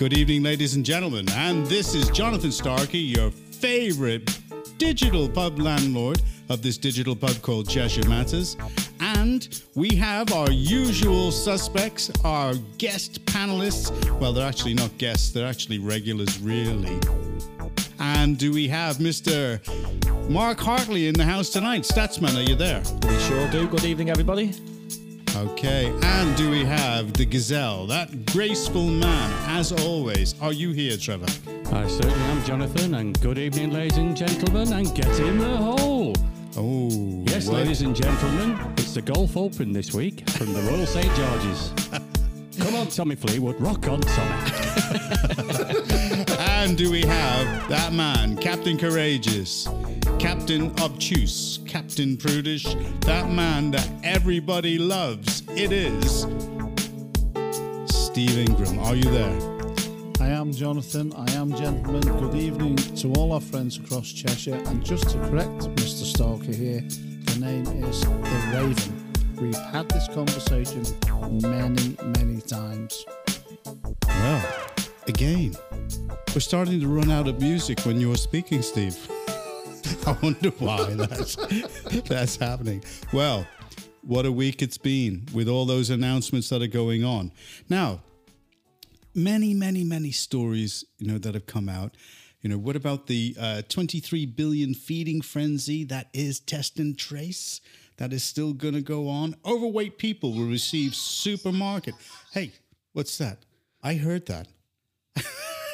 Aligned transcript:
Good 0.00 0.14
evening, 0.14 0.42
ladies 0.42 0.76
and 0.76 0.82
gentlemen, 0.82 1.28
and 1.32 1.66
this 1.66 1.94
is 1.94 2.08
Jonathan 2.08 2.50
Starkey, 2.50 2.96
your 2.96 3.30
favorite 3.30 4.40
digital 4.78 5.28
pub 5.28 5.58
landlord 5.58 6.22
of 6.48 6.62
this 6.62 6.78
digital 6.78 7.14
pub 7.14 7.42
called 7.42 7.68
Cheshire 7.68 8.08
Matters. 8.08 8.56
And 9.00 9.62
we 9.74 9.94
have 9.96 10.32
our 10.32 10.50
usual 10.50 11.30
suspects, 11.30 12.10
our 12.24 12.54
guest 12.78 13.22
panelists. 13.26 13.90
Well, 14.18 14.32
they're 14.32 14.48
actually 14.48 14.72
not 14.72 14.96
guests, 14.96 15.32
they're 15.32 15.46
actually 15.46 15.80
regulars, 15.80 16.38
really. 16.38 16.98
And 17.98 18.38
do 18.38 18.52
we 18.52 18.68
have 18.68 18.96
Mr. 18.96 19.60
Mark 20.30 20.60
Hartley 20.60 21.08
in 21.08 21.14
the 21.14 21.26
house 21.26 21.50
tonight? 21.50 21.82
Statsman, 21.82 22.38
are 22.38 22.48
you 22.48 22.54
there? 22.54 22.82
We 23.06 23.18
sure 23.24 23.50
do. 23.50 23.68
Good 23.68 23.84
evening, 23.84 24.08
everybody. 24.08 24.54
Okay, 25.36 25.92
and 26.02 26.36
do 26.36 26.50
we 26.50 26.64
have 26.64 27.12
the 27.12 27.24
gazelle, 27.24 27.86
that 27.86 28.26
graceful 28.26 28.86
man, 28.86 29.32
as 29.48 29.70
always? 29.72 30.34
Are 30.40 30.52
you 30.52 30.72
here, 30.72 30.96
Trevor? 30.96 31.26
I 31.72 31.86
certainly 31.86 32.18
am, 32.24 32.44
Jonathan, 32.44 32.94
and 32.94 33.18
good 33.20 33.38
evening, 33.38 33.70
ladies 33.70 33.96
and 33.96 34.16
gentlemen, 34.16 34.72
and 34.72 34.92
get 34.94 35.08
in 35.20 35.38
the 35.38 35.56
hole. 35.56 36.14
Oh, 36.56 37.24
Yes, 37.28 37.46
what? 37.46 37.58
ladies 37.58 37.80
and 37.82 37.94
gentlemen, 37.94 38.58
it's 38.76 38.92
the 38.94 39.02
Golf 39.02 39.36
Open 39.36 39.72
this 39.72 39.94
week 39.94 40.28
from 40.30 40.52
the 40.52 40.60
Royal 40.62 40.84
St 40.86 41.06
George's. 41.14 41.72
Come 42.66 42.74
on, 42.74 42.88
Tommy 42.88 43.14
Fleetwood, 43.14 43.58
rock 43.60 43.86
on, 43.88 44.00
Tommy. 44.00 44.50
And 46.60 46.76
do 46.76 46.90
we 46.90 47.00
have 47.02 47.68
that 47.70 47.92
man, 47.94 48.36
Captain 48.36 48.76
Courageous, 48.76 49.66
Captain 50.20 50.70
Obtuse, 50.82 51.60
Captain 51.66 52.14
Prudish, 52.14 52.64
that 53.06 53.30
man 53.30 53.70
that 53.70 53.90
everybody 54.04 54.76
loves? 54.76 55.42
It 55.48 55.72
is 55.72 56.26
Steve 57.86 58.36
Ingram. 58.36 58.78
Are 58.80 58.94
you 58.94 59.10
there? 59.10 59.34
I 60.20 60.28
am 60.28 60.52
Jonathan. 60.52 61.14
I 61.16 61.30
am 61.32 61.54
gentlemen. 61.54 62.02
Good 62.02 62.34
evening 62.34 62.76
to 62.76 63.10
all 63.14 63.32
our 63.32 63.40
friends 63.40 63.78
across 63.78 64.12
Cheshire. 64.12 64.60
And 64.66 64.84
just 64.84 65.08
to 65.08 65.18
correct 65.20 65.62
Mr. 65.76 66.04
Stalker 66.04 66.52
here, 66.52 66.82
the 66.82 67.40
name 67.40 67.66
is 67.82 68.02
the 68.02 68.50
Raven. 68.52 69.12
We've 69.40 69.72
had 69.72 69.88
this 69.88 70.06
conversation 70.08 70.82
many, 71.30 71.96
many 72.18 72.42
times. 72.42 73.06
Well, 74.06 74.54
again, 75.06 75.56
we're 76.34 76.40
starting 76.40 76.78
to 76.80 76.88
run 76.88 77.10
out 77.10 77.26
of 77.26 77.40
music 77.40 77.80
when 77.86 77.98
you're 77.98 78.16
speaking, 78.16 78.60
Steve. 78.60 78.98
I 80.06 80.16
wonder 80.22 80.50
why 80.58 80.94
that's, 80.94 81.36
that's 82.08 82.36
happening. 82.36 82.82
Well, 83.12 83.46
what 84.02 84.26
a 84.26 84.32
week 84.32 84.62
it's 84.62 84.78
been 84.78 85.26
with 85.32 85.48
all 85.48 85.66
those 85.66 85.90
announcements 85.90 86.48
that 86.48 86.62
are 86.62 86.66
going 86.66 87.04
on. 87.04 87.32
Now, 87.68 88.00
many, 89.14 89.54
many, 89.54 89.84
many 89.84 90.10
stories, 90.10 90.84
you 90.98 91.06
know, 91.06 91.18
that 91.18 91.34
have 91.34 91.46
come 91.46 91.68
out. 91.68 91.96
You 92.40 92.48
know, 92.48 92.58
what 92.58 92.76
about 92.76 93.06
the 93.06 93.36
uh, 93.38 93.62
23 93.68 94.26
billion 94.26 94.72
feeding 94.74 95.20
frenzy 95.20 95.84
that 95.84 96.08
is 96.14 96.40
test 96.40 96.78
and 96.78 96.96
trace? 96.96 97.60
That 97.98 98.14
is 98.14 98.24
still 98.24 98.54
going 98.54 98.74
to 98.74 98.80
go 98.80 99.08
on. 99.08 99.36
Overweight 99.44 99.98
people 99.98 100.32
will 100.32 100.46
receive 100.46 100.94
supermarket. 100.94 101.94
Hey, 102.32 102.52
what's 102.94 103.18
that? 103.18 103.44
I 103.82 103.94
heard 103.94 104.24
that. 104.26 104.48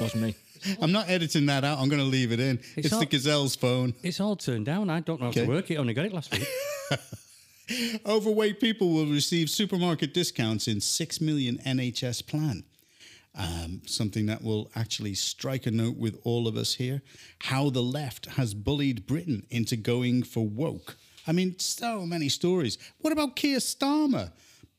Wasn't 0.01 0.23
me. 0.23 0.35
I'm 0.81 0.93
not 0.93 1.09
editing 1.09 1.47
that 1.47 1.65
out. 1.65 1.79
I'm 1.79 1.89
going 1.89 2.01
to 2.03 2.07
leave 2.09 2.33
it 2.33 2.41
in. 2.41 2.59
It's, 2.77 2.89
It's 2.89 2.99
the 2.99 3.07
gazelle's 3.07 3.57
phone. 3.57 3.95
It's 4.03 4.21
all 4.21 4.37
turned 4.37 4.67
down. 4.67 4.91
I 4.91 5.01
don't 5.01 5.21
know 5.21 5.27
how 5.27 5.31
Okay. 5.31 5.43
to 5.43 5.49
work 5.49 5.71
it. 5.71 5.77
Only 5.77 5.95
got 5.95 6.07
it 6.07 6.13
last 6.13 6.33
week. 6.33 6.47
Overweight 8.07 8.61
people 8.61 8.91
will 8.93 9.07
receive 9.07 9.51
supermarket 9.51 10.15
discounts 10.15 10.69
in 10.69 10.81
6 10.81 11.21
million 11.21 11.59
NHS 11.67 12.25
plan. 12.27 12.65
Um, 13.39 13.83
something 13.87 14.27
that 14.27 14.43
will 14.43 14.71
actually 14.75 15.15
strike 15.15 15.67
a 15.67 15.71
note 15.71 15.97
with 15.97 16.19
all 16.25 16.47
of 16.49 16.57
us 16.57 16.75
here. 16.75 17.03
How 17.41 17.69
the 17.71 17.83
left 17.83 18.27
has 18.27 18.55
bullied 18.55 19.07
Britain 19.07 19.45
into 19.51 19.77
going 19.77 20.23
for 20.23 20.47
woke. 20.47 20.97
I 21.27 21.33
mean, 21.33 21.59
so 21.59 22.07
many 22.07 22.29
stories. 22.29 22.79
What 22.99 23.13
about 23.13 23.35
Keir 23.37 23.59
Starmer? 23.59 24.31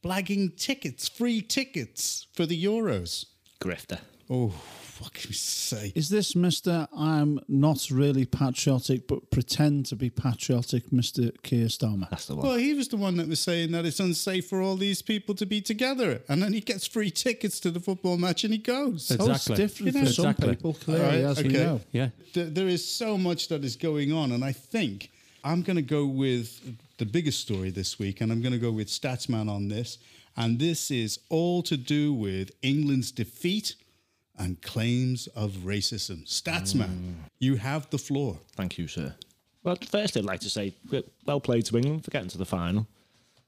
Blagging 0.04 0.56
tickets, 0.58 1.08
free 1.10 1.42
tickets 1.42 2.26
for 2.34 2.46
the 2.46 2.64
Euros. 2.64 3.26
Grifter. 3.62 4.00
Oh, 4.30 4.54
what 5.00 5.14
can 5.14 5.30
we 5.30 5.36
say? 5.36 5.92
Is 5.96 6.10
this 6.10 6.34
Mr. 6.34 6.88
I'm 6.96 7.40
not 7.48 7.90
really 7.92 8.26
patriotic 8.26 9.08
but 9.08 9.30
pretend 9.30 9.86
to 9.88 9.96
be 9.96 10.10
patriotic, 10.10 10.90
Mr. 10.90 11.32
Keir 11.44 11.68
Starmer? 11.68 12.10
That's 12.10 12.26
the 12.26 12.36
one. 12.36 12.48
Well, 12.48 12.58
he 12.58 12.74
was 12.74 12.88
the 12.88 12.98
one 12.98 13.18
that 13.18 13.28
was 13.28 13.40
saying 13.40 13.72
that 13.74 13.86
it's 13.86 14.00
unsafe 14.00 14.48
for 14.48 14.62
all 14.62 14.76
these 14.76 15.02
people 15.04 15.36
to 15.36 15.46
be 15.46 15.62
together. 15.62 16.22
And 16.28 16.42
then 16.42 16.52
he 16.54 16.62
gets 16.62 16.88
free 16.88 17.12
tickets 17.12 17.60
to 17.62 17.72
the 17.72 17.80
football 17.80 18.18
match 18.18 18.44
and 18.44 18.52
he 18.52 18.58
goes. 18.58 19.12
Exactly. 19.12 19.28
Oh, 19.30 19.32
it's 19.36 19.46
different 19.46 19.94
You 19.94 20.00
know- 20.02 20.08
for 20.08 20.14
some 20.14 20.26
Exactly. 20.32 20.56
people, 20.56 20.74
clearly, 20.74 21.04
All 21.04 21.10
right, 21.12 21.38
as 21.38 21.44
we 21.44 21.50
know. 21.50 21.82
Yeah. 21.92 22.10
Th- 22.34 22.52
there 22.54 22.68
is 22.68 22.86
so 22.88 23.18
much 23.18 23.50
that 23.50 23.64
is 23.64 23.76
going 23.76 24.12
on. 24.12 24.32
And 24.32 24.44
I 24.44 24.52
think 24.52 25.12
I'm 25.44 25.62
going 25.62 25.78
to 25.78 25.82
go 25.84 26.06
with 26.08 26.60
the 26.98 27.06
biggest 27.06 27.40
story 27.42 27.70
this 27.70 28.00
week. 28.00 28.20
And 28.22 28.32
I'm 28.32 28.42
going 28.42 28.54
to 28.54 28.60
go 28.60 28.72
with 28.72 28.88
Statsman 28.88 29.48
on 29.50 29.68
this. 29.68 30.00
And 30.36 30.60
this 30.60 30.90
is 30.92 31.20
all 31.30 31.62
to 31.64 31.78
do 31.78 32.14
with 32.14 32.52
England's 32.64 33.12
defeat 33.12 33.76
and 34.38 34.62
claims 34.62 35.28
of 35.28 35.52
racism. 35.66 36.28
Statsman, 36.28 36.90
mm. 36.90 37.14
you 37.40 37.56
have 37.56 37.90
the 37.90 37.98
floor. 37.98 38.40
Thank 38.56 38.78
you, 38.78 38.88
sir. 38.88 39.16
Well, 39.64 39.78
first, 39.90 40.16
I'd 40.16 40.26
like 40.26 40.40
to 40.42 40.50
say 40.50 40.74
well 41.26 41.40
played 41.40 41.66
to 41.66 41.78
England 41.78 42.06
for 42.06 42.12
getting 42.12 42.30
to 42.30 42.38
the 42.38 42.46
final. 42.46 42.88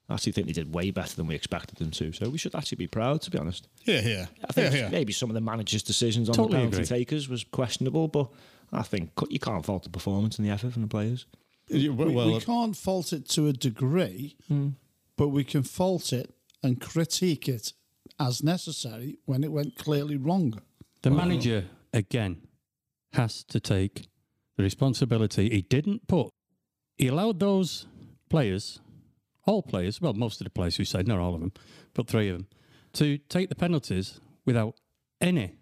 I 0.09 0.15
actually 0.15 0.31
think 0.31 0.47
they 0.47 0.53
did 0.53 0.73
way 0.73 0.89
better 0.89 1.15
than 1.15 1.27
we 1.27 1.35
expected 1.35 1.77
them 1.77 1.91
to, 1.91 2.11
so 2.11 2.29
we 2.29 2.39
should 2.39 2.55
actually 2.55 2.77
be 2.77 2.87
proud, 2.87 3.21
to 3.21 3.31
be 3.31 3.37
honest. 3.37 3.67
Yeah, 3.83 4.01
yeah. 4.01 4.25
I 4.43 4.51
think 4.51 4.73
yeah, 4.73 4.79
yeah. 4.81 4.89
maybe 4.89 5.13
some 5.13 5.29
of 5.29 5.35
the 5.35 5.41
managers' 5.41 5.83
decisions 5.83 6.29
on 6.29 6.35
Totally 6.35 6.53
the 6.53 6.57
penalty 6.57 6.77
agree. 6.77 6.97
takers 6.97 7.29
was 7.29 7.43
questionable, 7.43 8.07
but 8.07 8.27
I 8.73 8.81
think 8.81 9.11
you 9.29 9.39
can't 9.39 9.63
fault 9.63 9.83
the 9.83 9.89
performance 9.89 10.39
and 10.39 10.47
the 10.47 10.51
effort 10.51 10.73
from 10.73 10.81
the 10.81 10.87
players. 10.87 11.25
You- 11.67 11.93
We, 11.93 12.11
well, 12.11 12.33
we 12.33 12.39
can't 12.39 12.75
fault 12.75 13.13
it 13.13 13.29
to 13.29 13.47
a 13.47 13.53
degree, 13.53 14.35
hmm. 14.47 14.69
but 15.15 15.27
we 15.29 15.43
can 15.43 15.61
fault 15.61 16.11
it 16.11 16.33
and 16.63 16.81
critique 16.81 17.47
it 17.47 17.73
as 18.19 18.43
necessary 18.43 19.19
when 19.25 19.43
it 19.43 19.51
went 19.51 19.75
clearly 19.75 20.17
wrong. 20.17 20.59
The 21.01 21.11
manager, 21.11 21.65
again, 21.93 22.41
has 23.13 23.43
to 23.45 23.59
take 23.59 24.07
the 24.57 24.63
responsibility. 24.63 25.49
He 25.49 25.61
didn't 25.61 26.07
put, 26.07 26.29
he 26.97 27.07
allowed 27.07 27.39
those 27.39 27.85
players, 28.29 28.79
all 29.45 29.63
players, 29.63 30.01
well, 30.01 30.13
most 30.13 30.41
of 30.41 30.45
the 30.45 30.51
players 30.51 30.75
who 30.75 30.83
said, 30.85 31.07
not 31.07 31.19
all 31.19 31.33
of 31.35 31.39
them, 31.41 31.53
but 31.93 32.07
three 32.07 32.29
of 32.29 32.37
them, 32.37 32.47
to 32.93 33.17
take 33.29 33.49
the 33.49 33.55
penalties 33.55 34.19
without 34.45 34.75
any 35.21 35.53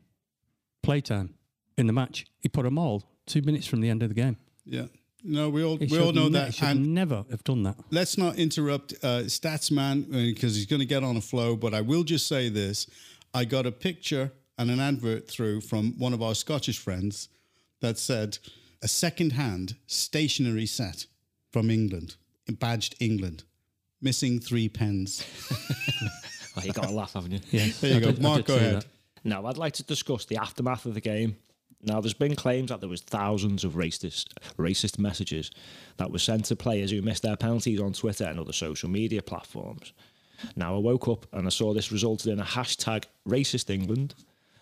playtime 0.83 1.35
in 1.77 1.87
the 1.87 1.93
match. 1.93 2.25
He 2.39 2.49
put 2.49 2.63
them 2.63 2.77
all 2.77 3.03
two 3.25 3.41
minutes 3.41 3.67
from 3.67 3.81
the 3.81 3.89
end 3.89 4.01
of 4.03 4.09
the 4.09 4.15
game. 4.15 4.37
yeah. 4.65 4.85
No, 5.23 5.49
we 5.49 5.63
all 5.63 5.77
He 5.77 5.87
we 5.87 5.97
all 5.99 6.13
know 6.13 6.25
ne- 6.29 6.39
that. 6.39 6.53
should 6.53 6.67
And 6.69 6.93
never 6.93 7.25
have 7.31 7.43
done 7.43 7.63
that. 7.63 7.75
let's 7.89 8.17
not 8.19 8.37
interrupt 8.37 8.93
uh, 9.03 9.23
Statsman 9.25 10.09
because 10.11 10.55
he's 10.55 10.67
going 10.67 10.79
to 10.79 10.85
get 10.85 11.03
on 11.03 11.17
a 11.17 11.21
flow. 11.21 11.55
But 11.57 11.73
I 11.73 11.81
will 11.81 12.03
just 12.03 12.27
say 12.27 12.49
this: 12.49 12.85
I 13.33 13.43
got 13.43 13.65
a 13.65 13.71
picture 13.71 14.31
and 14.57 14.71
an 14.71 14.79
advert 14.79 15.27
through 15.29 15.61
from 15.61 15.93
one 15.97 16.13
of 16.13 16.21
our 16.21 16.35
Scottish 16.35 16.79
friends 16.79 17.29
that 17.81 17.97
said 17.97 18.37
a 18.81 18.87
second-hand 18.87 19.75
stationery 19.85 20.65
set 20.65 21.05
from 21.51 21.69
England, 21.69 22.15
badged 22.59 22.95
England, 22.99 23.43
missing 24.01 24.39
three 24.39 24.69
pens. 24.69 25.23
Oh, 26.59 26.63
you 26.63 26.73
got 26.73 26.89
a 26.89 26.91
laugh, 26.91 27.13
haven't 27.13 27.33
you? 27.33 27.39
Yes, 27.51 27.79
There 27.81 27.91
you 27.91 27.97
I 27.97 27.99
go. 27.99 28.11
did- 28.13 28.19
Mark, 28.21 28.45
go 28.45 28.55
ahead. 28.55 28.75
that. 28.77 28.85
Now, 29.23 29.45
I'd 29.45 29.57
like 29.57 29.73
to 29.73 29.83
discuss 29.83 30.25
the 30.25 30.37
aftermath 30.37 30.87
of 30.87 30.95
the 30.95 31.01
game. 31.01 31.37
Now, 31.83 32.01
there's 32.01 32.15
been 32.15 32.35
claims 32.35 32.69
that 32.69 32.79
there 32.79 32.89
was 32.89 33.01
thousands 33.01 33.63
of 33.63 33.73
racist 33.73 34.29
racist 34.57 34.97
messages 34.97 35.51
that 35.97 36.11
were 36.11 36.17
sent 36.17 36.45
to 36.45 36.55
players 36.55 36.89
who 36.89 37.03
missed 37.03 37.21
their 37.21 37.35
penalties 37.35 37.79
on 37.79 37.93
Twitter 37.93 38.23
and 38.23 38.39
other 38.39 38.53
social 38.53 38.89
media 38.89 39.21
platforms. 39.21 39.93
Now, 40.55 40.73
I 40.75 40.79
woke 40.79 41.07
up 41.07 41.27
and 41.31 41.45
I 41.45 41.49
saw 41.51 41.75
this 41.75 41.91
resulted 41.91 42.31
in 42.33 42.39
a 42.39 42.43
hashtag 42.43 43.03
racist 43.29 43.69
England, 43.69 44.15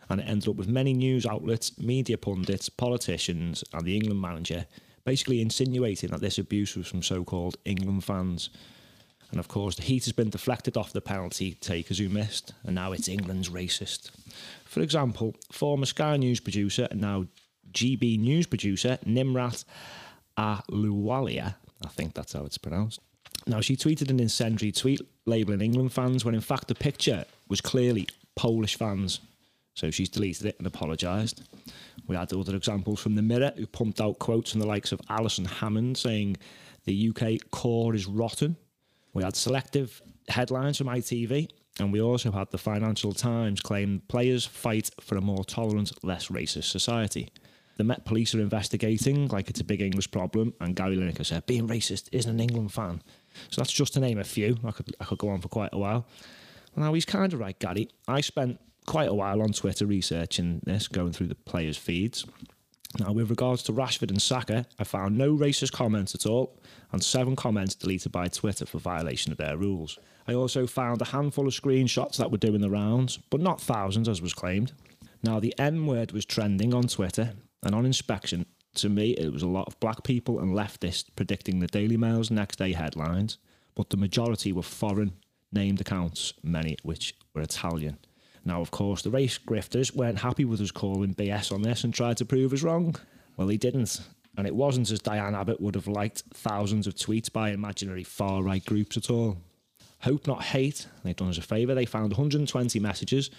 and 0.10 0.22
it 0.22 0.28
ended 0.28 0.50
up 0.50 0.56
with 0.56 0.68
many 0.68 0.94
news 0.94 1.26
outlets, 1.26 1.78
media 1.78 2.18
pundits, 2.18 2.70
politicians, 2.70 3.64
and 3.74 3.86
the 3.86 3.96
England 3.96 4.22
manager 4.22 4.66
basically 5.06 5.40
insinuating 5.40 6.10
that 6.10 6.22
this 6.22 6.40
abuse 6.40 6.76
was 6.76 6.88
from 6.88 7.04
so-called 7.04 7.58
England 7.64 8.04
fans. 8.04 8.50
And 9.32 9.40
of 9.40 9.48
course, 9.48 9.76
the 9.76 9.84
heat 9.84 10.06
has 10.06 10.14
been 10.14 10.30
deflected 10.30 10.78
off 10.78 10.94
the 10.94 11.02
penalty 11.02 11.54
takers 11.54 12.00
who 12.00 12.10
missed, 12.10 12.54
and 12.64 12.76
now 12.76 12.92
it's 12.92 13.08
England's 13.08 13.50
racist. 13.50 14.12
For 14.66 14.82
example, 14.82 15.36
former 15.52 15.86
Sky 15.86 16.18
News 16.18 16.40
producer 16.40 16.88
and 16.90 17.02
now 17.02 17.26
GB 17.72 18.20
News 18.20 18.48
producer 18.48 18.98
Nimrat 19.06 19.66
Ahluwalia, 20.38 21.56
I 21.84 21.88
think 21.90 22.14
that's 22.14 22.34
how 22.34 22.46
it's 22.46 22.58
pronounced. 22.58 23.00
Now, 23.48 23.62
she 23.62 23.76
tweeted 23.76 24.10
an 24.10 24.20
incendiary 24.20 24.72
tweet 24.72 25.02
labelling 25.26 25.62
England 25.62 25.94
fans 25.94 26.26
when 26.26 26.36
in 26.36 26.42
fact 26.42 26.68
the 26.68 26.76
picture 26.76 27.26
was 27.48 27.62
clearly 27.62 28.08
Polish 28.36 28.76
fans. 28.76 29.20
So 29.76 29.92
she's 29.92 30.10
deleted 30.10 30.48
it 30.48 30.56
and 30.58 30.66
apologised. 30.66 31.44
We 32.08 32.16
had 32.16 32.34
other 32.34 32.56
examples 32.56 33.00
from 33.00 33.16
the 33.16 33.22
Mirror, 33.22 33.54
who 33.58 33.68
pumped 33.68 34.02
out 34.02 34.20
quotes 34.20 34.52
from 34.52 34.62
the 34.62 34.68
likes 34.68 34.92
of 34.92 35.02
Alison 35.10 35.46
Hammond 35.46 35.98
saying 35.98 36.38
the 36.86 37.10
UK 37.10 37.52
core 37.52 37.94
is 37.94 38.06
rotten. 38.08 38.58
We 39.14 39.24
had 39.24 39.36
selective 39.36 40.02
headlines 40.30 40.78
from 40.78 40.88
ITV 40.88 41.50
And 41.80 41.92
we 41.92 42.02
also 42.02 42.32
had 42.32 42.52
the 42.52 42.58
Financial 42.58 43.12
Times 43.12 43.60
claim 43.60 44.02
players 44.08 44.46
fight 44.46 44.90
for 45.02 45.18
a 45.18 45.22
more 45.22 45.44
tolerant, 45.44 45.92
less 46.04 46.30
racist 46.30 46.72
society. 46.72 47.30
The 47.78 47.84
Met 47.84 48.06
Police 48.06 48.34
are 48.34 48.40
investigating 48.40 49.28
like 49.28 49.50
it's 49.50 49.60
a 49.60 49.66
big 49.66 49.82
English 49.82 50.10
problem, 50.10 50.54
and 50.62 50.76
Gary 50.76 50.96
Lineker 50.96 51.26
said 51.26 51.46
being 51.46 51.68
racist 51.68 52.08
isn't 52.14 52.32
an 52.32 52.40
England 52.40 52.72
fan. 52.72 53.02
So 53.50 53.60
that's 53.60 53.74
just 53.74 53.94
to 53.94 54.00
name 54.00 54.18
a 54.18 54.24
few. 54.24 54.58
I 54.64 54.72
could 54.72 54.96
I 55.02 55.04
could 55.04 55.18
go 55.18 55.28
on 55.28 55.42
for 55.42 55.50
quite 55.50 55.72
a 55.74 55.78
while. 55.78 56.08
Now 56.78 56.94
he's 56.94 57.06
kind 57.06 57.34
of 57.34 57.40
right, 57.40 57.58
Gary. 57.60 57.90
I 58.08 58.22
spent 58.22 58.60
quite 58.86 59.10
a 59.10 59.14
while 59.14 59.42
on 59.42 59.52
Twitter 59.52 59.86
researching 59.86 60.62
this, 60.64 60.88
going 60.88 61.12
through 61.12 61.28
the 61.28 61.36
players' 61.36 61.78
feeds. 61.78 62.26
Now, 63.00 63.12
with 63.12 63.30
regards 63.30 63.62
to 63.64 63.74
Rashford 63.74 64.10
and 64.10 64.22
Saka, 64.22 64.66
I 64.80 64.86
found 64.86 65.18
no 65.18 65.36
racist 65.36 65.74
comments 65.74 66.16
at 66.16 66.26
all, 66.26 66.58
and 66.92 67.04
seven 67.04 67.36
comments 67.36 67.76
deleted 67.76 68.12
by 68.12 68.30
Twitter 68.30 68.66
for 68.66 68.80
violation 68.80 69.32
of 69.32 69.38
their 69.38 69.58
rules. 69.58 70.00
I 70.28 70.34
also 70.34 70.66
found 70.66 71.02
a 71.02 71.06
handful 71.06 71.48
of 71.48 71.54
screenshots 71.54 72.18
that 72.18 72.32
were 72.32 72.38
doing 72.38 72.62
the 72.62 72.70
rounds, 72.70 73.20
but 73.30 73.42
not 73.42 73.60
thousands 73.60 74.08
as 74.08 74.22
was 74.22 74.34
claimed. 74.34 74.72
Now, 75.24 75.40
the 75.40 75.54
N 75.58 75.86
word 75.86 76.14
was 76.14 76.26
trending 76.26 76.74
on 76.74 76.84
Twitter, 76.84 77.34
and 77.64 77.76
on 77.76 77.86
inspection, 77.86 78.46
to 78.76 78.90
me, 78.90 79.12
it 79.12 79.34
was 79.34 79.44
a 79.44 79.48
lot 79.48 79.68
of 79.68 79.80
black 79.80 80.04
people 80.04 80.40
and 80.40 80.54
leftists 80.54 81.06
predicting 81.16 81.60
the 81.60 81.68
Daily 81.68 81.98
Mail's 81.98 82.32
next 82.32 82.58
day 82.60 82.74
headlines, 82.74 83.38
but 83.74 83.90
the 83.90 83.98
majority 83.98 84.54
were 84.54 84.62
foreign 84.62 85.14
named 85.52 85.82
accounts, 85.82 86.34
many 86.44 86.78
which 86.84 87.14
were 87.34 87.42
Italian. 87.42 87.98
Now, 88.46 88.62
of 88.62 88.70
course, 88.70 89.02
the 89.02 89.10
race 89.10 89.40
grifters 89.40 89.96
weren't 89.96 90.20
happy 90.20 90.46
with 90.46 90.62
us 90.62 90.70
calling 90.70 91.16
BS 91.16 91.52
on 91.52 91.64
this 91.64 91.84
and 91.84 91.94
tried 91.94 92.18
to 92.18 92.26
prove 92.26 92.54
us 92.54 92.62
wrong. 92.62 92.96
Well, 93.36 93.48
he 93.48 93.58
didn't. 93.58 94.00
And 94.38 94.46
it 94.46 94.56
wasn't 94.56 94.92
as 94.92 95.00
Diane 95.00 95.34
Abbott 95.34 95.60
would 95.60 95.76
have 95.76 95.88
liked 95.88 96.24
thousands 96.34 96.86
of 96.86 96.94
tweets 96.94 97.32
by 97.32 97.50
imaginary 97.50 98.04
far 98.04 98.44
right 98.44 98.64
groups 98.64 98.98
at 98.98 99.10
all. 99.10 99.38
Hope 100.02 100.28
Not 100.28 100.44
Hate, 100.44 100.88
they've 101.04 101.16
done 101.16 101.30
us 101.30 101.40
a 101.40 101.42
favour, 101.42 101.74
they 101.74 101.86
found 101.86 102.12
120 102.12 102.80
messages. 102.80 103.32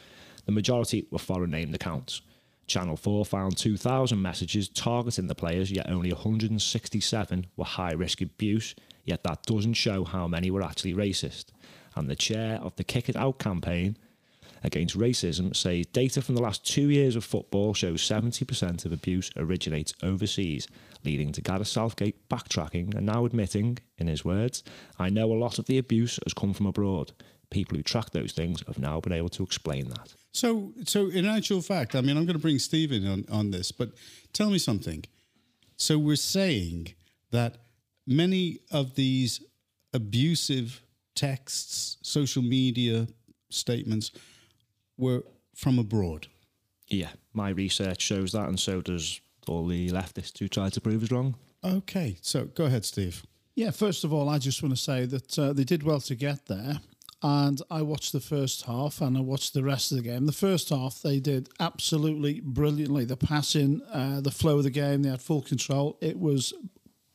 The 0.47 0.53
majority 0.53 1.07
were 1.11 1.19
foreign 1.19 1.51
named 1.51 1.75
accounts. 1.75 2.23
Channel 2.67 2.97
4 2.97 3.25
found 3.25 3.57
2,000 3.57 4.21
messages 4.21 4.69
targeting 4.69 5.29
the 5.29 5.35
players, 5.37 5.71
yet 5.71 5.89
only 5.89 6.13
167 6.13 7.47
were 7.57 7.65
high 7.65 7.93
risk 7.93 8.21
abuse, 8.21 8.75
yet 9.05 9.23
that 9.23 9.45
doesn't 9.45 9.75
show 9.75 10.03
how 10.03 10.27
many 10.27 10.51
were 10.51 10.63
actually 10.63 10.95
racist. 10.95 11.47
And 11.95 12.11
the 12.11 12.17
chair 12.17 12.59
of 12.61 12.75
the 12.75 12.85
Kick 12.85 13.09
It 13.09 13.15
Out 13.17 13.39
campaign 13.39 13.97
against 14.63 14.99
racism 14.99 15.55
says 15.55 15.87
data 15.87 16.23
from 16.23 16.35
the 16.35 16.43
last 16.43 16.67
two 16.67 16.91
years 16.91 17.17
of 17.17 17.25
football 17.25 17.75
shows 17.75 18.03
70% 18.03 18.85
of 18.85 18.93
abuse 18.93 19.31
originates 19.37 19.95
overseas, 20.03 20.67
leading 21.05 21.33
to 21.33 21.41
Gareth 21.41 21.69
Southgate 21.69 22.29
backtracking 22.29 22.95
and 22.95 23.07
now 23.07 23.25
admitting, 23.25 23.79
in 23.99 24.07
his 24.07 24.25
words, 24.25 24.63
I 24.99 25.11
know 25.11 25.33
a 25.33 25.35
lot 25.35 25.59
of 25.59 25.67
the 25.67 25.79
abuse 25.79 26.19
has 26.25 26.35
come 26.35 26.53
from 26.53 26.67
abroad. 26.67 27.13
People 27.51 27.77
who 27.77 27.83
track 27.83 28.11
those 28.11 28.33
things 28.33 28.63
have 28.67 28.79
now 28.79 29.01
been 29.01 29.13
able 29.13 29.29
to 29.31 29.43
explain 29.43 29.89
that. 29.91 30.15
So, 30.33 30.73
so 30.85 31.09
in 31.09 31.25
actual 31.25 31.63
fact, 31.63 31.95
I 31.95 32.01
mean, 32.01 32.17
I'm 32.17 32.27
going 32.27 32.37
to 32.37 32.43
bring 32.43 32.59
Stephen 32.59 33.07
on, 33.07 33.25
on 33.31 33.51
this, 33.51 33.73
but 33.73 33.91
tell 34.33 34.51
me 34.51 34.59
something. 34.59 35.05
So 35.77 35.99
we're 35.99 36.17
saying 36.17 36.95
that 37.31 37.59
many 38.07 38.61
of 38.71 38.95
these 38.95 39.43
abusive 39.93 40.83
texts, 41.15 41.99
social 42.03 42.43
media 42.43 43.09
statements 43.51 44.11
were 44.97 45.23
from 45.55 45.79
abroad. 45.79 46.29
Yeah, 46.89 47.11
my 47.33 47.51
research 47.51 48.01
shows 48.01 48.33
that, 48.33 48.49
and 48.49 48.59
so 48.59 48.81
does 48.81 49.21
all 49.49 49.67
the 49.67 49.91
leftists 49.91 50.39
who 50.39 50.49
try 50.49 50.69
to 50.71 50.81
prove 50.81 51.03
us 51.03 51.11
wrong. 51.11 51.37
Okay, 51.65 52.19
so 52.23 52.45
go 52.45 52.65
ahead, 52.67 52.85
Steve. 52.85 53.25
Yeah, 53.55 53.71
first 53.71 54.05
of 54.05 54.13
all, 54.13 54.29
I 54.29 54.39
just 54.39 54.63
want 54.63 54.77
to 54.77 54.81
say 54.81 55.07
that 55.07 55.39
uh, 55.39 55.53
they 55.53 55.65
did 55.65 55.83
well 55.83 56.01
to 56.01 56.15
get 56.15 56.47
there. 56.47 56.81
And 57.23 57.63
I 57.71 57.81
watched 57.81 58.13
the 58.13 58.21
first 58.21 58.67
half 58.67 59.01
and 59.01 59.17
I 59.17 59.21
watched 59.21 59.55
the 59.55 59.65
rest 59.65 59.91
of 59.91 59.97
the 59.97 60.05
game. 60.05 60.27
The 60.27 60.33
first 60.33 60.69
half, 60.69 61.01
they 61.01 61.19
did 61.19 61.49
absolutely 61.59 62.41
brilliantly. 62.41 63.07
The 63.07 63.17
passing, 63.17 63.81
uh, 63.91 64.21
the 64.21 64.31
flow 64.31 64.59
of 64.59 64.65
the 64.65 64.71
game, 64.71 65.03
they 65.03 65.09
had 65.09 65.23
full 65.23 65.41
control. 65.41 65.97
It 66.03 66.21
was 66.21 66.53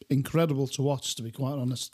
incredible 0.10 0.68
to 0.70 0.82
watch, 0.82 1.16
to 1.16 1.24
be 1.24 1.32
quite 1.32 1.54
honest. 1.54 1.94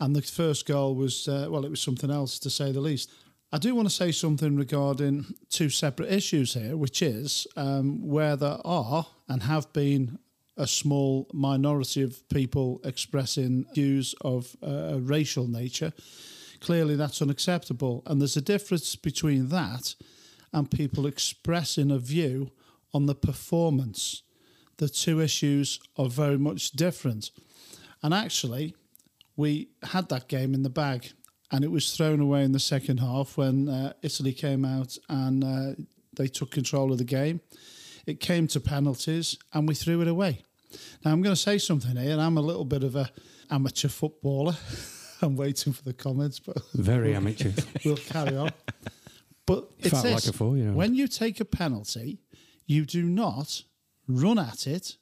And 0.00 0.16
the 0.16 0.22
first 0.22 0.66
goal 0.66 0.94
was, 0.94 1.28
uh, 1.28 1.46
well, 1.50 1.64
it 1.66 1.70
was 1.70 1.82
something 1.82 2.10
else 2.10 2.38
to 2.40 2.50
say 2.50 2.72
the 2.72 2.80
least. 2.80 3.12
I 3.54 3.58
do 3.58 3.72
want 3.76 3.88
to 3.88 3.94
say 3.94 4.10
something 4.10 4.56
regarding 4.56 5.26
two 5.48 5.70
separate 5.70 6.10
issues 6.12 6.54
here, 6.54 6.76
which 6.76 7.00
is 7.02 7.46
um, 7.56 8.04
where 8.04 8.34
there 8.34 8.58
are 8.64 9.06
and 9.28 9.44
have 9.44 9.72
been 9.72 10.18
a 10.56 10.66
small 10.66 11.30
minority 11.32 12.02
of 12.02 12.28
people 12.30 12.80
expressing 12.82 13.64
views 13.72 14.12
of 14.22 14.56
uh, 14.60 14.94
a 14.96 14.98
racial 14.98 15.46
nature. 15.46 15.92
Clearly, 16.58 16.96
that's 16.96 17.22
unacceptable. 17.22 18.02
And 18.06 18.20
there's 18.20 18.36
a 18.36 18.40
difference 18.40 18.96
between 18.96 19.50
that 19.50 19.94
and 20.52 20.68
people 20.68 21.06
expressing 21.06 21.92
a 21.92 21.98
view 21.98 22.50
on 22.92 23.06
the 23.06 23.14
performance. 23.14 24.22
The 24.78 24.88
two 24.88 25.20
issues 25.20 25.78
are 25.96 26.08
very 26.08 26.38
much 26.38 26.72
different. 26.72 27.30
And 28.02 28.12
actually, 28.12 28.74
we 29.36 29.68
had 29.84 30.08
that 30.08 30.26
game 30.26 30.54
in 30.54 30.64
the 30.64 30.70
bag 30.70 31.12
and 31.52 31.64
it 31.64 31.70
was 31.70 31.96
thrown 31.96 32.20
away 32.20 32.42
in 32.44 32.52
the 32.52 32.58
second 32.60 32.98
half 32.98 33.36
when 33.36 33.68
uh, 33.68 33.92
Italy 34.02 34.32
came 34.32 34.64
out 34.64 34.96
and 35.08 35.44
uh, 35.44 35.72
they 36.16 36.26
took 36.26 36.50
control 36.50 36.92
of 36.92 36.98
the 36.98 37.04
game. 37.04 37.40
It 38.06 38.20
came 38.20 38.46
to 38.48 38.60
penalties 38.60 39.38
and 39.52 39.68
we 39.68 39.74
threw 39.74 40.00
it 40.02 40.08
away. 40.08 40.40
Now 41.04 41.12
I'm 41.12 41.22
going 41.22 41.34
to 41.34 41.40
say 41.40 41.58
something 41.58 41.96
here, 41.96 42.12
and 42.12 42.20
I'm 42.20 42.36
a 42.36 42.40
little 42.42 42.64
bit 42.64 42.82
of 42.82 42.96
a 42.96 43.08
amateur 43.50 43.88
footballer. 43.88 44.56
I'm 45.22 45.36
waiting 45.36 45.72
for 45.72 45.82
the 45.84 45.92
comments, 45.94 46.40
but 46.40 46.56
Very 46.74 47.14
amateur. 47.14 47.52
we'll 47.84 47.96
carry 47.96 48.36
on. 48.36 48.50
But 49.46 49.70
it's 49.78 49.90
Felt 49.90 50.04
this. 50.04 50.26
like 50.26 50.34
a 50.34 50.36
four-year-old. 50.36 50.76
when 50.76 50.94
you 50.94 51.06
take 51.06 51.38
a 51.40 51.44
penalty, 51.44 52.18
you 52.66 52.84
do 52.84 53.02
not 53.02 53.62
run 54.08 54.38
at 54.38 54.66
it, 54.66 54.96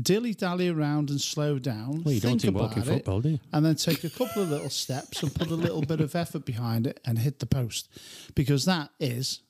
dilly 0.00 0.34
dally 0.34 0.68
around 0.68 1.10
and 1.10 1.20
slow 1.20 1.58
down. 1.58 2.02
Well, 2.02 2.14
you 2.14 2.20
don't 2.20 2.40
think 2.40 2.56
walking 2.56 2.82
about 2.82 2.92
it, 2.92 2.96
football, 2.98 3.20
do 3.20 3.30
you? 3.30 3.40
And 3.52 3.64
then 3.64 3.74
take 3.74 4.04
a 4.04 4.10
couple 4.10 4.42
of 4.42 4.50
little 4.50 4.70
steps 4.70 5.22
and 5.22 5.34
put 5.34 5.50
a 5.50 5.54
little 5.54 5.82
bit 5.82 6.00
of 6.00 6.14
effort 6.14 6.44
behind 6.44 6.86
it 6.86 7.00
and 7.04 7.18
hit 7.18 7.38
the 7.38 7.46
post, 7.46 7.88
because 8.34 8.64
that 8.64 8.90
is 8.98 9.40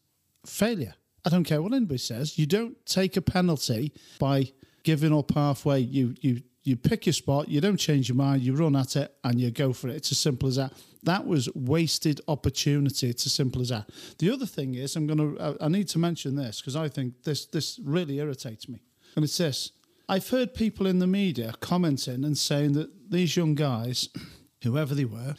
failure. 0.45 0.95
I 1.25 1.31
don't 1.31 1.45
care 1.45 1.63
what 1.63 1.73
anybody 1.73 1.99
says. 1.99 2.39
You 2.39 2.47
don't 2.47 2.85
take 2.87 3.17
a 3.17 3.23
penalty 3.23 3.93
by 4.19 4.53
giving 4.83 5.17
up 5.17 5.33
halfway. 5.33 5.79
You 5.79 6.15
you 6.21 6.43
you 6.65 6.77
pick 6.77 7.07
your 7.07 7.13
spot. 7.13 7.49
You 7.49 7.61
don't 7.61 7.77
change 7.77 8.09
your 8.09 8.17
mind. 8.17 8.43
You 8.43 8.55
run 8.55 8.77
at 8.77 8.97
it 8.97 9.15
and 9.25 9.41
you 9.41 9.51
go 9.51 9.73
for 9.73 9.89
it. 9.89 9.97
It's 9.97 10.13
as 10.13 10.19
simple 10.19 10.49
as 10.49 10.57
that. 10.57 10.73
That 11.05 11.27
was 11.27 11.49
wasted 11.55 12.21
opportunity. 12.29 13.09
It's 13.09 13.27
as 13.27 13.33
simple 13.33 13.61
as 13.61 13.71
that. 13.71 13.89
The 14.19 14.31
other 14.31 14.47
thing 14.47 14.75
is, 14.75 14.97
I'm 14.97 15.07
gonna. 15.07 15.57
I 15.61 15.69
need 15.69 15.89
to 15.89 15.99
mention 15.99 16.37
this 16.37 16.61
because 16.61 16.77
I 16.77 16.89
think 16.89 17.23
this 17.23 17.47
this 17.47 17.79
really 17.85 18.19
irritates 18.19 18.69
me, 18.69 18.83
and 19.15 19.25
it's 19.25 19.39
this. 19.39 19.73
I've 20.09 20.29
heard 20.29 20.55
people 20.55 20.87
in 20.87 20.99
the 20.99 21.07
media 21.07 21.55
commenting 21.61 22.25
and 22.25 22.37
saying 22.37 22.73
that 22.73 23.11
these 23.11 23.37
young 23.37 23.55
guys, 23.55 24.09
whoever 24.63 24.95
they 24.95 25.05
were, 25.05 25.35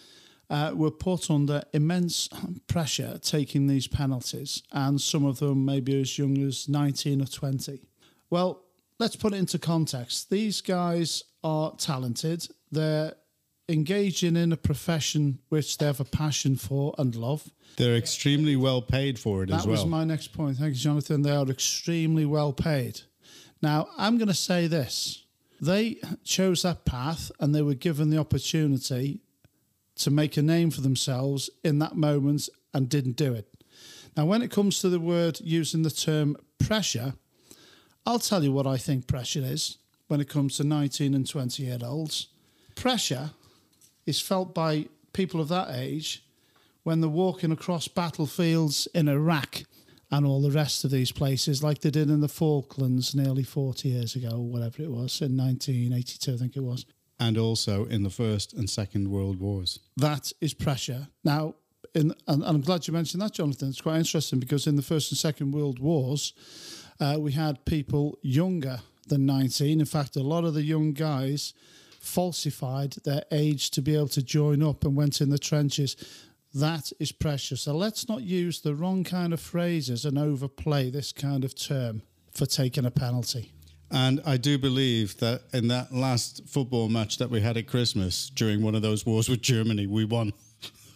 uh, 0.49 0.71
were 0.75 0.91
put 0.91 1.29
under 1.29 1.63
immense 1.73 2.29
pressure 2.67 3.19
taking 3.21 3.67
these 3.67 3.87
penalties, 3.87 4.63
and 4.71 4.99
some 5.01 5.25
of 5.25 5.39
them 5.39 5.65
maybe 5.65 5.99
as 5.99 6.17
young 6.17 6.37
as 6.37 6.69
19 6.69 7.21
or 7.21 7.25
20. 7.25 7.81
Well, 8.29 8.63
let's 8.99 9.15
put 9.15 9.33
it 9.33 9.37
into 9.37 9.59
context. 9.59 10.29
These 10.29 10.61
guys 10.61 11.23
are 11.43 11.75
talented, 11.75 12.47
they're 12.71 13.13
engaging 13.69 14.35
in 14.35 14.51
a 14.51 14.57
profession 14.57 15.39
which 15.49 15.77
they 15.77 15.85
have 15.85 15.99
a 15.99 16.05
passion 16.05 16.55
for 16.55 16.93
and 16.97 17.15
love. 17.15 17.49
They're 17.77 17.95
extremely 17.95 18.55
well 18.55 18.81
paid 18.81 19.17
for 19.17 19.43
it 19.43 19.49
That 19.49 19.59
as 19.59 19.65
well. 19.65 19.75
That 19.75 19.83
was 19.83 19.89
my 19.89 20.03
next 20.03 20.33
point. 20.33 20.57
Thank 20.57 20.73
you, 20.73 20.79
Jonathan. 20.79 21.21
They 21.21 21.31
are 21.35 21.47
extremely 21.49 22.25
well 22.25 22.53
paid. 22.53 23.01
Now, 23.63 23.87
I'm 23.97 24.17
going 24.17 24.27
to 24.27 24.33
say 24.33 24.67
this. 24.67 25.23
They 25.61 25.95
chose 26.25 26.63
that 26.63 26.83
path 26.83 27.31
and 27.39 27.55
they 27.55 27.61
were 27.61 27.75
given 27.75 28.09
the 28.09 28.17
opportunity 28.17 29.21
to 29.95 30.11
make 30.11 30.35
a 30.35 30.41
name 30.41 30.69
for 30.69 30.81
themselves 30.81 31.49
in 31.63 31.79
that 31.79 31.95
moment 31.95 32.49
and 32.73 32.89
didn't 32.89 33.15
do 33.15 33.33
it. 33.33 33.47
Now, 34.17 34.25
when 34.25 34.41
it 34.41 34.51
comes 34.51 34.81
to 34.81 34.89
the 34.89 34.99
word 34.99 35.39
using 35.39 35.83
the 35.83 35.89
term 35.89 36.35
pressure, 36.59 37.13
I'll 38.05 38.19
tell 38.19 38.43
you 38.43 38.51
what 38.51 38.67
I 38.67 38.75
think 38.75 39.07
pressure 39.07 39.43
is 39.43 39.77
when 40.09 40.19
it 40.19 40.27
comes 40.27 40.57
to 40.57 40.65
19 40.65 41.13
and 41.13 41.25
20 41.25 41.63
year 41.63 41.77
olds. 41.81 42.27
Pressure 42.75 43.31
is 44.05 44.19
felt 44.19 44.53
by 44.53 44.87
people 45.13 45.39
of 45.39 45.47
that 45.47 45.69
age 45.73 46.25
when 46.83 46.99
they're 46.99 47.09
walking 47.09 47.53
across 47.53 47.87
battlefields 47.87 48.89
in 48.93 49.07
Iraq 49.07 49.63
and 50.13 50.27
all 50.27 50.43
the 50.43 50.51
rest 50.51 50.83
of 50.83 50.91
these 50.91 51.11
places, 51.11 51.63
like 51.63 51.81
they 51.81 51.89
did 51.89 52.07
in 52.07 52.21
the 52.21 52.27
Falklands 52.27 53.15
nearly 53.15 53.41
40 53.41 53.89
years 53.89 54.15
ago, 54.15 54.29
or 54.33 54.47
whatever 54.47 54.83
it 54.83 54.91
was, 54.91 55.19
in 55.21 55.35
1982, 55.35 56.33
I 56.33 56.37
think 56.37 56.55
it 56.55 56.63
was. 56.63 56.85
and 57.19 57.35
also 57.35 57.85
in 57.85 58.03
the 58.03 58.11
First 58.11 58.53
and 58.53 58.69
Second 58.69 59.09
World 59.09 59.39
Wars. 59.39 59.79
That 59.97 60.31
is 60.39 60.53
pressure. 60.53 61.07
Now, 61.23 61.55
in, 61.95 62.13
and, 62.27 62.43
I'm 62.43 62.61
glad 62.61 62.85
you 62.87 62.93
mentioned 62.93 63.23
that, 63.23 63.33
Jonathan. 63.33 63.69
It's 63.69 63.81
quite 63.81 63.97
interesting 63.97 64.39
because 64.39 64.67
in 64.67 64.75
the 64.75 64.83
First 64.83 65.11
and 65.11 65.17
Second 65.17 65.51
World 65.51 65.79
Wars, 65.79 66.33
uh, 66.99 67.17
we 67.19 67.31
had 67.31 67.65
people 67.65 68.19
younger 68.21 68.81
than 69.07 69.25
19. 69.25 69.79
In 69.79 69.85
fact, 69.85 70.15
a 70.15 70.21
lot 70.21 70.43
of 70.43 70.53
the 70.53 70.63
young 70.63 70.93
guys 70.93 71.53
falsified 71.99 72.91
their 73.03 73.23
age 73.31 73.71
to 73.71 73.81
be 73.81 73.95
able 73.95 74.09
to 74.09 74.21
join 74.21 74.61
up 74.61 74.83
and 74.83 74.95
went 74.95 75.21
in 75.21 75.29
the 75.31 75.39
trenches. 75.39 75.95
That 76.53 76.91
is 76.99 77.11
precious. 77.11 77.61
So 77.61 77.75
let's 77.75 78.07
not 78.07 78.21
use 78.21 78.61
the 78.61 78.75
wrong 78.75 79.03
kind 79.03 79.33
of 79.33 79.39
phrases 79.39 80.05
and 80.05 80.17
overplay 80.17 80.89
this 80.89 81.11
kind 81.11 81.43
of 81.43 81.55
term 81.55 82.03
for 82.31 82.45
taking 82.45 82.85
a 82.85 82.91
penalty. 82.91 83.51
And 83.89 84.21
I 84.25 84.37
do 84.37 84.57
believe 84.57 85.19
that 85.19 85.43
in 85.53 85.67
that 85.67 85.93
last 85.93 86.47
football 86.47 86.89
match 86.89 87.17
that 87.19 87.29
we 87.29 87.41
had 87.41 87.57
at 87.57 87.67
Christmas 87.67 88.29
during 88.29 88.63
one 88.63 88.75
of 88.75 88.81
those 88.81 89.05
wars 89.05 89.29
with 89.29 89.41
Germany, 89.41 89.87
we 89.87 90.05
won. 90.05 90.33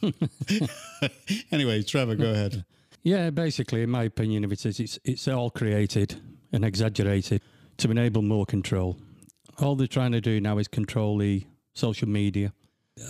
anyway, 1.52 1.84
Trevor, 1.84 2.16
go 2.16 2.32
ahead. 2.32 2.66
Yeah, 3.04 3.30
basically, 3.30 3.84
in 3.84 3.90
my 3.90 4.04
opinion 4.04 4.44
of 4.44 4.52
it 4.52 4.66
is, 4.66 4.80
it's 4.80 5.00
it's 5.04 5.28
all 5.28 5.50
created 5.50 6.20
and 6.52 6.66
exaggerated 6.66 7.42
to 7.78 7.92
enable 7.92 8.22
more 8.22 8.46
control. 8.46 8.98
All 9.60 9.76
they're 9.76 9.88
trying 9.88 10.12
to 10.12 10.22
do 10.22 10.42
now 10.42 10.58
is 10.58 10.68
control 10.68 11.18
the 11.18 11.46
social 11.74 12.08
media, 12.08 12.52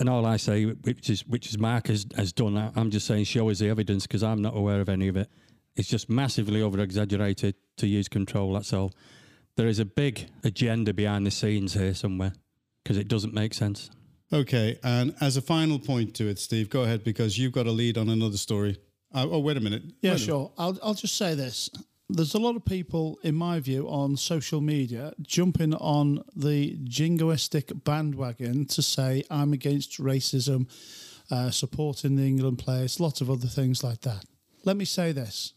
and 0.00 0.08
all 0.08 0.26
I 0.26 0.36
say, 0.36 0.64
which 0.66 1.10
is 1.10 1.26
which 1.26 1.48
is 1.48 1.58
Mark 1.58 1.86
has, 1.88 2.06
has 2.16 2.32
done. 2.32 2.56
I- 2.56 2.70
I'm 2.76 2.90
just 2.90 3.06
saying, 3.06 3.24
show 3.24 3.48
us 3.50 3.58
the 3.58 3.68
evidence 3.68 4.06
because 4.06 4.22
I'm 4.22 4.42
not 4.42 4.56
aware 4.56 4.80
of 4.80 4.88
any 4.88 5.08
of 5.08 5.16
it. 5.16 5.28
It's 5.76 5.88
just 5.88 6.08
massively 6.10 6.60
over 6.62 6.80
exaggerated 6.80 7.54
to 7.76 7.86
use 7.86 8.08
control. 8.08 8.52
That's 8.54 8.72
all. 8.72 8.92
There 9.56 9.68
is 9.68 9.78
a 9.78 9.84
big 9.84 10.28
agenda 10.44 10.92
behind 10.94 11.26
the 11.26 11.30
scenes 11.30 11.74
here 11.74 11.94
somewhere 11.94 12.32
because 12.82 12.96
it 12.96 13.08
doesn't 13.08 13.34
make 13.34 13.54
sense. 13.54 13.90
Okay, 14.32 14.78
and 14.84 15.14
as 15.20 15.36
a 15.36 15.42
final 15.42 15.78
point 15.78 16.14
to 16.16 16.28
it, 16.28 16.38
Steve, 16.38 16.68
go 16.68 16.82
ahead 16.82 17.02
because 17.02 17.38
you've 17.38 17.52
got 17.52 17.66
a 17.66 17.70
lead 17.72 17.96
on 17.96 18.08
another 18.08 18.36
story. 18.36 18.76
Uh, 19.14 19.26
oh, 19.30 19.38
wait 19.38 19.56
a 19.56 19.60
minute. 19.60 19.82
Yeah, 20.02 20.12
Wait 20.12 20.20
a- 20.20 20.24
sure. 20.24 20.52
I'll, 20.58 20.78
I'll 20.82 20.94
just 20.94 21.16
say 21.16 21.34
this. 21.34 21.70
There's 22.10 22.32
a 22.32 22.38
lot 22.38 22.56
of 22.56 22.64
people, 22.64 23.18
in 23.22 23.34
my 23.34 23.60
view, 23.60 23.86
on 23.86 24.16
social 24.16 24.62
media 24.62 25.12
jumping 25.20 25.74
on 25.74 26.24
the 26.34 26.74
jingoistic 26.84 27.84
bandwagon 27.84 28.64
to 28.68 28.80
say, 28.80 29.24
I'm 29.30 29.52
against 29.52 30.00
racism, 30.00 30.70
uh, 31.30 31.50
supporting 31.50 32.16
the 32.16 32.26
England 32.26 32.60
players, 32.60 32.98
lots 32.98 33.20
of 33.20 33.30
other 33.30 33.46
things 33.46 33.84
like 33.84 34.00
that. 34.02 34.24
Let 34.64 34.78
me 34.78 34.86
say 34.86 35.12
this. 35.12 35.52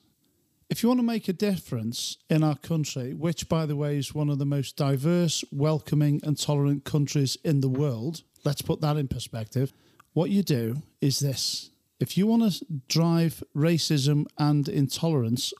If 0.69 0.83
you 0.83 0.89
want 0.89 0.99
to 0.99 1.05
make 1.05 1.29
a 1.29 1.33
difference 1.33 2.17
in 2.29 2.43
our 2.43 2.57
country, 2.57 3.13
which, 3.13 3.47
by 3.47 3.65
the 3.65 3.77
way, 3.77 3.97
is 3.97 4.13
one 4.13 4.29
of 4.29 4.37
the 4.37 4.45
most 4.45 4.75
diverse, 4.75 5.45
welcoming, 5.53 6.19
and 6.21 6.37
tolerant 6.37 6.83
countries 6.83 7.37
in 7.45 7.61
the 7.61 7.69
world, 7.69 8.23
let's 8.43 8.61
put 8.61 8.81
that 8.81 8.97
in 8.97 9.07
perspective. 9.07 9.71
What 10.11 10.29
you 10.29 10.43
do 10.43 10.81
is 10.99 11.19
this 11.19 11.69
if 12.01 12.17
you 12.17 12.27
want 12.27 12.51
to 12.51 12.65
drive 12.89 13.43
racism 13.55 14.25
and 14.37 14.67
intolerance 14.67 15.53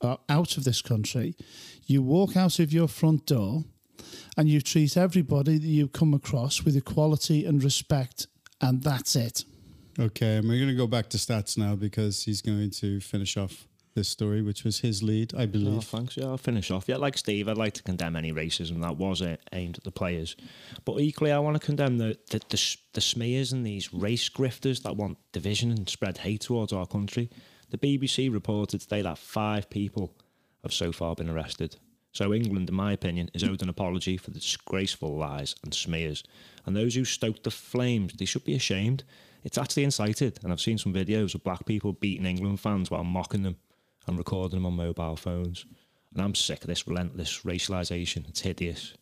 uh, 0.00 0.16
out 0.28 0.56
of 0.56 0.64
this 0.64 0.82
country, 0.82 1.34
you 1.86 2.02
walk 2.02 2.36
out 2.36 2.58
of 2.58 2.72
your 2.72 2.88
front 2.88 3.26
door 3.26 3.64
and 4.36 4.48
you 4.48 4.60
treat 4.60 4.96
everybody 4.96 5.58
that 5.58 5.66
you 5.66 5.88
come 5.88 6.12
across 6.14 6.62
with 6.64 6.76
equality 6.76 7.44
and 7.44 7.62
respect, 7.64 8.26
and 8.60 8.82
that's 8.82 9.16
it. 9.16 9.44
Okay, 9.98 10.36
and 10.36 10.48
we're 10.48 10.58
going 10.58 10.68
to 10.68 10.74
go 10.74 10.86
back 10.86 11.08
to 11.10 11.16
stats 11.16 11.56
now 11.56 11.74
because 11.74 12.24
he's 12.24 12.42
going 12.42 12.70
to 12.70 13.00
finish 13.00 13.36
off 13.38 13.66
this 13.94 14.08
story, 14.10 14.42
which 14.42 14.62
was 14.62 14.80
his 14.80 15.02
lead, 15.02 15.32
I 15.34 15.44
Oh, 15.44 15.46
believe. 15.46 15.84
thanks. 15.84 16.18
Yeah, 16.18 16.26
I'll 16.26 16.36
finish 16.36 16.70
off. 16.70 16.84
Yeah, 16.86 16.96
like 16.96 17.16
Steve, 17.16 17.48
I'd 17.48 17.56
like 17.56 17.72
to 17.74 17.82
condemn 17.82 18.14
any 18.14 18.30
racism 18.30 18.82
that 18.82 18.98
was 18.98 19.22
uh, 19.22 19.36
aimed 19.54 19.78
at 19.78 19.84
the 19.84 19.90
players, 19.90 20.36
but 20.84 21.00
equally, 21.00 21.32
I 21.32 21.38
want 21.38 21.58
to 21.58 21.64
condemn 21.66 21.96
the 21.96 22.18
the, 22.30 22.40
the 22.50 22.76
the 22.92 23.00
smears 23.00 23.52
and 23.52 23.64
these 23.64 23.94
race 23.94 24.28
grifters 24.28 24.82
that 24.82 24.96
want 24.96 25.16
division 25.32 25.70
and 25.70 25.88
spread 25.88 26.18
hate 26.18 26.42
towards 26.42 26.74
our 26.74 26.86
country. 26.86 27.30
The 27.70 27.78
BBC 27.78 28.32
reported 28.32 28.80
today 28.80 29.02
that 29.02 29.18
five 29.18 29.68
people 29.70 30.14
have 30.62 30.72
so 30.72 30.92
far 30.92 31.14
been 31.14 31.28
arrested. 31.28 31.76
So 32.12 32.32
England, 32.32 32.68
in 32.68 32.74
my 32.74 32.92
opinion, 32.92 33.30
is 33.34 33.44
owed 33.44 33.60
an 33.60 33.68
apology 33.68 34.16
for 34.16 34.30
the 34.30 34.38
disgraceful 34.38 35.16
lies 35.16 35.54
and 35.62 35.74
smears. 35.74 36.22
And 36.64 36.76
those 36.76 36.94
who 36.94 37.04
stoked 37.04 37.42
the 37.42 37.50
flames, 37.50 38.14
they 38.14 38.24
should 38.24 38.44
be 38.44 38.54
ashamed. 38.54 39.04
It's 39.44 39.58
actually 39.58 39.84
incited, 39.84 40.38
and 40.42 40.52
I've 40.52 40.60
seen 40.60 40.78
some 40.78 40.94
videos 40.94 41.34
of 41.34 41.44
black 41.44 41.66
people 41.66 41.92
beating 41.92 42.24
England 42.24 42.60
fans 42.60 42.90
while 42.90 43.04
mocking 43.04 43.42
them 43.42 43.56
and 44.06 44.16
recording 44.16 44.58
them 44.58 44.66
on 44.66 44.74
mobile 44.74 45.16
phones. 45.16 45.66
And 46.14 46.22
I'm 46.22 46.34
sick 46.34 46.62
of 46.62 46.68
this 46.68 46.86
relentless 46.86 47.42
racialisation. 47.42 48.28
It's 48.28 48.40
hideous. 48.40 48.94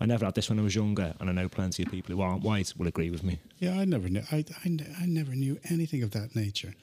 I 0.00 0.06
never 0.06 0.24
had 0.24 0.34
this 0.34 0.48
when 0.48 0.58
I 0.58 0.62
was 0.62 0.74
younger, 0.74 1.14
and 1.20 1.30
I 1.30 1.32
know 1.32 1.48
plenty 1.48 1.82
of 1.82 1.90
people 1.90 2.14
who 2.14 2.20
aren't 2.20 2.42
white 2.42 2.72
will 2.76 2.88
agree 2.88 3.10
with 3.10 3.22
me. 3.22 3.38
Yeah, 3.58 3.78
I 3.78 3.84
never 3.84 4.08
knew. 4.08 4.22
I, 4.32 4.44
I, 4.64 4.78
I 5.00 5.06
never 5.06 5.34
knew 5.34 5.58
anything 5.70 6.02
of 6.02 6.10
that 6.12 6.34
nature. 6.34 6.74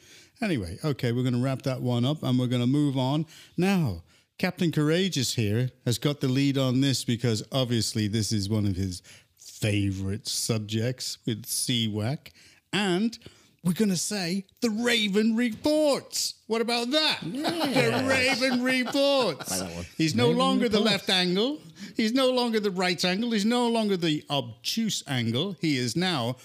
Anyway, 0.41 0.79
okay, 0.83 1.11
we're 1.11 1.23
going 1.23 1.35
to 1.35 1.43
wrap 1.43 1.61
that 1.63 1.81
one 1.81 2.05
up 2.05 2.23
and 2.23 2.39
we're 2.39 2.47
going 2.47 2.61
to 2.61 2.67
move 2.67 2.97
on. 2.97 3.25
Now, 3.57 4.03
Captain 4.39 4.71
Courageous 4.71 5.35
here 5.35 5.69
has 5.85 5.99
got 5.99 6.19
the 6.19 6.27
lead 6.27 6.57
on 6.57 6.81
this 6.81 7.03
because 7.03 7.43
obviously 7.51 8.07
this 8.07 8.31
is 8.31 8.49
one 8.49 8.65
of 8.65 8.75
his 8.75 9.03
favorite 9.37 10.27
subjects 10.27 11.19
with 11.27 11.45
CWAC. 11.45 12.31
And 12.73 13.19
we're 13.63 13.73
going 13.73 13.89
to 13.89 13.97
say 13.97 14.45
the 14.61 14.69
Raven 14.71 15.35
reports. 15.35 16.35
What 16.47 16.61
about 16.61 16.89
that? 16.91 17.19
The 17.21 18.05
Raven 18.07 18.63
reports. 18.63 19.59
that. 19.59 19.85
He's 19.97 20.15
no 20.15 20.31
longer 20.31 20.67
the 20.67 20.79
left 20.79 21.09
angle. 21.09 21.59
He's 21.95 22.13
no 22.13 22.31
longer 22.31 22.59
the 22.59 22.71
right 22.71 23.03
angle. 23.05 23.31
He's 23.31 23.45
no 23.45 23.67
longer 23.67 23.97
the 23.97 24.23
obtuse 24.29 25.03
angle. 25.07 25.55
He 25.61 25.77
is 25.77 25.95
now 25.95 26.37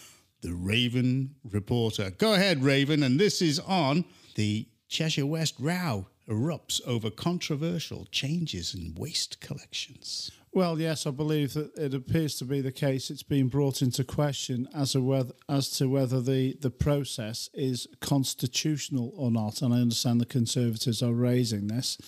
the 0.42 0.52
Raven 0.52 1.34
reporter. 1.50 2.10
Go 2.10 2.34
ahead, 2.34 2.62
Raven. 2.62 3.02
And 3.02 3.18
this 3.18 3.40
is 3.40 3.58
on 3.60 4.04
the 4.34 4.68
Cheshire 4.88 5.26
West 5.26 5.54
row 5.58 6.06
erupts 6.28 6.80
over 6.86 7.08
controversial 7.10 8.06
changes 8.10 8.74
in 8.74 8.94
waste 8.94 9.40
collections. 9.40 10.30
Well, 10.56 10.80
yes, 10.80 11.06
I 11.06 11.10
believe 11.10 11.52
that 11.52 11.76
it 11.76 11.92
appears 11.92 12.36
to 12.36 12.46
be 12.46 12.62
the 12.62 12.72
case. 12.72 13.10
It's 13.10 13.22
been 13.22 13.48
brought 13.48 13.82
into 13.82 14.04
question 14.04 14.66
as 14.74 14.94
a 14.94 15.02
whether, 15.02 15.34
as 15.50 15.68
to 15.72 15.86
whether 15.86 16.22
the, 16.22 16.56
the 16.58 16.70
process 16.70 17.50
is 17.52 17.86
constitutional 18.00 19.12
or 19.18 19.30
not. 19.30 19.60
And 19.60 19.74
I 19.74 19.80
understand 19.82 20.18
the 20.18 20.24
Conservatives 20.24 21.02
are 21.02 21.12
raising 21.12 21.66
this 21.66 21.98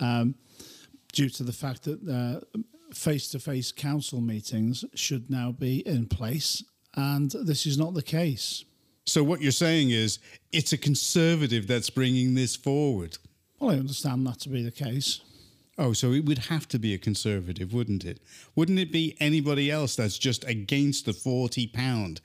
um, 0.00 0.34
due 1.12 1.28
to 1.28 1.44
the 1.44 1.52
fact 1.52 1.84
that 1.84 2.42
face 2.92 3.28
to 3.28 3.38
face 3.38 3.70
council 3.70 4.20
meetings 4.20 4.84
should 4.96 5.30
now 5.30 5.52
be 5.52 5.86
in 5.86 6.06
place. 6.06 6.64
And 6.96 7.30
this 7.30 7.66
is 7.66 7.78
not 7.78 7.94
the 7.94 8.02
case. 8.02 8.64
So, 9.06 9.22
what 9.22 9.40
you're 9.40 9.52
saying 9.52 9.90
is 9.90 10.18
it's 10.50 10.72
a 10.72 10.78
conservative 10.78 11.68
that's 11.68 11.88
bringing 11.88 12.34
this 12.34 12.56
forward. 12.56 13.16
Well, 13.60 13.70
I 13.70 13.74
understand 13.74 14.26
that 14.26 14.40
to 14.40 14.48
be 14.48 14.64
the 14.64 14.72
case. 14.72 15.20
Oh, 15.78 15.92
so 15.92 16.12
it 16.12 16.24
would 16.24 16.38
have 16.38 16.68
to 16.68 16.78
be 16.78 16.92
a 16.92 16.98
conservative, 16.98 17.72
wouldn't 17.72 18.04
it? 18.04 18.20
Wouldn't 18.54 18.78
it 18.78 18.92
be 18.92 19.16
anybody 19.20 19.70
else 19.70 19.96
that's 19.96 20.18
just 20.18 20.44
against 20.44 21.06
the 21.06 21.12
£40 21.12 22.20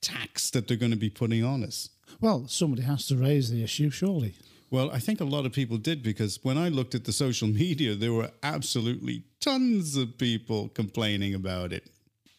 tax 0.00 0.50
that 0.50 0.66
they're 0.66 0.76
going 0.76 0.92
to 0.92 0.96
be 0.96 1.10
putting 1.10 1.44
on 1.44 1.62
us? 1.62 1.90
Well, 2.20 2.48
somebody 2.48 2.82
has 2.82 3.06
to 3.08 3.16
raise 3.16 3.50
the 3.50 3.62
issue, 3.62 3.90
surely. 3.90 4.34
Well, 4.70 4.90
I 4.90 4.98
think 4.98 5.20
a 5.20 5.24
lot 5.24 5.46
of 5.46 5.52
people 5.52 5.76
did 5.76 6.02
because 6.02 6.40
when 6.42 6.58
I 6.58 6.68
looked 6.68 6.94
at 6.94 7.04
the 7.04 7.12
social 7.12 7.48
media, 7.48 7.94
there 7.94 8.12
were 8.12 8.30
absolutely 8.42 9.24
tons 9.40 9.96
of 9.96 10.18
people 10.18 10.68
complaining 10.68 11.34
about 11.34 11.72
it. 11.72 11.90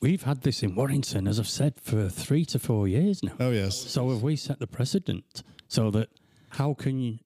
We've 0.02 0.24
had 0.24 0.42
this 0.42 0.62
in 0.62 0.76
Warrington, 0.76 1.28
as 1.28 1.40
I've 1.40 1.48
said, 1.48 1.80
for 1.80 2.10
three 2.10 2.46
to 2.46 2.60
four 2.60 2.88
years 2.88 3.24
now. 3.24 3.34
Oh, 3.40 3.52
yes. 3.52 3.78
So 3.78 4.10
have 4.10 4.22
we 4.22 4.36
set 4.36 4.60
the 4.60 4.68
precedent 4.68 5.44
so 5.68 5.90
that 5.92 6.10
how 6.50 6.74
can 6.74 7.20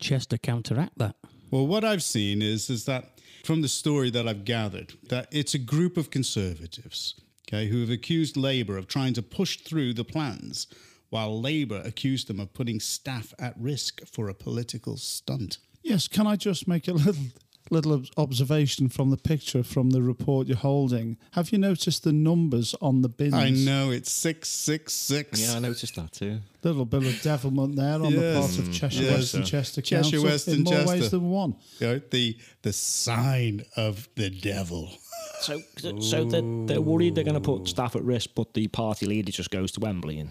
Chester 0.00 0.38
counteract 0.38 0.98
that? 0.98 1.16
Well, 1.52 1.66
what 1.66 1.84
I've 1.84 2.02
seen 2.02 2.40
is 2.40 2.70
is 2.70 2.86
that 2.86 3.20
from 3.44 3.60
the 3.60 3.68
story 3.68 4.08
that 4.08 4.26
I've 4.26 4.46
gathered, 4.46 4.94
that 5.10 5.28
it's 5.30 5.52
a 5.52 5.58
group 5.58 5.98
of 5.98 6.08
conservatives, 6.08 7.14
okay, 7.46 7.68
who 7.68 7.82
have 7.82 7.90
accused 7.90 8.38
Labour 8.38 8.78
of 8.78 8.88
trying 8.88 9.12
to 9.12 9.22
push 9.22 9.58
through 9.58 9.92
the 9.92 10.02
plans, 10.02 10.66
while 11.10 11.38
Labour 11.38 11.82
accused 11.84 12.28
them 12.28 12.40
of 12.40 12.54
putting 12.54 12.80
staff 12.80 13.34
at 13.38 13.54
risk 13.60 14.00
for 14.06 14.30
a 14.30 14.34
political 14.34 14.96
stunt. 14.96 15.58
Yes, 15.82 16.08
can 16.08 16.26
I 16.26 16.36
just 16.36 16.66
make 16.66 16.88
a 16.88 16.94
little 16.94 17.26
little 17.72 18.02
observation 18.16 18.88
from 18.88 19.10
the 19.10 19.16
picture 19.16 19.62
from 19.62 19.90
the 19.90 20.02
report 20.02 20.46
you're 20.46 20.56
holding? 20.58 21.16
Have 21.32 21.50
you 21.50 21.58
noticed 21.58 22.04
the 22.04 22.12
numbers 22.12 22.74
on 22.80 23.02
the 23.02 23.08
bins? 23.08 23.34
I 23.34 23.50
know 23.50 23.90
it's 23.90 24.12
six 24.12 24.48
six 24.48 24.92
six. 24.92 25.40
Yeah, 25.40 25.56
I 25.56 25.58
noticed 25.58 25.96
that 25.96 26.12
too. 26.12 26.40
Little 26.62 26.84
bit 26.84 27.04
of 27.04 27.20
devilment 27.22 27.76
there 27.76 27.94
on 27.94 28.02
the 28.02 28.20
Yes. 28.20 28.56
part 28.56 28.58
of 28.68 28.72
Cheshire 28.72 29.02
Yes. 29.02 29.12
West 29.12 29.34
and 29.34 29.46
Chester 29.46 29.80
Cheshire 29.82 30.02
Council 30.18 30.24
West 30.24 30.48
in 30.48 30.54
and 30.54 30.64
more 30.64 30.84
ways 30.86 31.10
than 31.10 31.30
one. 31.30 31.56
You 31.80 31.86
know, 31.88 32.00
the 32.10 32.36
the 32.62 32.72
sign 32.72 33.64
of 33.76 34.08
the 34.16 34.30
devil. 34.30 34.90
So, 35.40 35.60
so 35.98 36.24
they're, 36.24 36.66
they're 36.66 36.80
worried 36.80 37.16
they're 37.16 37.24
going 37.24 37.34
to 37.34 37.40
put 37.40 37.66
staff 37.66 37.96
at 37.96 38.04
risk, 38.04 38.30
but 38.36 38.54
the 38.54 38.68
party 38.68 39.06
leader 39.06 39.32
just 39.32 39.50
goes 39.50 39.72
to 39.72 39.80
Wembley 39.80 40.20
and 40.20 40.30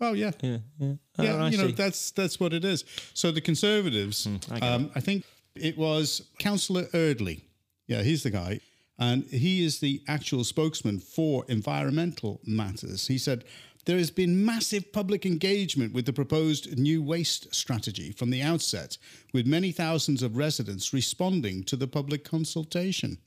Oh 0.00 0.14
yeah, 0.14 0.32
yeah, 0.42 0.58
yeah, 0.80 0.94
yeah. 1.16 1.32
Oh, 1.34 1.38
I 1.44 1.48
you 1.50 1.58
know 1.58 1.66
see. 1.68 1.72
that's 1.74 2.10
that's 2.10 2.40
what 2.40 2.52
it 2.52 2.64
is. 2.64 2.84
So 3.14 3.30
the 3.30 3.40
Conservatives, 3.40 4.26
I 4.50 4.58
get 4.58 4.62
um, 4.68 4.90
I 4.96 5.00
think 5.00 5.24
it 5.54 5.76
was 5.76 6.22
Councillor 6.38 6.84
Erdley. 6.92 7.42
Yeah, 7.86 8.02
he's 8.02 8.22
the 8.22 8.30
guy, 8.30 8.60
and 8.98 9.24
he 9.24 9.64
is 9.64 9.80
the 9.80 10.02
actual 10.08 10.44
spokesman 10.44 10.98
for 10.98 11.44
environmental 11.48 12.40
matters. 12.44 13.06
He 13.06 13.18
said. 13.18 13.44
There 13.84 13.98
has 13.98 14.12
been 14.12 14.44
massive 14.44 14.92
public 14.92 15.26
engagement 15.26 15.92
with 15.92 16.06
the 16.06 16.12
proposed 16.12 16.78
new 16.78 17.02
waste 17.02 17.52
strategy 17.52 18.12
from 18.12 18.30
the 18.30 18.40
outset, 18.40 18.96
with 19.32 19.44
many 19.44 19.72
thousands 19.72 20.22
of 20.22 20.36
residents 20.36 20.92
responding 20.92 21.64
to 21.64 21.74
the 21.74 21.88
public 21.88 22.22
consultation. 22.22 23.18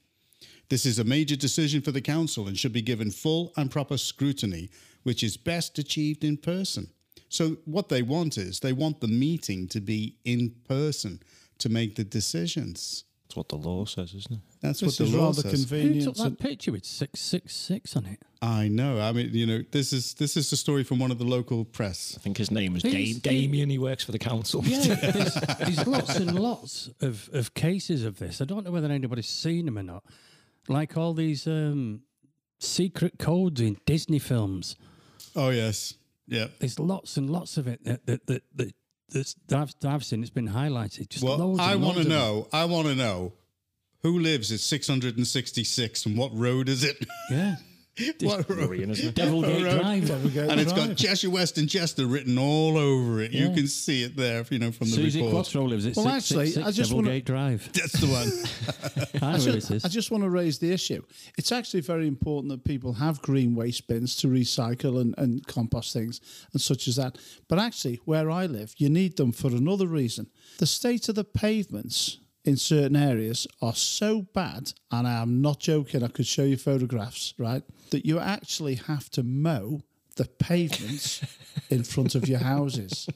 This 0.70 0.86
is 0.86 0.98
a 0.98 1.04
major 1.04 1.36
decision 1.36 1.82
for 1.82 1.92
the 1.92 2.00
Council 2.00 2.48
and 2.48 2.58
should 2.58 2.72
be 2.72 2.82
given 2.82 3.12
full 3.12 3.52
and 3.58 3.70
proper 3.70 3.98
scrutiny, 3.98 4.70
which 5.04 5.24
is 5.24 5.36
best 5.36 5.78
achieved 5.78 6.24
in 6.24 6.38
person. 6.38 6.88
So 7.28 7.58
what 7.66 7.90
they 7.90 8.02
want 8.02 8.38
is 8.38 8.60
they 8.60 8.72
want 8.72 9.02
the 9.02 9.08
meeting 9.08 9.68
to 9.68 9.82
be 9.82 10.16
in 10.24 10.56
person 10.68 11.20
to 11.60 11.70
make 11.70 11.96
the 11.96 12.04
decisions. 12.04 13.04
That's 13.28 13.38
what 13.38 13.50
the 13.50 13.56
law 13.56 13.86
says, 13.86 14.14
isn't 14.14 14.34
it? 14.34 14.40
That's 14.62 14.82
This 14.82 15.00
what 15.00 15.06
is 15.08 15.12
the 15.12 15.18
law 15.18 15.26
rather 15.28 15.42
says. 15.42 15.52
Who 15.52 15.58
convenient. 15.78 16.04
took 16.04 16.16
that 16.24 16.38
picture 16.40 16.72
with 16.72 16.86
666 16.86 17.96
on 17.96 18.06
it? 18.06 18.20
I 18.42 18.68
know. 18.68 19.00
I 19.02 19.12
mean, 19.14 19.32
you 19.34 19.48
know, 19.48 19.64
this 19.72 19.92
is 19.94 20.14
this 20.14 20.38
is 20.38 20.52
a 20.52 20.58
story 20.58 20.84
from 20.84 21.00
one 21.00 21.10
of 21.12 21.18
the 21.18 21.24
local 21.26 21.66
press. 21.66 22.14
I 22.16 22.22
think 22.22 22.38
his 22.38 22.52
name 22.52 22.76
is 22.76 22.84
He's- 22.84 23.18
Dam- 23.18 23.34
Damien. 23.34 23.70
He 23.72 23.80
works 23.80 24.04
for 24.04 24.12
the 24.12 24.20
council. 24.20 24.64
Yeah, 24.64 24.94
there's, 25.12 25.34
there's 25.34 25.88
lots 25.88 26.16
and 26.18 26.38
lots 26.40 26.90
of, 27.02 27.30
of 27.34 27.54
cases 27.56 28.04
of 28.06 28.20
this. 28.20 28.42
I 28.42 28.46
don't 28.46 28.64
know 28.64 28.72
whether 28.72 28.92
anybody's 28.92 29.28
seen 29.28 29.66
them 29.66 29.80
or 29.80 29.84
not. 29.84 30.04
Like 30.68 30.96
all 30.96 31.14
these 31.14 31.48
um, 31.48 32.02
secret 32.60 33.18
codes 33.20 33.60
in 33.62 33.78
Disney 33.86 34.20
films. 34.20 34.76
Oh 35.36 35.50
yes, 35.50 35.96
yeah. 36.28 36.48
There's 36.60 36.80
lots 36.80 37.18
and 37.18 37.30
lots 37.30 37.58
of 37.58 37.68
it 37.68 37.84
that 37.86 38.06
that 38.06 38.28
that, 38.28 38.44
that, 38.56 38.74
that's, 39.10 39.36
that, 39.48 39.60
I've, 39.60 39.74
that 39.82 39.92
I've 39.92 40.04
seen. 40.06 40.22
It's 40.22 40.30
been 40.30 40.50
highlighted. 40.50 41.10
Just 41.10 41.24
Well, 41.24 41.60
I 41.60 41.76
want 41.76 41.80
to 41.80 41.86
loads 41.86 41.98
of 42.00 42.04
them. 42.06 42.12
know. 42.12 42.48
I 42.54 42.66
want 42.66 42.88
to 42.88 42.96
know 42.96 43.34
who 44.04 44.20
lives 44.20 44.52
at 44.52 44.60
666 44.60 46.06
and 46.06 46.18
what 46.18 46.36
road 46.36 46.70
is 46.70 46.84
it? 46.84 47.06
Yeah, 47.30 47.56
what 48.22 48.50
road? 48.50 48.70
Worrying, 48.70 48.90
isn't 48.90 49.10
it? 49.10 49.16
Devilgate 49.16 49.64
Road. 49.64 49.82
Drive. 49.82 50.04
Devilgate 50.04 50.50
And 50.50 50.60
it's 50.60 50.74
Drive. 50.74 50.90
got 50.90 50.98
Cheshire 50.98 51.30
West 51.30 51.58
and 51.58 51.70
Chester 51.70 52.06
written 52.06 52.38
all 52.38 52.78
over 52.78 53.22
it. 53.22 53.32
You 53.32 53.52
can 53.54 53.68
see 53.68 54.04
it 54.04 54.16
there, 54.16 54.44
you 54.50 54.60
know, 54.60 54.72
from 54.72 54.88
the 54.90 54.96
Susie 54.96 55.22
report. 55.22 55.46
Quatro 55.46 55.64
lives 55.66 55.86
at 55.86 55.96
Well, 55.96 56.06
well, 56.06 56.16
actually, 56.16 56.58
I 56.62 56.72
just 56.72 56.92
wanna- 56.94 57.10
Devilgate 57.10 57.26
Drive. 57.26 57.70
That's 57.74 57.94
the 57.94 58.08
one. 58.08 59.22
I 59.22 59.38
know 59.38 59.54
where. 59.70 59.80
I 59.84 59.88
just 59.88 60.12
want 60.12 60.24
to 60.24 60.30
raise 60.30 60.60
the 60.60 60.72
issue. 60.72 61.02
It's 61.38 61.52
actually 61.52 61.82
very 61.82 62.08
important 62.08 62.52
that 62.52 62.64
people 62.64 62.94
have 62.94 63.22
green 63.22 63.56
waste 63.56 63.88
bins 63.88 64.16
to 64.18 64.28
recycle 64.28 65.00
and, 65.00 65.16
and 65.18 65.46
compost 65.48 65.94
things 65.94 66.20
and 66.54 66.62
such 66.62 66.88
as 66.88 66.98
that. 66.98 67.18
But 67.48 67.60
actually, 67.60 68.02
where 68.06 68.30
I 68.30 68.46
live, 68.46 68.74
you 68.78 68.90
need 68.90 69.18
them 69.18 69.32
for 69.32 69.48
another 69.48 69.88
reason. 69.88 70.28
The 70.60 70.68
state 70.68 71.08
of 71.10 71.16
the 71.16 71.24
pavements 71.24 72.20
in 72.46 72.58
certain 72.58 72.96
areas 72.96 73.48
are 73.62 73.76
so 73.76 74.22
bad, 74.34 74.72
and 74.92 75.08
I 75.08 75.22
am 75.22 75.42
not 75.42 75.60
joking, 75.60 76.04
I 76.04 76.08
could 76.08 76.28
show 76.28 76.44
you 76.44 76.58
photographs, 76.58 77.34
right? 77.38 77.64
That 77.90 78.06
you 78.06 78.20
actually 78.20 78.76
have 78.76 79.10
to 79.12 79.24
mow 79.24 79.82
the 80.16 80.26
pavements 80.26 81.22
in 81.70 81.84
front 81.84 82.16
of 82.16 82.28
your 82.30 82.40
houses. 82.40 83.08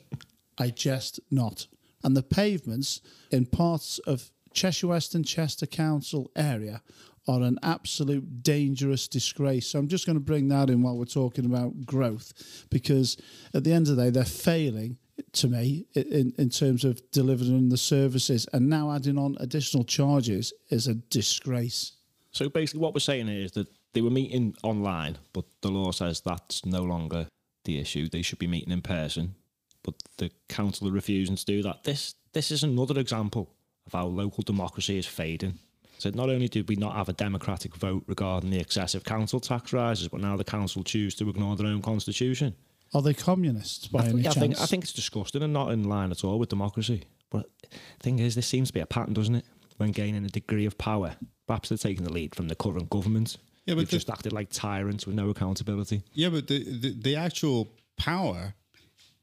I 0.58 0.72
jest 0.72 1.20
not. 1.32 1.68
And 2.04 2.18
the 2.18 2.24
pavements 2.24 3.02
in 3.32 3.46
parts 3.46 4.00
of 4.00 4.32
Cheshire 4.54 4.88
West 4.88 5.16
and 5.16 5.26
Chester 5.26 5.66
Council 5.68 6.32
area 6.36 6.82
are 7.28 7.42
an 7.44 7.60
absolute 7.62 8.42
dangerous 8.42 9.08
disgrace. 9.08 9.68
So 9.68 9.80
I'm 9.80 9.88
just 9.88 10.06
going 10.06 10.16
to 10.16 10.20
bring 10.20 10.48
that 10.50 10.70
in 10.70 10.82
while 10.82 10.98
we're 10.98 11.06
talking 11.06 11.46
about 11.46 11.86
growth, 11.86 12.34
because 12.70 13.16
at 13.54 13.64
the 13.64 13.72
end 13.72 13.88
of 13.88 13.96
the 13.96 14.06
day, 14.06 14.10
they're 14.10 14.26
failing 14.26 14.98
to 15.34 15.48
me 15.48 15.86
in, 15.94 16.34
in 16.38 16.50
terms 16.50 16.84
of 16.84 17.02
delivering 17.12 17.70
the 17.70 17.78
services, 17.78 18.48
and 18.54 18.70
now 18.70 18.92
adding 18.92 19.18
on 19.18 19.38
additional 19.40 19.84
charges 19.84 20.54
is 20.70 20.88
a 20.88 20.96
disgrace. 20.96 21.94
So 22.32 22.50
basically, 22.50 22.82
what 22.82 22.94
we're 22.94 23.00
saying 23.00 23.28
is 23.28 23.52
that 23.54 23.68
they 23.94 24.02
were 24.02 24.10
meeting 24.10 24.56
online, 24.64 25.18
but 25.34 25.46
the 25.62 25.70
law 25.70 25.92
says 25.92 26.22
that's 26.22 26.66
no 26.66 26.84
longer 26.84 27.28
the 27.64 27.80
issue. 27.80 28.08
They 28.08 28.22
should 28.22 28.40
be 28.40 28.48
meeting 28.48 28.72
in 28.72 28.82
person, 28.82 29.36
but 29.84 29.96
the 30.18 30.32
council 30.48 30.88
are 30.88 30.92
refusing 30.92 31.36
to 31.36 31.46
do 31.46 31.64
that. 31.64 31.84
This 31.84 32.16
this 32.34 32.52
is 32.52 32.64
another 32.64 33.00
example 33.00 33.50
of 33.88 33.94
how 33.94 34.06
local 34.06 34.44
democracy 34.44 34.98
is 34.98 35.08
fading. 35.08 35.58
So 35.98 36.10
not 36.12 36.30
only 36.30 36.48
did 36.48 36.70
we 36.70 36.76
not 36.76 36.96
have 36.96 37.10
a 37.10 37.14
democratic 37.14 37.76
vote 37.76 38.04
regarding 38.08 38.52
the 38.52 38.60
excessive 38.60 39.04
council 39.04 39.40
tax 39.40 39.74
rises, 39.74 40.08
but 40.08 40.22
now 40.22 40.38
the 40.38 40.46
council 40.46 40.84
choose 40.84 41.14
to 41.16 41.30
ignore 41.30 41.58
their 41.58 41.68
own 41.68 41.82
constitution. 41.82 42.56
Are 42.94 43.02
they 43.02 43.14
communists 43.14 43.88
by 43.88 44.06
any 44.06 44.20
I 44.22 44.24
chance? 44.24 44.36
think 44.38 44.60
I 44.60 44.66
think 44.66 44.84
it's 44.84 44.94
disgusting 44.94 45.44
and 45.44 45.54
not 45.54 45.72
in 45.72 45.84
line 45.84 46.12
at 46.12 46.24
all 46.24 46.40
with 46.40 46.50
democracy. 46.50 47.04
But 47.30 47.50
the 47.62 47.78
thing 48.00 48.20
is, 48.20 48.36
this 48.36 48.48
seems 48.48 48.70
to 48.70 48.74
be 48.74 48.80
a 48.80 48.86
pattern, 48.86 49.14
doesn't 49.14 49.36
it? 49.36 49.46
When 49.78 49.92
gaining 49.92 50.26
a 50.26 50.30
degree 50.30 50.66
of 50.66 50.78
power, 50.78 51.16
perhaps 51.48 51.70
they're 51.70 51.78
taking 51.78 52.04
the 52.04 52.12
lead 52.12 52.36
from 52.36 52.48
the 52.48 52.56
current 52.56 52.90
government. 52.90 53.38
Yeah, 53.66 53.76
but 53.76 53.82
They've 53.82 53.90
the- 53.90 53.96
just 53.98 54.10
acted 54.10 54.34
like 54.34 54.50
tyrants 54.50 55.06
with 55.06 55.16
no 55.16 55.30
accountability. 55.30 56.02
Yeah, 56.14 56.30
but 56.30 56.48
the, 56.48 56.64
the 56.64 56.90
the 57.02 57.16
actual 57.16 57.72
power, 57.98 58.56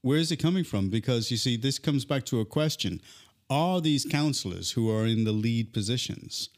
where 0.02 0.18
is 0.18 0.30
it 0.30 0.36
coming 0.36 0.62
from? 0.64 0.88
Because 0.88 1.30
you 1.32 1.36
see, 1.36 1.56
this 1.56 1.78
comes 1.80 2.04
back 2.04 2.24
to 2.26 2.40
a 2.40 2.44
question: 2.44 3.00
Are 3.50 3.80
these 3.80 4.04
councillors 4.04 4.70
who 4.72 4.88
are 4.90 5.04
in 5.06 5.24
the 5.24 5.32
lead 5.32 5.72
positions, 5.72 6.48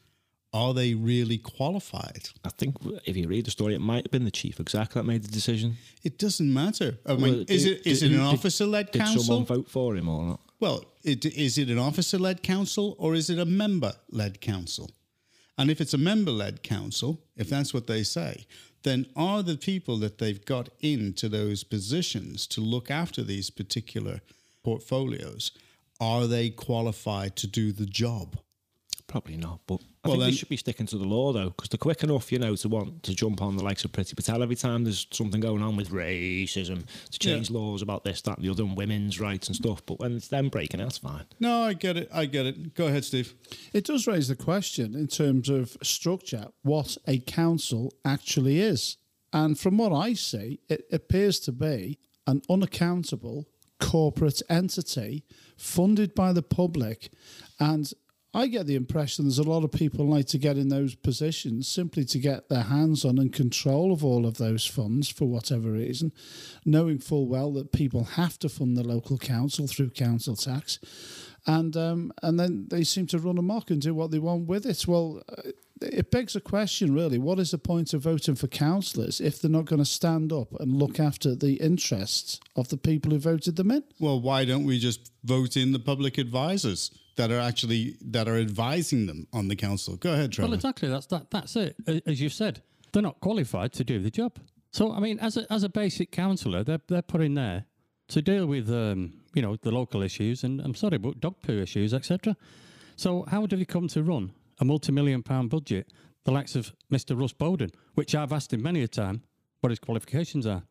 are 0.53 0.73
they 0.73 0.93
really 0.95 1.37
qualified? 1.37 2.29
I 2.43 2.49
think 2.49 2.75
if 3.05 3.15
you 3.15 3.27
read 3.27 3.45
the 3.45 3.51
story, 3.51 3.75
it 3.75 3.79
might 3.81 4.05
have 4.05 4.11
been 4.11 4.25
the 4.25 4.31
chief 4.31 4.59
exactly 4.59 4.99
that 4.99 5.07
made 5.07 5.23
the 5.23 5.27
decision. 5.31 5.77
It 6.03 6.17
doesn't 6.17 6.51
matter. 6.51 6.97
I 7.05 7.13
mean, 7.13 7.21
Well, 7.21 7.45
is 7.47 7.63
did- 7.63 7.77
it 7.79 7.87
is 7.87 7.99
did- 7.99 8.11
it 8.11 8.15
an 8.15 8.21
officer-led 8.21 8.91
council? 8.91 8.91
Did 8.91 8.99
council? 9.05 9.23
someone 9.23 9.45
vote 9.45 9.69
for 9.69 9.95
him 9.95 10.09
or 10.09 10.25
not? 10.27 10.39
Well, 10.59 10.83
it, 11.03 11.23
is 11.25 11.57
it 11.57 11.69
an 11.69 11.77
officer-led 11.77 12.41
council 12.43 12.95
or 12.97 13.15
is 13.15 13.29
it 13.29 13.39
a 13.39 13.45
member-led 13.45 14.41
council? 14.41 14.89
And 15.57 15.69
if 15.69 15.79
it's 15.81 15.93
a 15.93 15.97
member-led 15.97 16.63
council, 16.63 17.21
if 17.37 17.49
that's 17.49 17.73
what 17.73 17.87
they 17.87 18.03
say, 18.03 18.45
then 18.83 19.05
are 19.15 19.43
the 19.43 19.57
people 19.57 19.97
that 19.97 20.17
they've 20.17 20.43
got 20.45 20.69
into 20.79 21.29
those 21.29 21.63
positions 21.63 22.47
to 22.47 22.61
look 22.61 22.89
after 22.89 23.23
these 23.23 23.49
particular 23.49 24.21
portfolios, 24.63 25.51
are 25.99 26.27
they 26.27 26.49
qualified 26.49 27.35
to 27.37 27.47
do 27.47 27.71
the 27.71 27.85
job? 27.85 28.37
Probably 29.09 29.37
not. 29.37 29.59
But 29.65 29.81
I 30.03 30.07
Well, 30.07 30.13
think 30.13 30.19
then- 30.21 30.29
they 30.29 30.35
should 30.37 30.49
be 30.49 30.55
sticking 30.57 30.85
to 30.85 30.97
the 30.99 31.03
law 31.03 31.33
though, 31.33 31.49
because 31.49 31.67
they're 31.69 31.79
quick 31.79 32.03
enough, 32.03 32.31
you 32.31 32.37
know, 32.37 32.55
to 32.55 32.69
want 32.69 33.01
to 33.03 33.15
jump 33.15 33.41
on 33.41 33.57
the 33.57 33.63
likes 33.63 33.83
of 33.83 33.91
Priti 33.91 34.15
Patel 34.15 34.43
every 34.43 34.55
time 34.55 34.83
there's 34.83 35.07
something 35.11 35.41
going 35.41 35.63
on 35.63 35.75
with 35.75 35.89
racism 35.89 36.83
to 37.09 37.19
change 37.19 37.49
laws 37.49 37.81
about 37.81 38.03
this, 38.03 38.21
that, 38.21 38.37
and 38.37 38.45
the 38.45 38.51
other, 38.51 38.63
and 38.63 38.77
women's 38.77 39.19
rights 39.19 39.47
and 39.47 39.55
stuff. 39.55 39.83
But 39.85 39.99
when 39.99 40.15
it's 40.15 40.27
them 40.27 40.49
breaking, 40.49 40.79
it, 40.79 40.83
that's 40.83 40.99
fine. 40.99 41.25
No, 41.39 41.63
I 41.63 41.73
get 41.73 41.97
it. 41.97 42.07
I 42.13 42.27
get 42.27 42.45
it. 42.45 42.75
Go 42.75 42.85
ahead, 42.85 43.03
Steve. 43.03 43.33
It 43.73 43.83
does 43.83 44.05
raise 44.05 44.27
the 44.27 44.35
question 44.35 44.93
in 44.95 45.07
terms 45.07 45.49
of 45.49 45.75
structure 45.81 46.49
what 46.61 46.95
a 47.07 47.17
council 47.17 47.91
actually 48.05 48.59
is. 48.61 48.97
And 49.33 49.59
from 49.59 49.77
what 49.79 49.91
I 49.91 50.13
see, 50.13 50.59
it 50.69 50.85
appears 50.91 51.39
to 51.41 51.51
be 51.51 51.97
an 52.27 52.43
unaccountable 52.47 53.47
corporate 53.79 54.41
entity 54.49 55.23
funded 55.57 56.13
by 56.13 56.31
the 56.33 56.43
public. 56.43 57.11
And 57.59 57.91
I 58.33 58.47
get 58.47 58.67
the 58.67 58.75
impression 58.75 59.25
there's 59.25 59.39
a 59.39 59.43
lot 59.43 59.63
of 59.63 59.71
people 59.71 60.05
like 60.05 60.27
to 60.27 60.37
get 60.37 60.57
in 60.57 60.69
those 60.69 60.93
positions 60.93 61.67
simply 61.67 62.05
to 62.05 62.19
get 62.19 62.47
their 62.47 62.63
hands 62.63 63.03
on 63.03 63.17
and 63.17 63.33
control 63.33 63.91
of 63.91 64.05
all 64.05 64.25
of 64.25 64.37
those 64.37 64.65
funds 64.65 65.09
for 65.09 65.25
whatever 65.25 65.71
reason, 65.71 66.11
knowing 66.63 66.99
full 66.99 67.27
well 67.27 67.51
that 67.53 67.71
people 67.71 68.03
have 68.03 68.37
to 68.39 68.49
fund 68.49 68.77
the 68.77 68.83
local 68.83 69.17
council 69.17 69.65
through 69.65 69.89
council 69.89 70.35
tax 70.35 70.79
and 71.47 71.75
um, 71.77 72.11
and 72.21 72.39
then 72.39 72.67
they 72.69 72.83
seem 72.83 73.07
to 73.07 73.17
run 73.17 73.37
amok 73.37 73.71
and 73.71 73.81
do 73.81 73.93
what 73.93 74.11
they 74.11 74.19
want 74.19 74.47
with 74.47 74.65
it. 74.65 74.87
Well, 74.87 75.21
it 75.81 76.11
begs 76.11 76.35
a 76.35 76.41
question, 76.41 76.93
really. 76.93 77.17
What 77.17 77.39
is 77.39 77.51
the 77.51 77.57
point 77.57 77.93
of 77.93 78.01
voting 78.01 78.35
for 78.35 78.47
councillors 78.47 79.21
if 79.21 79.41
they're 79.41 79.51
not 79.51 79.65
going 79.65 79.79
to 79.79 79.85
stand 79.85 80.31
up 80.33 80.53
and 80.59 80.73
look 80.73 80.99
after 80.99 81.35
the 81.35 81.53
interests 81.55 82.39
of 82.55 82.69
the 82.69 82.77
people 82.77 83.11
who 83.11 83.19
voted 83.19 83.55
them 83.55 83.71
in? 83.71 83.83
Well, 83.99 84.19
why 84.19 84.45
don't 84.45 84.65
we 84.65 84.79
just 84.79 85.11
vote 85.23 85.55
in 85.57 85.71
the 85.71 85.79
public 85.79 86.17
advisors 86.17 86.91
that 87.15 87.31
are 87.31 87.39
actually 87.39 87.97
that 88.01 88.27
are 88.27 88.37
advising 88.37 89.05
them 89.05 89.27
on 89.33 89.47
the 89.47 89.55
council? 89.55 89.95
Go 89.95 90.13
ahead, 90.13 90.31
Trevor. 90.31 90.49
Well, 90.49 90.55
exactly. 90.55 90.89
That's 90.89 91.07
that. 91.07 91.31
That's 91.31 91.55
it. 91.55 91.75
As 92.05 92.21
you 92.21 92.29
said, 92.29 92.61
they're 92.91 93.01
not 93.03 93.19
qualified 93.19 93.73
to 93.73 93.83
do 93.83 93.99
the 93.99 94.11
job. 94.11 94.39
So, 94.71 94.93
I 94.93 94.99
mean, 94.99 95.19
as 95.19 95.37
a 95.37 95.51
as 95.51 95.63
a 95.63 95.69
basic 95.69 96.11
councillor, 96.11 96.63
they're 96.63 96.81
they're 96.87 97.01
put 97.01 97.21
in 97.21 97.35
there 97.35 97.65
to 98.09 98.21
deal 98.21 98.45
with 98.45 98.69
um, 98.69 99.13
you 99.33 99.41
know 99.41 99.55
the 99.55 99.71
local 99.71 100.01
issues 100.01 100.43
and 100.43 100.61
I'm 100.61 100.75
sorry, 100.75 100.97
but 100.97 101.19
dog 101.19 101.35
poo 101.41 101.59
issues, 101.59 101.93
etc. 101.93 102.35
So, 102.95 103.23
how 103.29 103.45
do 103.45 103.55
they 103.55 103.65
come 103.65 103.87
to 103.89 104.03
run 104.03 104.33
a 104.59 104.65
multi-million 104.65 105.23
pound 105.23 105.49
budget, 105.49 105.91
the 106.25 106.31
likes 106.31 106.55
of 106.55 106.73
Mr. 106.91 107.19
Russ 107.19 107.33
Bowden, 107.33 107.71
which 107.95 108.13
I've 108.15 108.33
asked 108.33 108.53
him 108.53 108.61
many 108.61 108.81
a 108.83 108.87
time 108.87 109.23
what 109.61 109.69
his 109.71 109.79
qualifications 109.79 110.45
are 110.45 110.63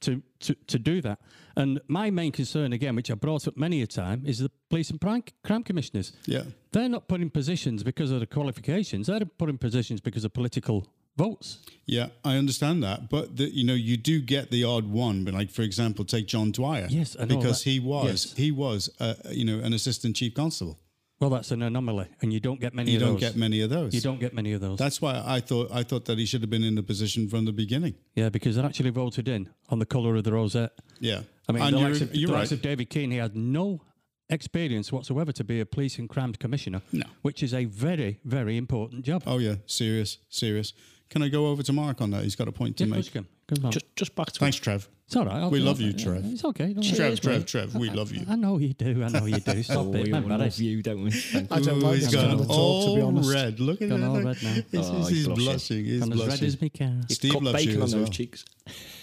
to, 0.00 0.22
to, 0.40 0.54
to 0.66 0.78
do 0.78 1.00
that. 1.02 1.20
And 1.56 1.80
my 1.88 2.10
main 2.10 2.32
concern, 2.32 2.72
again, 2.72 2.96
which 2.96 3.10
I 3.10 3.14
brought 3.14 3.46
up 3.46 3.56
many 3.56 3.82
a 3.82 3.86
time, 3.86 4.22
is 4.24 4.38
the 4.38 4.50
police 4.70 4.90
and 4.90 5.00
crime, 5.00 5.22
crime 5.44 5.62
commissioners. 5.62 6.12
yeah. 6.26 6.42
They're 6.72 6.88
not 6.88 7.08
put 7.08 7.20
in 7.20 7.30
positions 7.30 7.82
because 7.82 8.10
of 8.12 8.20
the 8.20 8.26
qualifications. 8.26 9.08
They're 9.08 9.20
put 9.24 9.48
in 9.48 9.58
positions 9.58 10.00
because 10.00 10.24
of 10.24 10.32
political 10.32 10.86
votes. 11.16 11.58
Yeah, 11.84 12.10
I 12.24 12.36
understand 12.36 12.82
that, 12.84 13.10
but 13.10 13.36
the, 13.36 13.52
you 13.52 13.64
know, 13.64 13.74
you 13.74 13.96
do 13.96 14.20
get 14.20 14.50
the 14.52 14.62
odd 14.64 14.86
one. 14.86 15.24
But 15.24 15.34
like, 15.34 15.50
for 15.50 15.62
example, 15.62 16.04
take 16.04 16.26
John 16.28 16.52
Dwyer. 16.52 16.86
Yes, 16.88 17.16
I 17.18 17.24
know 17.24 17.36
because 17.38 17.64
that. 17.64 17.70
he 17.70 17.80
was 17.80 18.06
Yes. 18.06 18.34
he 18.36 18.50
was 18.52 18.88
uh, 19.00 19.14
you 19.30 19.44
know 19.44 19.58
an 19.58 19.72
assistant 19.72 20.14
chief 20.16 20.32
constable. 20.34 20.78
Well, 21.20 21.28
that's 21.30 21.50
an 21.50 21.60
anomaly, 21.62 22.06
and 22.22 22.32
you 22.32 22.40
don't 22.40 22.58
get 22.60 22.72
many 22.74 22.92
You 22.92 22.96
of 22.96 23.00
don't 23.02 23.12
those. 23.12 23.20
get 23.20 23.36
many 23.36 23.60
of 23.60 23.68
those. 23.68 23.94
You 23.94 24.00
don't 24.00 24.18
get 24.20 24.32
many 24.32 24.52
of 24.54 24.60
those. 24.62 24.78
That's 24.78 25.02
why 25.02 25.22
I 25.24 25.40
thought 25.40 25.70
I 25.70 25.82
thought 25.82 26.06
that 26.06 26.18
he 26.18 26.24
should 26.24 26.40
have 26.40 26.48
been 26.50 26.64
in 26.64 26.76
the 26.76 26.82
position 26.82 27.28
from 27.28 27.44
the 27.44 27.52
beginning. 27.52 27.94
yeah, 28.14 28.30
because 28.30 28.56
they're 28.56 28.64
actually 28.64 28.90
voted 28.90 29.28
in 29.28 29.50
on 29.68 29.78
the 29.80 29.86
colour 29.86 30.16
of 30.16 30.24
the 30.24 30.32
rosette. 30.32 30.72
Yeah, 30.98 31.20
I 31.48 31.52
mean, 31.52 31.62
and 31.62 31.74
the, 31.74 31.78
you're, 31.80 31.88
likes 31.90 32.00
of, 32.00 32.12
the 32.12 32.26
right. 32.26 32.32
likes 32.38 32.52
of 32.52 32.62
David 32.62 32.88
Keane, 32.88 33.10
he 33.10 33.18
had 33.18 33.36
no 33.36 33.82
experience 34.30 34.92
whatsoever 34.92 35.32
to 35.32 35.44
be 35.44 35.60
a 35.60 35.66
police 35.66 35.98
and 35.98 36.08
crimes 36.08 36.36
commissioner. 36.38 36.80
No. 36.92 37.04
Which 37.22 37.42
is 37.42 37.52
a 37.52 37.64
very, 37.66 38.20
very 38.24 38.56
important 38.56 39.04
job. 39.04 39.22
Oh 39.26 39.38
yeah, 39.38 39.56
serious, 39.66 40.18
serious. 40.30 40.72
Can 41.10 41.22
I 41.22 41.28
go 41.28 41.48
over 41.48 41.62
to 41.64 41.72
Mark 41.72 42.00
on 42.00 42.10
that? 42.12 42.22
He's 42.22 42.36
got 42.36 42.46
a 42.48 42.52
point 42.52 42.76
to 42.78 42.84
Yeah, 42.84 42.90
make. 42.94 43.12
Oscar, 43.52 43.62
come. 43.62 43.70
Just 43.70 43.96
just 43.96 44.14
back 44.14 44.26
to 44.32 44.38
Thanks, 44.40 44.56
Trev. 44.56 44.88
it's 45.06 45.16
all 45.16 45.24
right. 45.26 45.36
I'll- 45.36 45.50
we 45.50 45.58
I'll- 45.58 45.64
love 45.66 45.80
you, 45.80 45.90
yeah, 45.96 46.04
Trev. 46.04 46.24
It's 46.26 46.44
okay. 46.44 46.72
don't 46.72 46.82
Trev, 46.84 46.98
worry. 47.10 47.16
Trev, 47.16 47.46
Trev. 47.46 47.74
We 47.74 47.90
love 47.90 48.12
you. 48.12 48.24
I 48.28 48.36
know 48.36 48.58
you 48.58 48.72
do. 48.74 49.02
I 49.04 49.08
know 49.08 49.26
you 49.26 49.38
do. 49.40 49.62
Stop 49.64 49.76
Oh, 49.86 49.94
it. 49.94 50.04
we 50.04 50.10
man, 50.12 50.22
all 50.22 50.28
but 50.28 50.38
love 50.38 50.46
it's- 50.48 50.58
you, 50.60 50.82
don't 50.82 51.02
we? 51.02 51.10
Thank 51.10 51.50
I 51.52 51.60
don't 51.60 51.76
Ooh, 51.78 51.80
like 51.80 51.94
he's 51.96 52.04
this 52.10 52.14
gone 52.14 52.28
kind 52.28 52.40
of 52.40 52.46
talk, 52.46 52.56
all 52.56 52.86
to 52.94 52.94
be 52.96 53.02
honest. 53.02 53.32
red. 53.34 53.60
Look 53.60 53.82
at 53.82 53.88
Gone 53.88 54.00
that. 54.00 54.06
all 54.08 54.16
red 54.22 54.42
now. 54.42 54.52
He's, 54.52 54.64
Oh, 54.74 54.96
he's, 54.98 55.08
he's 55.08 55.16
he's 55.18 55.26
blushing. 55.26 55.44
blushing. 55.44 55.84
He's 55.84 56.00
Gone 56.00 56.12
as 56.12 56.26
red 56.26 56.42
as 56.42 56.60
me 56.60 56.68
car. 56.70 56.92
Steve 57.08 57.34
loves 57.42 57.52
bacon 57.58 57.74
you 57.76 57.82
on 57.82 57.90
those 57.90 58.10
cheeks. 58.10 58.44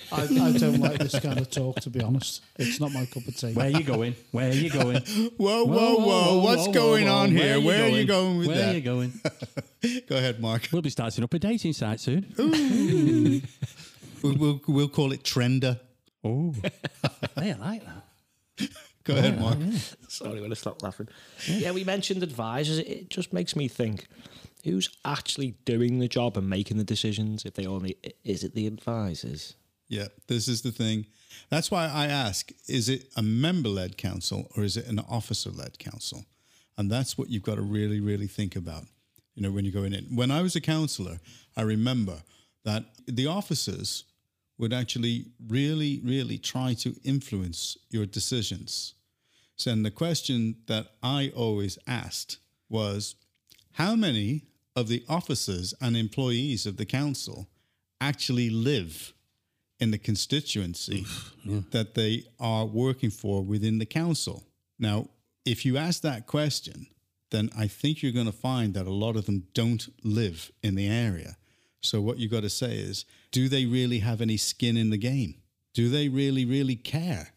I, 0.10 0.22
I 0.22 0.58
don't 0.58 0.80
like 0.80 1.00
this 1.00 1.20
kind 1.20 1.38
of 1.38 1.50
talk, 1.50 1.82
to 1.82 1.90
be 1.90 2.02
honest. 2.02 2.42
It's 2.58 2.80
not 2.80 2.94
my 2.94 3.06
cup 3.08 3.28
of 3.28 3.36
tea. 3.36 3.52
Where 3.52 3.66
are 3.66 3.70
you 3.78 3.84
going? 3.84 4.16
Where 4.32 4.50
are 4.50 4.54
you 4.54 4.70
going? 4.70 5.02
Whoa, 5.38 5.66
whoa, 5.66 5.96
whoa! 5.98 6.40
What's 6.40 6.68
whoa, 6.68 6.72
going 6.72 7.08
whoa, 7.08 7.14
on 7.14 7.32
here? 7.32 7.60
Where, 7.60 7.84
are 7.84 7.90
you 7.90 8.06
going 8.06 8.38
with 8.38 8.48
Where 8.48 8.56
that? 8.56 8.72
are 8.72 8.76
you 8.76 8.82
going? 8.82 9.12
Go 10.08 10.16
ahead, 10.16 10.40
Mark. 10.40 10.70
We'll 10.72 10.82
be 10.82 10.90
starting 10.92 11.26
up 11.26 11.34
a 11.34 11.40
dating 11.40 11.74
site 11.74 12.00
soon. 12.00 12.26
We'll, 14.22 14.36
we'll, 14.36 14.62
we'll 14.68 14.88
call 14.90 15.12
it 15.12 15.24
Trender. 15.24 15.80
Oh, 16.24 16.54
hey, 17.36 17.52
I 17.52 17.58
like 17.60 17.84
that. 17.86 18.70
Go 19.04 19.16
ahead, 19.16 19.40
Mark. 19.40 19.58
Sorry, 20.10 20.32
I'm 20.32 20.38
going 20.40 20.50
to 20.50 20.56
stop 20.56 20.82
laughing. 20.84 21.08
Yeah, 21.48 21.72
we 21.72 21.84
mentioned 21.84 22.24
advisors. 22.24 22.80
It- 22.80 22.88
It 22.88 23.10
just 23.10 23.32
makes 23.32 23.56
me 23.56 23.68
think 23.68 24.08
who's 24.64 24.90
actually 25.06 25.56
doing 25.66 26.00
the 26.00 26.08
job 26.10 26.36
and 26.38 26.50
making 26.50 26.78
the 26.78 26.84
decisions 26.84 27.46
if 27.46 27.54
they 27.54 27.66
only 27.66 27.96
is 28.26 28.44
it 28.44 28.54
the 28.54 28.68
advisors 28.68 29.56
Yeah, 29.88 30.08
this 30.28 30.48
is 30.50 30.62
the 30.62 30.72
thing. 30.72 31.06
That's 31.50 31.72
why 31.72 31.86
I 31.88 32.08
ask 32.08 32.52
is 32.68 32.90
it 32.90 33.08
a 33.16 33.22
member 33.22 33.70
led 33.70 33.98
council 33.98 34.48
or 34.58 34.64
is 34.66 34.76
it 34.76 34.88
an 34.88 35.00
officer 35.00 35.52
led 35.52 35.80
council? 35.80 36.26
And 36.78 36.92
that's 36.92 37.18
what 37.18 37.30
you've 37.30 37.44
got 37.44 37.56
to 37.56 37.62
really, 37.62 38.02
really 38.02 38.28
think 38.28 38.56
about, 38.58 38.84
you 39.36 39.42
know, 39.44 39.52
when 39.52 39.64
you're 39.64 39.74
going 39.82 39.94
in. 39.94 40.06
When 40.16 40.32
I 40.32 40.42
was 40.42 40.56
a 40.56 40.62
councillor, 40.62 41.20
I 41.56 41.62
remember 41.62 42.24
that 42.66 42.84
the 43.08 43.28
officers 43.28 44.04
would 44.58 44.74
actually 44.74 45.28
really, 45.48 46.02
really 46.04 46.38
try 46.38 46.74
to 46.74 46.96
influence 47.04 47.78
your 47.90 48.06
decisions. 48.06 48.96
So, 49.56 49.72
and 49.72 49.86
the 49.86 49.92
question 49.92 50.58
that 50.68 50.88
I 51.02 51.32
always 51.36 51.78
asked 51.88 52.38
was 52.70 53.16
how 53.74 53.96
many 53.96 54.44
of 54.76 54.88
the 54.88 55.04
officers 55.10 55.74
and 55.82 55.96
employees 55.98 56.66
of 56.66 56.78
the 56.78 56.86
council 56.86 57.48
actually 58.00 58.50
live 58.50 59.14
in 59.80 59.92
the 59.92 59.98
constituency 59.98 61.06
that 61.72 61.94
they 61.94 62.24
are 62.40 62.66
working 62.66 63.10
for 63.10 63.44
within 63.44 63.78
the 63.78 63.86
council. 63.86 64.44
Now, 64.80 65.10
if 65.46 65.66
you 65.66 65.78
ask 65.78 66.02
that 66.02 66.26
question, 66.26 66.88
then 67.30 67.50
I 67.58 67.68
think 67.68 68.02
you're 68.02 68.12
going 68.12 68.26
to 68.26 68.32
find 68.32 68.74
that 68.74 68.88
a 68.88 68.92
lot 68.92 69.16
of 69.16 69.26
them 69.26 69.48
don't 69.54 69.88
live 70.04 70.52
in 70.64 70.76
the 70.76 70.88
area. 70.88 71.38
So, 71.82 72.02
what 72.02 72.18
you've 72.18 72.32
got 72.32 72.42
to 72.42 72.50
say 72.50 72.78
is 72.78 73.06
do 73.32 73.50
they 73.50 73.66
really 73.66 74.00
have 74.00 74.22
any 74.22 74.38
skin 74.38 74.78
in 74.78 74.90
the 74.90 74.98
game? 74.98 75.36
Do 75.74 75.90
they 75.90 76.10
really, 76.10 76.46
really 76.46 76.76
care 76.76 77.34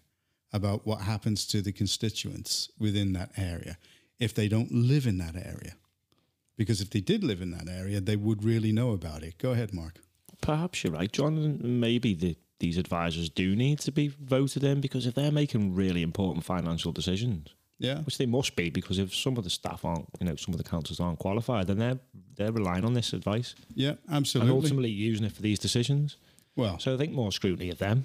about 0.52 0.86
what 0.86 1.02
happens 1.02 1.46
to 1.48 1.62
the 1.62 1.72
constituents 1.72 2.70
within 2.78 3.12
that 3.12 3.30
area 3.36 3.76
if 4.18 4.34
they 4.34 4.48
don't 4.48 4.72
live 4.72 5.06
in 5.06 5.18
that 5.18 5.36
area? 5.36 5.74
Because 6.56 6.80
if 6.80 6.90
they 6.90 7.00
did 7.00 7.24
live 7.24 7.40
in 7.40 7.50
that 7.52 7.68
area, 7.68 8.00
they 8.00 8.16
would 8.16 8.44
really 8.44 8.72
know 8.72 8.92
about 8.92 9.22
it. 9.22 9.38
Go 9.38 9.52
ahead, 9.52 9.72
Mark. 9.72 9.98
Perhaps 10.40 10.84
you're 10.84 10.92
right, 10.92 11.10
John. 11.10 11.58
Maybe 11.62 12.14
the, 12.14 12.36
these 12.58 12.78
advisors 12.78 13.28
do 13.30 13.54
need 13.54 13.78
to 13.80 13.92
be 13.92 14.08
voted 14.08 14.64
in 14.64 14.80
because 14.80 15.06
if 15.06 15.14
they're 15.14 15.32
making 15.32 15.74
really 15.74 16.02
important 16.02 16.44
financial 16.44 16.92
decisions, 16.92 17.54
Yeah. 17.80 17.98
which 18.02 18.18
they 18.18 18.26
must 18.26 18.54
be, 18.56 18.70
because 18.70 18.98
if 18.98 19.14
some 19.14 19.36
of 19.38 19.44
the 19.44 19.50
staff 19.50 19.84
aren't, 19.84 20.06
you 20.20 20.26
know, 20.26 20.36
some 20.36 20.52
of 20.54 20.58
the 20.62 20.68
councils 20.70 21.00
aren't 21.00 21.18
qualified, 21.18 21.66
then 21.66 21.78
they're 21.78 21.98
they're 22.36 22.52
relying 22.52 22.84
on 22.84 22.92
this 22.94 23.12
advice 23.12 23.54
Yeah, 23.74 23.94
absolutely. 24.10 24.52
and 24.54 24.62
ultimately 24.62 24.90
using 24.90 25.24
it 25.26 25.32
for 25.32 25.42
these 25.42 25.58
decisions. 25.58 26.16
well, 26.56 26.78
So 26.78 26.94
I 26.94 26.96
think 26.98 27.12
more 27.12 27.32
scrutiny 27.32 27.70
of 27.70 27.78
them. 27.78 28.04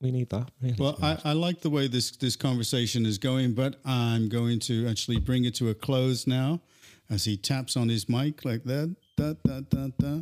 We 0.00 0.10
need 0.10 0.28
that. 0.30 0.50
Really, 0.60 0.76
well, 0.78 0.98
I. 1.00 1.18
I 1.24 1.32
like 1.32 1.60
the 1.60 1.70
way 1.70 1.86
this 1.88 2.10
this 2.16 2.36
conversation 2.36 3.06
is 3.06 3.16
going, 3.18 3.54
but 3.54 3.76
I'm 3.84 4.28
going 4.28 4.58
to 4.68 4.86
actually 4.88 5.18
bring 5.20 5.44
it 5.46 5.54
to 5.56 5.68
a 5.70 5.74
close 5.74 6.26
now, 6.26 6.60
as 7.08 7.24
he 7.24 7.36
taps 7.36 7.76
on 7.76 7.88
his 7.88 8.06
mic 8.08 8.44
like 8.44 8.64
that. 8.64 8.94
Da, 9.16 9.34
da, 9.44 9.60
da, 9.60 9.88
da. 9.98 10.20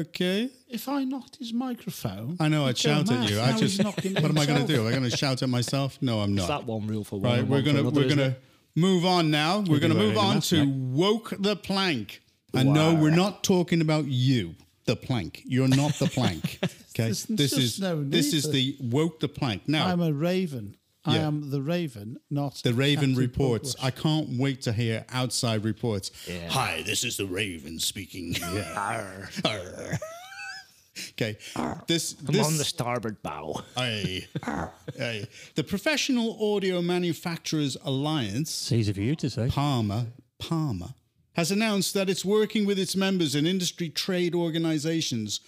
Okay. 0.00 0.50
If 0.68 0.88
I 0.88 1.04
knocked 1.04 1.36
his 1.36 1.52
microphone, 1.52 2.36
I 2.40 2.48
know 2.48 2.66
I'd 2.66 2.76
shout 2.78 3.10
at 3.10 3.30
you. 3.30 3.40
I 3.40 3.52
he's 3.52 3.60
just. 3.60 3.82
knocking 3.82 4.14
What 4.14 4.24
am 4.24 4.38
I 4.38 4.46
going 4.46 4.66
to 4.66 4.66
himself. 4.66 4.68
do? 4.68 4.80
Am 4.82 4.86
I 4.88 4.90
going 4.90 5.10
to 5.10 5.16
shout 5.16 5.42
at 5.42 5.48
myself? 5.48 5.98
No, 6.00 6.20
I'm 6.20 6.36
It's 6.36 6.48
not. 6.48 6.60
that 6.60 6.66
one 6.66 6.86
rule 6.86 7.04
for 7.04 7.18
one. 7.20 7.32
Right, 7.32 7.46
we're 7.46 7.62
gonna 7.62 7.82
we're 7.88 8.08
gonna 8.08 8.36
move 8.74 9.04
on 9.04 9.30
now. 9.30 9.60
We're 9.60 9.78
gonna 9.80 9.94
move 9.94 10.18
on 10.18 10.40
to 10.40 10.64
next. 10.64 10.70
woke 10.96 11.32
the 11.38 11.56
plank. 11.56 12.22
And 12.54 12.72
no, 12.72 12.94
we're 12.94 13.10
not 13.10 13.44
talking 13.44 13.80
about 13.80 14.06
you, 14.06 14.54
the 14.86 14.96
plank. 14.96 15.42
You're 15.44 15.68
not 15.68 15.94
the 15.94 16.06
plank. 16.06 16.58
Okay, 16.98 17.08
this 17.28 17.52
is 17.52 17.78
no 17.78 18.02
this 18.02 18.32
is 18.32 18.50
the 18.50 18.74
woke 18.80 19.20
the 19.20 19.28
plank. 19.28 19.68
Now 19.68 19.86
I'm 19.86 20.00
a 20.00 20.14
raven. 20.14 20.76
I 21.06 21.16
Yeah. 21.16 21.26
am 21.28 21.50
the 21.50 21.62
raven, 21.62 22.18
not 22.30 22.56
the 22.64 22.74
Raven 22.74 23.10
Captain 23.10 23.14
reports. 23.16 23.74
Douglas. 23.74 23.84
I 23.96 24.00
can't 24.02 24.28
wait 24.38 24.62
to 24.62 24.72
hear 24.72 25.04
outside 25.10 25.64
reports. 25.64 26.10
Yeah. 26.28 26.48
Hi, 26.50 26.82
this 26.84 27.04
is 27.04 27.16
the 27.16 27.26
Raven 27.26 27.78
speaking. 27.78 28.34
Yeah. 28.34 29.28
Arr. 29.44 29.98
okay, 31.12 31.36
this 31.86 32.16
I'm 32.26 32.32
this 32.34 32.46
on 32.46 32.56
the 32.58 32.64
starboard 32.64 33.22
bow. 33.22 33.62
Aye. 33.76 34.26
Aye. 35.00 35.26
The 35.54 35.64
Professional 35.64 36.54
Audio 36.54 36.82
Manufacturers 36.82 37.76
Alliance 37.84 38.50
It's 38.50 38.72
easy 38.72 38.92
for 38.92 39.00
you 39.00 39.14
to 39.16 39.30
say. 39.30 39.48
Palmer, 39.48 40.06
Palmer, 40.38 40.94
has 41.34 41.50
announced 41.50 41.94
that 41.94 42.08
it's 42.08 42.24
working 42.24 42.66
with 42.66 42.78
its 42.78 42.96
members 42.96 43.34
and 43.34 43.46
industry 43.46 43.88
trade 43.90 44.34
organizations, 44.34 45.40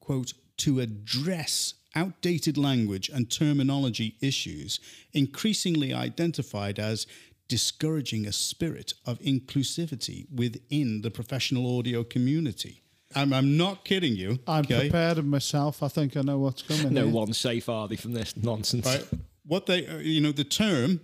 quote, 0.00 0.32
to 0.58 0.80
address 0.80 1.74
outdated 1.94 2.56
language 2.56 3.08
and 3.08 3.30
terminology 3.30 4.16
issues 4.20 4.80
increasingly 5.12 5.92
identified 5.92 6.78
as 6.78 7.06
discouraging 7.48 8.26
a 8.26 8.32
spirit 8.32 8.94
of 9.04 9.18
inclusivity 9.20 10.26
within 10.34 11.02
the 11.02 11.10
professional 11.10 11.78
audio 11.78 12.02
community. 12.02 12.82
I'm, 13.14 13.32
I'm 13.32 13.56
not 13.56 13.84
kidding 13.84 14.16
you. 14.16 14.38
I'm 14.46 14.64
okay? 14.64 14.88
prepared 14.88 15.18
of 15.18 15.26
myself. 15.26 15.82
I 15.82 15.88
think 15.88 16.16
I 16.16 16.22
know 16.22 16.38
what's 16.38 16.62
coming. 16.62 16.94
No 16.94 17.04
here. 17.04 17.12
one 17.12 17.32
safe 17.34 17.68
are 17.68 17.88
they 17.88 17.96
from 17.96 18.12
this 18.12 18.36
nonsense. 18.36 18.86
right? 18.86 19.06
What 19.46 19.66
they, 19.66 19.86
uh, 19.86 19.98
you 19.98 20.20
know, 20.20 20.32
the 20.32 20.44
term, 20.44 21.00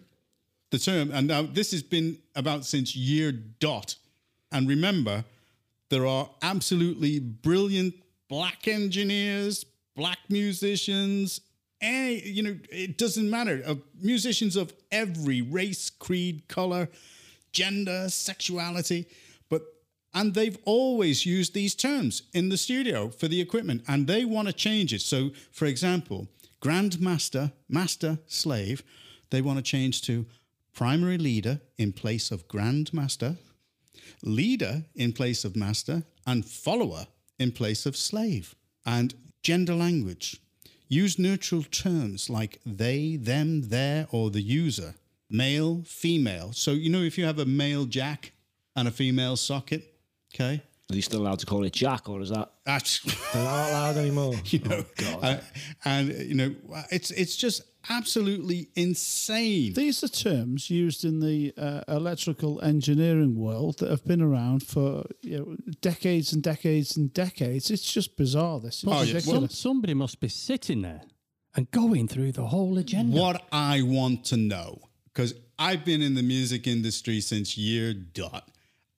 the 0.70 0.78
term, 0.78 1.10
and 1.12 1.26
now 1.26 1.42
this 1.42 1.72
has 1.72 1.82
been 1.82 2.18
about 2.34 2.64
since 2.64 2.96
year 2.96 3.32
dot. 3.32 3.96
And 4.50 4.68
remember, 4.68 5.24
there 5.90 6.06
are 6.06 6.30
absolutely 6.40 7.18
brilliant 7.18 7.94
black 8.28 8.68
engineers, 8.68 9.64
black 9.98 10.20
musicians, 10.28 11.40
and 11.80 12.22
you 12.22 12.42
know, 12.42 12.56
it 12.70 12.96
doesn't 12.96 13.28
matter. 13.28 13.60
Uh, 13.66 13.74
musicians 14.00 14.54
of 14.54 14.72
every 14.92 15.42
race, 15.42 15.90
creed, 15.90 16.46
color, 16.46 16.88
gender, 17.52 18.08
sexuality, 18.08 19.06
but 19.50 19.62
and 20.14 20.34
they've 20.34 20.56
always 20.64 21.26
used 21.26 21.52
these 21.52 21.74
terms 21.74 22.22
in 22.32 22.48
the 22.48 22.56
studio 22.56 23.08
for 23.08 23.26
the 23.26 23.40
equipment, 23.40 23.82
and 23.88 24.06
they 24.06 24.24
want 24.24 24.46
to 24.46 24.54
change 24.54 24.94
it. 24.94 25.02
So, 25.02 25.30
for 25.50 25.66
example, 25.66 26.28
grandmaster, 26.62 27.52
master, 27.68 28.18
slave, 28.26 28.84
they 29.30 29.42
want 29.42 29.58
to 29.58 29.62
change 29.62 30.02
to 30.02 30.26
primary 30.72 31.18
leader 31.18 31.60
in 31.76 31.92
place 31.92 32.30
of 32.30 32.46
grandmaster, 32.46 33.36
leader 34.22 34.84
in 34.94 35.12
place 35.12 35.44
of 35.44 35.56
master, 35.56 36.04
and 36.24 36.44
follower 36.44 37.08
in 37.40 37.50
place 37.50 37.84
of 37.84 37.96
slave. 37.96 38.54
And 38.86 39.14
gender 39.42 39.74
language. 39.74 40.40
Use 40.88 41.18
neutral 41.18 41.62
terms 41.62 42.30
like 42.30 42.60
they, 42.64 43.16
them, 43.16 43.68
their, 43.68 44.06
or 44.10 44.30
the 44.30 44.40
user. 44.40 44.94
Male, 45.30 45.82
female. 45.84 46.52
So, 46.52 46.72
you 46.72 46.88
know, 46.88 47.02
if 47.02 47.18
you 47.18 47.24
have 47.26 47.38
a 47.38 47.44
male 47.44 47.84
jack 47.84 48.32
and 48.74 48.88
a 48.88 48.90
female 48.90 49.36
socket, 49.36 49.94
okay? 50.34 50.62
Are 50.90 50.96
you 50.96 51.02
still 51.02 51.20
allowed 51.20 51.38
to 51.40 51.46
call 51.46 51.64
it 51.64 51.74
Jack, 51.74 52.08
or 52.08 52.22
is 52.22 52.30
that 52.30 52.50
That's, 52.64 53.00
they're 53.32 53.44
not 53.44 53.68
allowed 53.68 53.96
anymore? 53.98 54.34
you 54.46 54.60
know, 54.60 54.84
uh, 55.22 55.36
and, 55.84 56.08
you 56.08 56.34
know, 56.34 56.54
it's, 56.90 57.10
it's 57.10 57.36
just 57.36 57.60
absolutely 57.88 58.68
insane. 58.74 59.72
These 59.74 60.02
are 60.04 60.08
terms 60.08 60.70
used 60.70 61.04
in 61.04 61.20
the 61.20 61.52
uh, 61.56 61.82
electrical 61.88 62.60
engineering 62.62 63.36
world 63.36 63.78
that 63.78 63.90
have 63.90 64.04
been 64.04 64.22
around 64.22 64.62
for 64.62 65.04
you 65.22 65.38
know, 65.38 65.56
decades 65.80 66.32
and 66.32 66.42
decades 66.42 66.96
and 66.96 67.12
decades. 67.12 67.70
It's 67.70 67.92
just 67.92 68.16
bizarre. 68.16 68.60
This 68.60 68.78
is 68.78 68.84
Oh, 68.86 68.92
yeah. 68.92 68.98
Some, 68.98 69.14
ridiculous. 69.14 69.58
somebody 69.58 69.94
must 69.94 70.20
be 70.20 70.28
sitting 70.28 70.82
there 70.82 71.02
and 71.54 71.70
going 71.70 72.08
through 72.08 72.32
the 72.32 72.46
whole 72.46 72.78
agenda. 72.78 73.16
What 73.16 73.46
I 73.52 73.82
want 73.82 74.24
to 74.26 74.36
know, 74.36 74.80
because 75.06 75.34
I've 75.58 75.84
been 75.84 76.02
in 76.02 76.14
the 76.14 76.22
music 76.22 76.66
industry 76.66 77.20
since 77.20 77.56
year 77.58 77.92
dot, 77.94 78.48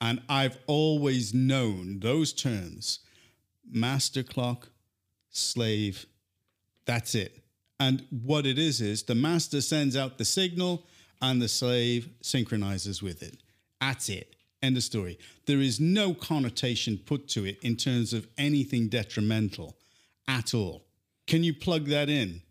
and 0.01 0.21
I've 0.29 0.59
always 0.67 1.33
known 1.35 2.01
those 2.01 2.33
terms 2.33 3.01
master 3.73 4.23
clock, 4.23 4.71
slave, 5.29 6.07
that's 6.87 7.15
it. 7.15 7.39
And 7.81 8.07
what 8.25 8.47
it 8.47 8.59
is 8.59 8.81
is 8.81 9.03
the 9.03 9.15
master 9.17 9.61
sends 9.61 9.97
out 9.97 10.19
the 10.19 10.25
signal, 10.25 10.87
and 11.23 11.41
the 11.41 11.49
slave 11.49 12.09
synchronizes 12.23 13.03
with 13.03 13.23
it. 13.23 13.39
That's 13.81 14.09
it. 14.09 14.37
End 14.63 14.77
of 14.77 14.83
story. 14.83 15.19
There 15.47 15.61
is 15.61 15.81
no 15.81 16.15
connotation 16.15 16.99
put 16.99 17.29
to 17.29 17.45
it 17.45 17.59
in 17.63 17.77
terms 17.77 18.13
of 18.13 18.27
anything 18.37 18.89
detrimental 18.89 19.77
at 20.29 20.55
all. 20.55 20.85
Can 21.27 21.45
you 21.45 21.55
plug 21.55 21.87
that 21.87 22.09
in? 22.09 22.43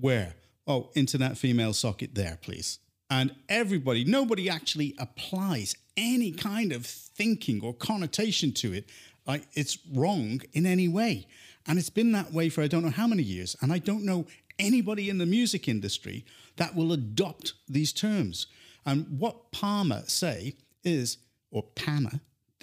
Where? 0.00 0.34
Oh, 0.66 0.90
into 0.94 1.18
that 1.18 1.36
female 1.36 1.74
socket 1.74 2.14
there, 2.14 2.38
please. 2.40 2.78
And 3.10 3.34
everybody, 3.48 4.04
nobody 4.04 4.48
actually 4.48 4.94
applies 4.98 5.76
any 5.96 6.32
kind 6.32 6.72
of 6.72 6.86
thinking 6.86 7.60
or 7.62 7.74
connotation 7.74 8.52
to 8.52 8.72
it. 8.72 8.88
Like 9.26 9.46
it's 9.52 9.78
wrong 9.92 10.40
in 10.52 10.64
any 10.64 10.88
way. 10.88 11.26
And 11.66 11.78
it's 11.78 11.90
been 11.90 12.12
that 12.12 12.32
way 12.32 12.48
for 12.48 12.62
I 12.62 12.66
don't 12.66 12.84
know 12.84 12.90
how 12.90 13.06
many 13.06 13.22
years. 13.22 13.56
And 13.60 13.72
I 13.72 13.78
don't 13.78 14.04
know 14.04 14.26
anybody 14.58 15.10
in 15.10 15.18
the 15.18 15.26
music 15.26 15.68
industry 15.68 16.24
that 16.56 16.74
will 16.74 16.92
adopt 16.92 17.54
these 17.68 17.92
terms. 17.92 18.46
And 18.86 19.18
what 19.18 19.50
Palmer 19.50 20.02
say 20.06 20.56
is, 20.82 21.18
or 21.50 21.62
Palmer, 21.74 22.20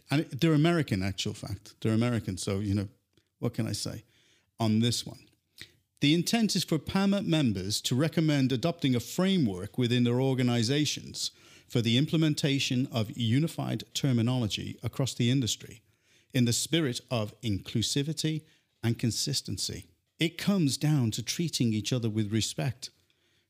and 0.09 0.25
they're 0.25 0.53
American, 0.53 1.01
actual 1.01 1.33
fact. 1.33 1.75
They're 1.81 1.93
American. 1.93 2.37
So, 2.37 2.59
you 2.59 2.75
know, 2.75 2.87
what 3.39 3.53
can 3.53 3.67
I 3.67 3.71
say 3.71 4.03
on 4.59 4.79
this 4.79 5.05
one? 5.05 5.19
The 6.01 6.13
intent 6.15 6.55
is 6.55 6.63
for 6.63 6.79
PAMA 6.79 7.21
members 7.21 7.79
to 7.81 7.95
recommend 7.95 8.51
adopting 8.51 8.95
a 8.95 8.99
framework 8.99 9.77
within 9.77 10.03
their 10.03 10.19
organizations 10.19 11.31
for 11.69 11.79
the 11.79 11.97
implementation 11.97 12.87
of 12.91 13.15
unified 13.15 13.83
terminology 13.93 14.77
across 14.83 15.13
the 15.13 15.29
industry 15.29 15.81
in 16.33 16.45
the 16.45 16.53
spirit 16.53 16.99
of 17.11 17.39
inclusivity 17.41 18.41
and 18.83 18.97
consistency. 18.97 19.85
It 20.21 20.37
comes 20.37 20.77
down 20.77 21.09
to 21.11 21.23
treating 21.23 21.73
each 21.73 21.91
other 21.91 22.07
with 22.07 22.31
respect. 22.31 22.91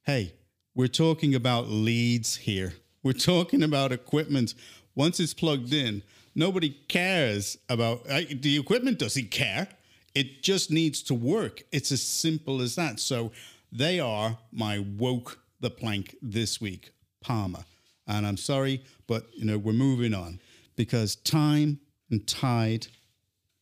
Hey, 0.04 0.36
we're 0.74 0.88
talking 0.88 1.36
about 1.36 1.68
leads 1.68 2.38
here. 2.38 2.76
We're 3.04 3.12
talking 3.12 3.62
about 3.62 3.92
equipment. 3.92 4.54
Once 4.96 5.20
it's 5.20 5.34
plugged 5.34 5.74
in, 5.74 6.02
nobody 6.34 6.70
cares 6.88 7.58
about 7.68 8.06
the 8.06 8.58
equipment, 8.58 9.00
doesn't 9.00 9.32
care. 9.32 9.68
It 10.16 10.44
just 10.44 10.72
needs 10.72 11.04
to 11.04 11.14
work. 11.14 11.62
It's 11.74 11.92
as 11.92 12.02
simple 12.02 12.62
as 12.62 12.76
that. 12.76 13.02
So 13.02 13.34
they 13.74 14.00
are 14.00 14.38
my 14.54 14.80
woke 14.98 15.40
the 15.60 15.70
plank 15.70 16.16
this 16.22 16.62
week, 16.62 16.92
Palmer. 17.20 17.66
And 18.08 18.26
I'm 18.26 18.38
sorry, 18.38 18.82
but 19.08 19.26
you 19.34 19.44
know, 19.44 19.58
we're 19.58 19.74
moving 19.74 20.14
on 20.14 20.40
because 20.78 21.18
time 21.18 21.82
and 22.10 22.26
tide, 22.26 22.88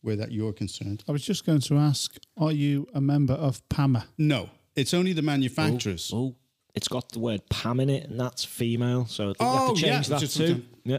where 0.02 0.16
that 0.16 0.32
you're 0.32 0.52
concerned. 0.52 1.02
I 1.08 1.12
was 1.12 1.24
just 1.24 1.44
going 1.44 1.60
to 1.60 1.76
ask, 1.76 2.16
are 2.36 2.52
you 2.52 2.86
a 2.94 3.00
member 3.00 3.34
of 3.34 3.66
PAMA? 3.68 4.06
No, 4.18 4.50
it's 4.74 4.94
only 4.94 5.12
the 5.12 5.22
manufacturers. 5.22 6.10
Oh, 6.12 6.16
oh 6.18 6.36
it's 6.74 6.88
got 6.88 7.10
the 7.10 7.18
word 7.18 7.42
Pam 7.50 7.80
in 7.80 7.90
it, 7.90 8.08
and 8.08 8.18
that's 8.20 8.44
female. 8.44 9.06
So 9.06 9.30
I 9.30 9.32
think 9.34 9.40
you 9.40 9.46
have 9.46 9.70
Oh, 9.70 9.74
to 9.74 9.80
yeah, 9.86 9.92
change 9.94 10.06
that 10.08 10.20
just 10.20 10.36
too. 10.36 10.46
something- 10.46 10.68
Yeah. 10.84 10.98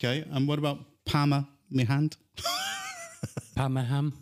Okay. 0.00 0.24
And 0.30 0.48
what 0.48 0.58
about 0.58 0.80
PAMA, 1.04 1.48
me 1.70 1.84
hand? 1.84 2.16
Parmaham. 3.56 4.12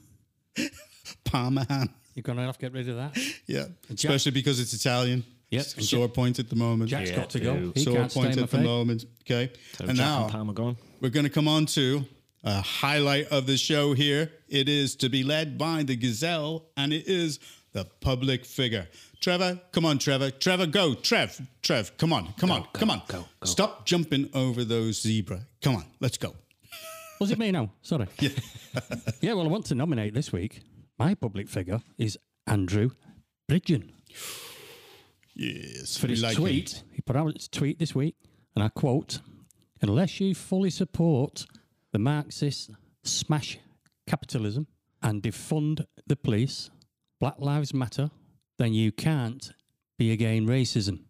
Palmer 1.24 1.64
hand. 1.68 1.90
You're 2.14 2.22
going 2.22 2.36
to 2.38 2.44
have 2.44 2.58
to 2.58 2.60
get 2.60 2.72
rid 2.72 2.88
of 2.88 2.96
that. 2.96 3.16
Yeah. 3.46 3.66
Especially 3.90 4.32
because 4.32 4.60
it's 4.60 4.74
Italian. 4.74 5.24
Yep. 5.50 5.64
Sore 5.64 6.08
point 6.08 6.38
at 6.38 6.48
the 6.48 6.56
moment. 6.56 6.90
Jack's 6.90 7.10
Yeah, 7.10 7.16
got 7.16 7.30
to 7.30 7.40
go. 7.40 7.72
He 7.74 7.82
Sore 7.84 7.94
can't 7.96 8.12
point 8.12 8.32
in 8.36 8.42
at 8.42 8.50
the 8.50 8.56
fate. 8.58 8.64
moment. 8.64 9.04
Okay. 9.22 9.50
So 9.76 9.84
and 9.86 9.96
Jack 9.96 10.06
now 10.06 10.22
and 10.24 10.32
Pam 10.32 10.50
are 10.50 10.54
gone. 10.54 10.76
we're 11.00 11.10
going 11.10 11.24
to 11.24 11.30
come 11.30 11.48
on 11.48 11.66
to 11.66 12.04
a 12.44 12.60
highlight 12.60 13.28
of 13.28 13.46
the 13.46 13.56
show 13.56 13.92
here. 13.94 14.30
It 14.48 14.68
is 14.68 14.96
to 14.96 15.08
be 15.08 15.22
led 15.22 15.56
by 15.58 15.82
the 15.82 15.96
Gazelle, 15.96 16.66
and 16.76 16.92
it 16.92 17.06
is 17.06 17.38
the 17.72 17.84
public 18.00 18.44
figure. 18.44 18.88
Trevor, 19.20 19.60
come 19.72 19.84
on, 19.86 19.98
Trevor. 19.98 20.30
Trevor, 20.30 20.66
go. 20.66 20.94
Trev, 20.94 21.40
Trev, 21.62 21.96
come 21.96 22.12
on, 22.12 22.34
come 22.36 22.50
on, 22.50 22.66
come 22.72 22.90
on. 22.90 23.02
go, 23.08 23.24
go. 23.40 23.46
Stop 23.46 23.86
jumping 23.86 24.28
over 24.34 24.64
those 24.64 25.00
zebra. 25.00 25.46
Come 25.62 25.76
on, 25.76 25.84
let's 26.00 26.18
go. 26.18 26.34
Was 27.20 27.30
it 27.30 27.38
me 27.38 27.50
now? 27.52 27.70
Sorry. 27.82 28.06
Yeah. 28.20 28.30
yeah, 29.20 29.32
well, 29.34 29.44
I 29.44 29.48
want 29.48 29.66
to 29.66 29.74
nominate 29.74 30.14
this 30.14 30.32
week. 30.32 30.62
My 30.98 31.14
public 31.14 31.46
figure 31.48 31.82
is 31.98 32.18
Andrew 32.46 32.90
Bridgen. 33.50 33.90
Yes, 35.34 35.96
For 35.96 36.08
his 36.08 36.22
like 36.22 36.36
tweet, 36.36 36.72
it. 36.72 36.82
he 36.92 37.00
put 37.02 37.16
out 37.16 37.34
his 37.34 37.48
tweet 37.48 37.78
this 37.78 37.94
week, 37.94 38.16
and 38.54 38.62
I 38.64 38.68
quote, 38.68 39.20
Unless 39.80 40.20
you 40.20 40.34
fully 40.34 40.70
support 40.70 41.46
the 41.92 41.98
Marxists 41.98 42.70
smash 43.04 43.58
capitalism 44.06 44.66
and 45.02 45.22
defund 45.22 45.86
the 46.06 46.16
police, 46.16 46.70
Black 47.20 47.38
Lives 47.38 47.74
Matter, 47.74 48.10
then 48.58 48.72
you 48.72 48.92
can't 48.92 49.52
be 49.98 50.10
against 50.12 50.48
racism. 50.48 51.04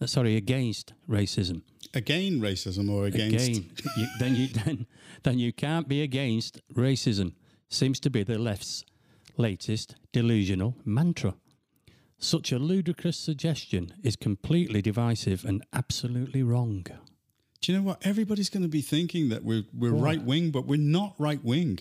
Uh, 0.00 0.06
sorry, 0.06 0.36
against 0.36 0.94
racism. 1.08 1.62
Again, 1.94 2.40
racism 2.40 2.90
or 2.90 3.06
against? 3.06 3.34
Again, 3.34 3.70
you, 3.96 4.06
then 4.18 4.34
you 4.34 4.48
then 4.64 4.86
then 5.22 5.38
you 5.38 5.52
can't 5.52 5.88
be 5.88 6.02
against 6.02 6.60
racism. 6.74 7.34
Seems 7.68 8.00
to 8.00 8.10
be 8.10 8.22
the 8.22 8.38
left's 8.38 8.84
latest 9.36 9.96
delusional 10.12 10.76
mantra. 10.84 11.34
Such 12.18 12.52
a 12.52 12.58
ludicrous 12.58 13.16
suggestion 13.16 13.94
is 14.02 14.16
completely 14.16 14.82
divisive 14.82 15.44
and 15.44 15.64
absolutely 15.72 16.42
wrong. 16.42 16.86
Do 17.62 17.72
you 17.72 17.78
know 17.78 17.84
what? 17.84 18.04
Everybody's 18.06 18.50
going 18.50 18.64
to 18.64 18.68
be 18.68 18.82
thinking 18.82 19.28
that 19.30 19.42
we're 19.44 19.62
we're 19.72 19.92
right 19.92 20.22
wing, 20.22 20.50
but 20.50 20.66
we're 20.66 20.78
not 20.78 21.14
right 21.18 21.42
wing. 21.44 21.78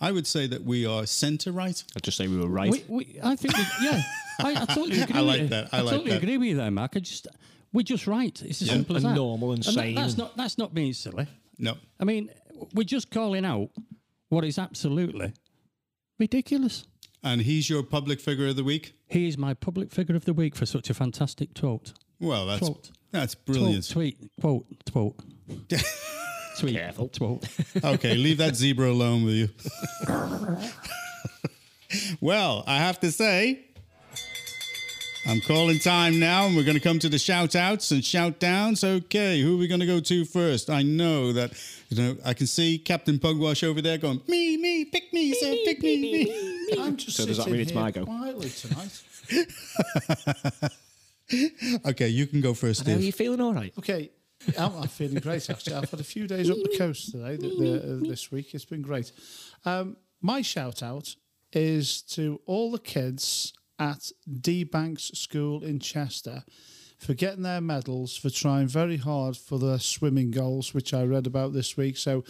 I 0.00 0.12
would 0.12 0.26
say 0.26 0.46
that 0.48 0.64
we 0.64 0.84
are 0.86 1.06
centre 1.06 1.52
right. 1.52 1.82
I'd 1.96 2.02
just 2.02 2.16
say 2.18 2.26
we 2.28 2.38
were 2.38 2.48
right. 2.48 2.70
We, 2.70 2.84
we, 2.88 3.18
I 3.22 3.36
think, 3.36 3.56
we, 3.56 3.64
yeah, 3.82 4.02
I, 4.40 4.62
I 4.62 4.64
totally 4.64 5.00
agree. 5.02 5.14
I 5.14 5.20
like 5.20 5.40
with 5.42 5.50
you. 5.50 5.56
that. 5.56 5.68
I 5.72 5.80
like 5.82 5.90
totally 5.92 6.10
that. 6.12 6.22
agree 6.22 6.36
with 6.38 6.48
you 6.48 6.56
there, 6.56 6.70
Mark. 6.70 6.92
I 6.96 7.00
just 7.00 7.28
we're 7.72 7.82
just 7.82 8.06
right. 8.06 8.42
It's 8.42 8.60
as 8.62 8.68
simple 8.70 8.96
as 8.96 9.04
And 9.04 9.12
that. 9.12 9.16
normal 9.16 9.52
and 9.52 9.62
that- 9.62 9.72
sane 9.72 9.94
that's 9.94 10.16
not 10.18 10.36
that's 10.36 10.58
not 10.58 10.74
being 10.74 10.92
silly. 10.94 11.26
No, 11.58 11.76
I 12.00 12.04
mean, 12.04 12.30
we're 12.74 12.84
just 12.84 13.10
calling 13.10 13.44
out 13.44 13.68
what 14.30 14.44
is 14.44 14.58
absolutely 14.58 15.32
ridiculous. 16.18 16.86
and 17.22 17.42
he's 17.42 17.68
your 17.68 17.82
public 17.82 18.18
figure 18.20 18.46
of 18.48 18.56
the 18.56 18.64
week. 18.64 18.94
He 19.08 19.28
is 19.28 19.36
my 19.36 19.54
public 19.54 19.90
figure 19.92 20.16
of 20.16 20.24
the 20.24 20.32
week 20.32 20.56
for 20.56 20.66
such 20.66 20.88
a 20.90 20.94
fantastic 20.94 21.54
quote. 21.54 21.92
Well, 22.20 22.46
that's 22.46 22.60
Quote. 22.60 22.90
that's 23.10 23.34
Quote, 23.34 23.46
brilliant. 23.46 23.90
tweet, 23.90 24.18
quote, 24.40 24.66
quote. 24.92 25.16
tweet, 26.58 26.76
Careful. 26.76 27.08
quote. 27.16 27.46
Okay, 27.84 28.14
leave 28.14 28.38
that 28.38 28.54
zebra 28.56 28.90
alone 28.90 29.24
with 29.24 29.34
you. 29.34 29.48
well, 32.20 32.64
I 32.66 32.78
have 32.78 33.00
to 33.00 33.10
say, 33.10 33.64
I'm 35.26 35.40
calling 35.42 35.78
time 35.78 36.18
now, 36.20 36.46
and 36.46 36.56
we're 36.56 36.64
going 36.64 36.76
to 36.76 36.82
come 36.82 36.98
to 37.00 37.08
the 37.08 37.18
shout 37.18 37.56
outs 37.56 37.90
and 37.90 38.04
shout 38.04 38.38
downs. 38.38 38.84
Okay, 38.84 39.40
who 39.40 39.54
are 39.54 39.58
we 39.58 39.68
going 39.68 39.80
to 39.80 39.86
go 39.86 40.00
to 40.00 40.24
first? 40.24 40.70
I 40.70 40.82
know 40.82 41.32
that, 41.32 41.52
you 41.88 42.02
know, 42.02 42.16
I 42.24 42.34
can 42.34 42.46
see 42.46 42.78
Captain 42.78 43.18
Pugwash 43.18 43.62
over 43.64 43.80
there 43.82 43.98
going, 43.98 44.20
me, 44.28 44.56
me, 44.56 44.84
pick 44.84 45.12
me, 45.12 45.32
sir, 45.34 45.54
pick 45.64 45.82
me, 45.82 46.00
me. 46.00 46.76
I'm 46.78 46.96
just 46.96 47.16
So 47.16 47.26
does 47.26 47.38
that 47.38 47.48
mean 47.50 47.60
it's 47.60 47.74
my 47.74 47.90
go? 47.90 48.04
quietly 48.04 48.50
tonight. 48.50 49.02
Okay, 51.86 52.08
you 52.08 52.26
can 52.26 52.40
go 52.40 52.54
first, 52.54 52.86
Are 52.86 52.92
you 52.92 53.12
feeling 53.12 53.40
all 53.40 53.54
right? 53.54 53.72
Okay, 53.78 54.10
I'm, 54.58 54.74
I'm 54.76 54.88
feeling 54.88 55.20
great 55.20 55.48
actually. 55.48 55.74
I've 55.74 55.90
had 55.90 56.00
a 56.00 56.04
few 56.04 56.26
days 56.26 56.50
up 56.50 56.56
the 56.56 56.76
coast 56.78 57.12
today, 57.12 57.36
the, 57.36 57.48
the, 57.48 57.76
uh, 57.76 58.08
this 58.08 58.30
week. 58.30 58.54
It's 58.54 58.64
been 58.64 58.82
great. 58.82 59.12
Um, 59.64 59.96
my 60.20 60.42
shout 60.42 60.82
out 60.82 61.14
is 61.52 62.02
to 62.02 62.40
all 62.46 62.70
the 62.70 62.78
kids 62.78 63.52
at 63.78 64.10
Dee 64.40 64.64
Banks 64.64 65.10
School 65.14 65.64
in 65.64 65.80
Chester 65.80 66.44
for 66.98 67.14
getting 67.14 67.42
their 67.42 67.62
medals, 67.62 68.14
for 68.16 68.28
trying 68.28 68.68
very 68.68 68.98
hard 68.98 69.34
for 69.36 69.58
their 69.58 69.78
swimming 69.78 70.30
goals, 70.30 70.74
which 70.74 70.92
I 70.92 71.04
read 71.04 71.26
about 71.26 71.54
this 71.54 71.76
week. 71.76 71.96
So, 71.96 72.24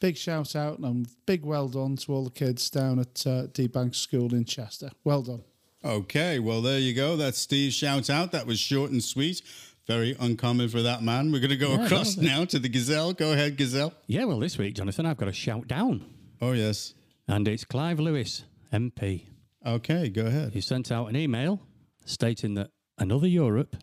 big 0.00 0.16
shout 0.16 0.56
out 0.56 0.80
and 0.80 1.06
big 1.26 1.44
well 1.44 1.68
done 1.68 1.96
to 1.98 2.12
all 2.12 2.24
the 2.24 2.30
kids 2.30 2.68
down 2.68 2.98
at 2.98 3.24
uh, 3.24 3.46
Dee 3.52 3.68
Banks 3.68 3.98
School 3.98 4.34
in 4.34 4.44
Chester. 4.44 4.90
Well 5.04 5.22
done. 5.22 5.44
Okay, 5.84 6.38
well, 6.38 6.62
there 6.62 6.78
you 6.78 6.94
go. 6.94 7.16
That's 7.16 7.38
Steve's 7.38 7.74
shout 7.74 8.10
out. 8.10 8.32
That 8.32 8.46
was 8.46 8.58
short 8.58 8.90
and 8.90 9.02
sweet. 9.02 9.42
Very 9.86 10.16
uncommon 10.18 10.68
for 10.68 10.82
that 10.82 11.02
man. 11.02 11.30
We're 11.30 11.38
going 11.40 11.50
to 11.50 11.56
go 11.56 11.70
Yeah, 11.74 11.84
across 11.86 12.14
that 12.16 12.20
was 12.22 12.26
it. 12.26 12.30
now 12.38 12.44
to 12.46 12.58
the 12.58 12.68
Gazelle. 12.68 13.12
Go 13.12 13.32
ahead, 13.32 13.56
Gazelle. 13.56 13.92
Yeah, 14.08 14.24
well, 14.24 14.40
this 14.40 14.58
week, 14.58 14.74
Jonathan, 14.74 15.06
I've 15.06 15.16
got 15.16 15.28
a 15.28 15.32
shout 15.32 15.68
down, 15.68 16.04
Oh, 16.40 16.52
yes. 16.52 16.94
and 17.28 17.46
it's 17.46 17.64
Clive 17.64 18.00
Lewis, 18.00 18.44
MP. 18.72 19.26
Okay, 19.64 20.08
go 20.08 20.26
ahead. 20.26 20.54
He 20.54 20.60
sent 20.60 20.90
out 20.90 21.06
an 21.06 21.14
email 21.16 21.60
stating 22.04 22.54
that 22.54 22.70
another 22.98 23.28
Europe 23.28 23.76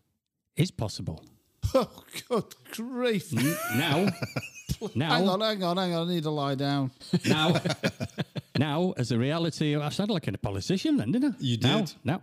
is 0.56 0.70
possible. 0.70 1.24
Oh, 1.76 1.90
good 2.28 2.54
grief. 2.72 3.32
Now, 3.32 4.06
now. 4.94 5.08
Hang 5.14 5.28
on, 5.28 5.38
now, 5.40 5.46
hang 5.46 5.62
on, 5.64 5.76
hang 5.78 5.94
on. 5.94 6.06
I 6.08 6.12
need 6.12 6.22
to 6.24 6.30
lie 6.30 6.54
down. 6.54 6.92
now, 7.26 7.56
now, 8.58 8.94
as 8.96 9.10
a 9.12 9.18
reality, 9.18 9.72
of, 9.74 9.82
I 9.82 9.88
sounded 9.88 10.12
like 10.14 10.28
a 10.28 10.38
politician 10.38 10.96
then, 10.96 11.12
didn't 11.12 11.34
I? 11.34 11.36
You 11.40 11.58
Now, 11.58 11.78
did. 11.80 11.92
now, 12.04 12.22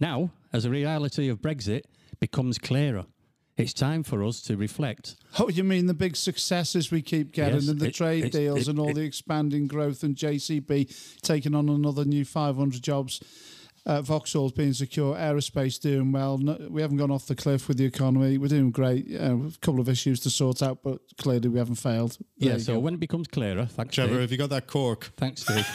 now, 0.00 0.30
as 0.52 0.64
a 0.64 0.70
reality 0.70 1.28
of 1.28 1.40
Brexit 1.40 1.82
becomes 2.20 2.58
clearer, 2.58 3.06
it's 3.56 3.72
time 3.72 4.02
for 4.04 4.22
us 4.22 4.40
to 4.42 4.56
reflect 4.56 5.16
Oh, 5.38 5.48
you 5.48 5.64
mean 5.64 5.86
the 5.86 5.94
big 5.94 6.14
successes 6.16 6.90
we 6.92 7.02
keep 7.02 7.32
getting 7.32 7.54
Yes, 7.56 7.68
and 7.68 7.80
the 7.80 7.88
it- 7.88 7.94
trade 7.94 8.24
it- 8.26 8.32
deals 8.32 8.60
it- 8.60 8.68
and 8.68 8.78
all 8.78 8.92
the 8.94 9.02
expanding 9.02 9.66
growth 9.66 10.02
and 10.04 10.14
JCB 10.16 11.20
taking 11.22 11.54
on 11.54 11.68
another 11.68 12.04
new 12.04 12.24
500 12.24 12.82
jobs. 12.82 13.20
Uh, 13.86 14.02
Vauxhall's 14.02 14.52
being 14.52 14.72
secure, 14.74 15.14
aerospace 15.16 15.80
doing 15.80 16.12
well. 16.12 16.36
No, 16.38 16.58
we 16.68 16.82
haven't 16.82 16.98
gone 16.98 17.10
off 17.10 17.26
the 17.26 17.34
cliff 17.34 17.68
with 17.68 17.78
the 17.78 17.84
economy. 17.86 18.36
We're 18.36 18.48
doing 18.48 18.70
great. 18.70 19.06
Uh, 19.14 19.36
a 19.36 19.50
couple 19.62 19.80
of 19.80 19.88
issues 19.88 20.20
to 20.20 20.30
sort 20.30 20.62
out, 20.62 20.82
but 20.82 20.98
clearly 21.16 21.48
we 21.48 21.58
haven't 21.58 21.76
failed. 21.76 22.18
There 22.38 22.52
Yeah, 22.52 22.58
so 22.58 22.74
go. 22.74 22.80
when 22.80 22.94
it 22.94 23.00
becomes 23.00 23.28
clearer, 23.28 23.64
thanks, 23.66 23.94
Trevor, 23.94 24.10
Steve. 24.10 24.20
have 24.20 24.32
you 24.32 24.38
got 24.38 24.50
that 24.50 24.66
cork? 24.66 25.12
Thanks, 25.16 25.42
Steve. 25.42 25.66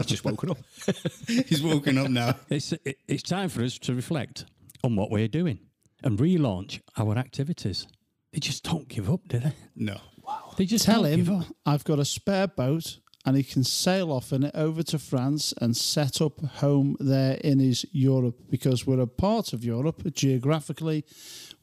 I've 0.00 0.06
just 0.06 0.24
woken 0.24 0.50
up. 0.50 0.58
He's 1.26 1.62
woken 1.62 1.98
up 1.98 2.08
now. 2.08 2.34
it's, 2.48 2.72
it, 2.72 2.98
it's 3.06 3.22
time 3.22 3.48
for 3.50 3.62
us 3.62 3.78
to 3.80 3.94
reflect 3.94 4.46
on 4.82 4.96
what 4.96 5.10
we're 5.10 5.28
doing 5.28 5.58
and 6.02 6.18
relaunch 6.18 6.80
our 6.96 7.18
activities. 7.18 7.86
They 8.32 8.38
just 8.38 8.64
don't 8.64 8.88
give 8.88 9.10
up, 9.10 9.20
do 9.28 9.40
they? 9.40 9.52
No. 9.76 9.98
Wow. 10.22 10.54
They 10.56 10.64
just 10.64 10.84
tell 10.86 11.04
him. 11.04 11.44
I've 11.66 11.84
got 11.84 11.98
a 11.98 12.04
spare 12.04 12.46
boat 12.46 12.98
and 13.26 13.36
he 13.36 13.42
can 13.42 13.64
sail 13.64 14.10
off 14.10 14.32
in 14.32 14.44
it 14.44 14.54
over 14.54 14.82
to 14.82 14.98
France 14.98 15.52
and 15.60 15.76
set 15.76 16.20
up 16.22 16.40
home 16.40 16.96
there 17.00 17.34
in 17.44 17.58
his 17.58 17.84
Europe 17.92 18.36
because 18.48 18.86
we're 18.86 19.00
a 19.00 19.06
part 19.06 19.52
of 19.52 19.64
Europe 19.64 20.02
geographically. 20.14 21.04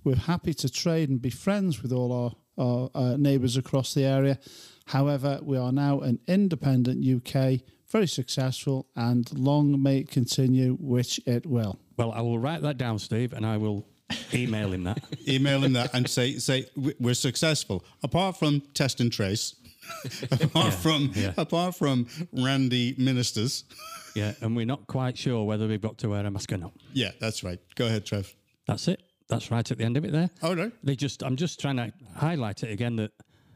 We're 0.04 0.16
happy 0.16 0.54
to 0.56 0.70
trade 0.70 1.10
and 1.10 1.22
be 1.22 1.32
friends 1.32 1.82
with 1.82 1.92
all 1.92 2.12
our, 2.14 2.64
our 2.64 2.90
uh, 2.94 3.18
neighbours 3.18 3.58
across 3.58 3.94
the 3.94 4.04
area. 4.06 4.38
However, 4.86 5.40
we 5.42 5.58
are 5.58 5.72
now 5.72 6.00
an 6.02 6.20
independent 6.28 7.04
UK, 7.04 7.62
very 7.90 8.08
successful, 8.08 8.88
and 8.96 9.28
long 9.38 9.82
may 9.82 10.00
it 10.00 10.10
continue, 10.12 10.78
which 10.80 11.20
it 11.26 11.46
will. 11.46 11.80
Well, 11.98 12.12
I 12.12 12.22
will 12.22 12.40
write 12.40 12.62
that 12.62 12.78
down, 12.78 13.00
Steve, 13.00 13.34
and 13.34 13.46
I 13.46 13.58
will 13.58 13.88
email 14.34 14.72
him 14.72 14.84
that. 14.86 15.00
Email 15.28 15.64
him 15.64 15.74
that 15.74 15.94
and 15.94 16.08
say, 16.08 16.38
say 16.38 16.68
"We- 16.76 16.94
we're 17.00 17.14
successful. 17.16 17.84
Apart 18.04 18.38
from 18.38 18.62
test 18.74 19.02
and 19.02 19.12
trace, 19.12 19.56
apart 20.42 20.74
from 20.74 21.12
yeah. 21.16 21.34
apart 21.38 21.76
from 21.76 22.08
Randy 22.32 22.96
ministers. 22.98 23.64
Yeah, 24.16 24.34
and 24.42 24.56
we're 24.56 24.66
not 24.66 24.88
quite 24.88 25.16
sure 25.16 25.44
whether 25.44 25.68
we've 25.68 25.80
got 25.80 26.00
to 26.00 26.10
wear 26.10 26.26
a 26.26 26.32
mask 26.32 26.52
or 26.52 26.58
not. 26.58 26.72
Yeah, 26.92 27.12
that's 27.20 27.44
right. 27.44 27.60
Go 27.76 27.86
ahead, 27.86 28.04
Trev. 28.04 28.34
That's 28.66 28.88
it. 28.88 29.04
That's 29.30 29.52
right 29.52 29.70
at 29.70 29.78
the 29.78 29.84
end 29.84 29.96
of 29.96 30.06
it 30.06 30.12
there. 30.12 30.32
Oh 30.42 30.56
no. 30.56 30.72
They 30.84 30.96
just, 30.96 31.22
I'm 31.22 31.36
just 31.36 31.60
trying 31.60 31.78
to 31.78 31.94
highlight 32.16 32.64
it 32.64 32.72
again 32.72 32.96
that 32.96 33.12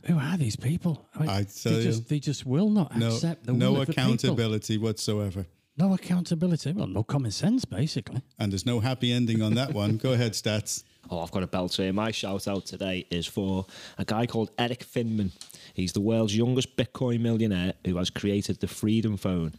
who 0.05 0.19
are 0.19 0.37
these 0.37 0.55
people? 0.55 1.07
I, 1.15 1.19
mean, 1.19 1.29
I 1.29 1.43
tell 1.43 1.71
they 1.71 1.77
you. 1.79 1.83
just, 1.83 2.09
they 2.09 2.19
just 2.19 2.45
will 2.45 2.69
not 2.69 2.95
No, 2.95 3.07
accept 3.07 3.45
the 3.45 3.53
no 3.53 3.71
will 3.71 3.81
of 3.81 3.87
the 3.87 3.93
accountability 3.93 4.77
whatsoever. 4.77 5.47
No 5.77 5.93
accountability. 5.93 6.73
Well, 6.73 6.87
no 6.87 7.03
common 7.03 7.31
sense, 7.31 7.65
basically. 7.65 8.21
And 8.37 8.51
there's 8.51 8.65
no 8.65 8.81
happy 8.81 9.11
ending 9.11 9.41
on 9.41 9.55
that 9.55 9.73
one. 9.73 9.97
Go 9.97 10.13
ahead, 10.13 10.33
stats. 10.33 10.83
Oh, 11.11 11.19
I've 11.19 11.31
got 11.31 11.43
a 11.43 11.47
belt 11.47 11.75
here. 11.75 11.91
My 11.91 12.11
shout 12.11 12.47
out 12.47 12.65
today 12.65 13.05
is 13.11 13.27
for 13.27 13.65
a 13.97 14.05
guy 14.05 14.25
called 14.25 14.49
Erik 14.57 14.85
Finman. 14.85 15.31
He's 15.73 15.91
the 15.91 15.99
world's 15.99 16.35
youngest 16.35 16.77
Bitcoin 16.77 17.19
millionaire 17.19 17.73
who 17.85 17.97
has 17.97 18.09
created 18.09 18.61
the 18.61 18.67
Freedom 18.67 19.17
Phone. 19.17 19.53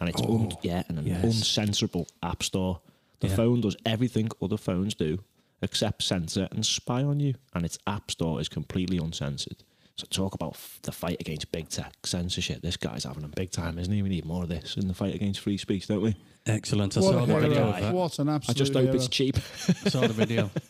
And 0.00 0.08
it's 0.08 0.20
un- 0.20 0.50
oh, 0.52 0.58
yeah, 0.62 0.82
and 0.88 0.98
an 0.98 1.06
yes. 1.06 1.24
uncensorable 1.24 2.08
app 2.24 2.42
store. 2.42 2.80
The 3.20 3.28
Yeah. 3.28 3.36
phone 3.36 3.60
does 3.60 3.76
everything 3.86 4.28
other 4.42 4.56
phones 4.56 4.94
do 4.94 5.22
except 5.62 6.02
censor 6.02 6.48
and 6.50 6.66
spy 6.66 7.02
on 7.04 7.20
you. 7.20 7.34
And 7.54 7.64
its 7.64 7.78
app 7.86 8.10
store 8.10 8.40
is 8.40 8.48
completely 8.48 8.98
uncensored. 8.98 9.62
So 9.96 10.06
talk 10.10 10.34
about 10.34 10.54
f- 10.54 10.80
the 10.82 10.92
fight 10.92 11.18
against 11.20 11.52
big 11.52 11.68
tech 11.68 11.94
censorship. 12.04 12.62
This 12.62 12.76
guy's 12.76 13.04
having 13.04 13.24
a 13.24 13.28
big 13.28 13.52
time, 13.52 13.78
isn't 13.78 13.92
he? 13.92 14.02
We 14.02 14.08
need 14.10 14.24
more 14.26 14.42
of 14.42 14.48
this 14.48 14.76
in 14.76 14.88
the 14.88 14.92
fight 14.94 15.14
against 15.14 15.40
free 15.40 15.56
speech, 15.56 15.86
don't 15.86 16.02
we? 16.02 16.16
Excellent. 16.46 16.96
I 16.96 17.00
What, 17.00 17.12
saw 17.12 17.22
a 17.22 17.26
the 17.26 17.34
video 17.40 17.50
hero. 17.54 17.68
of 17.68 17.80
that. 17.80 17.94
what 17.94 18.18
an 18.18 18.28
absolute 18.28 18.56
I 18.56 18.58
just 18.58 18.72
hope 18.74 18.82
hero. 18.84 18.94
it's 18.94 19.08
cheap. 19.08 19.36
I 19.68 19.88
saw 19.90 20.00
the 20.06 20.08
video. 20.12 20.50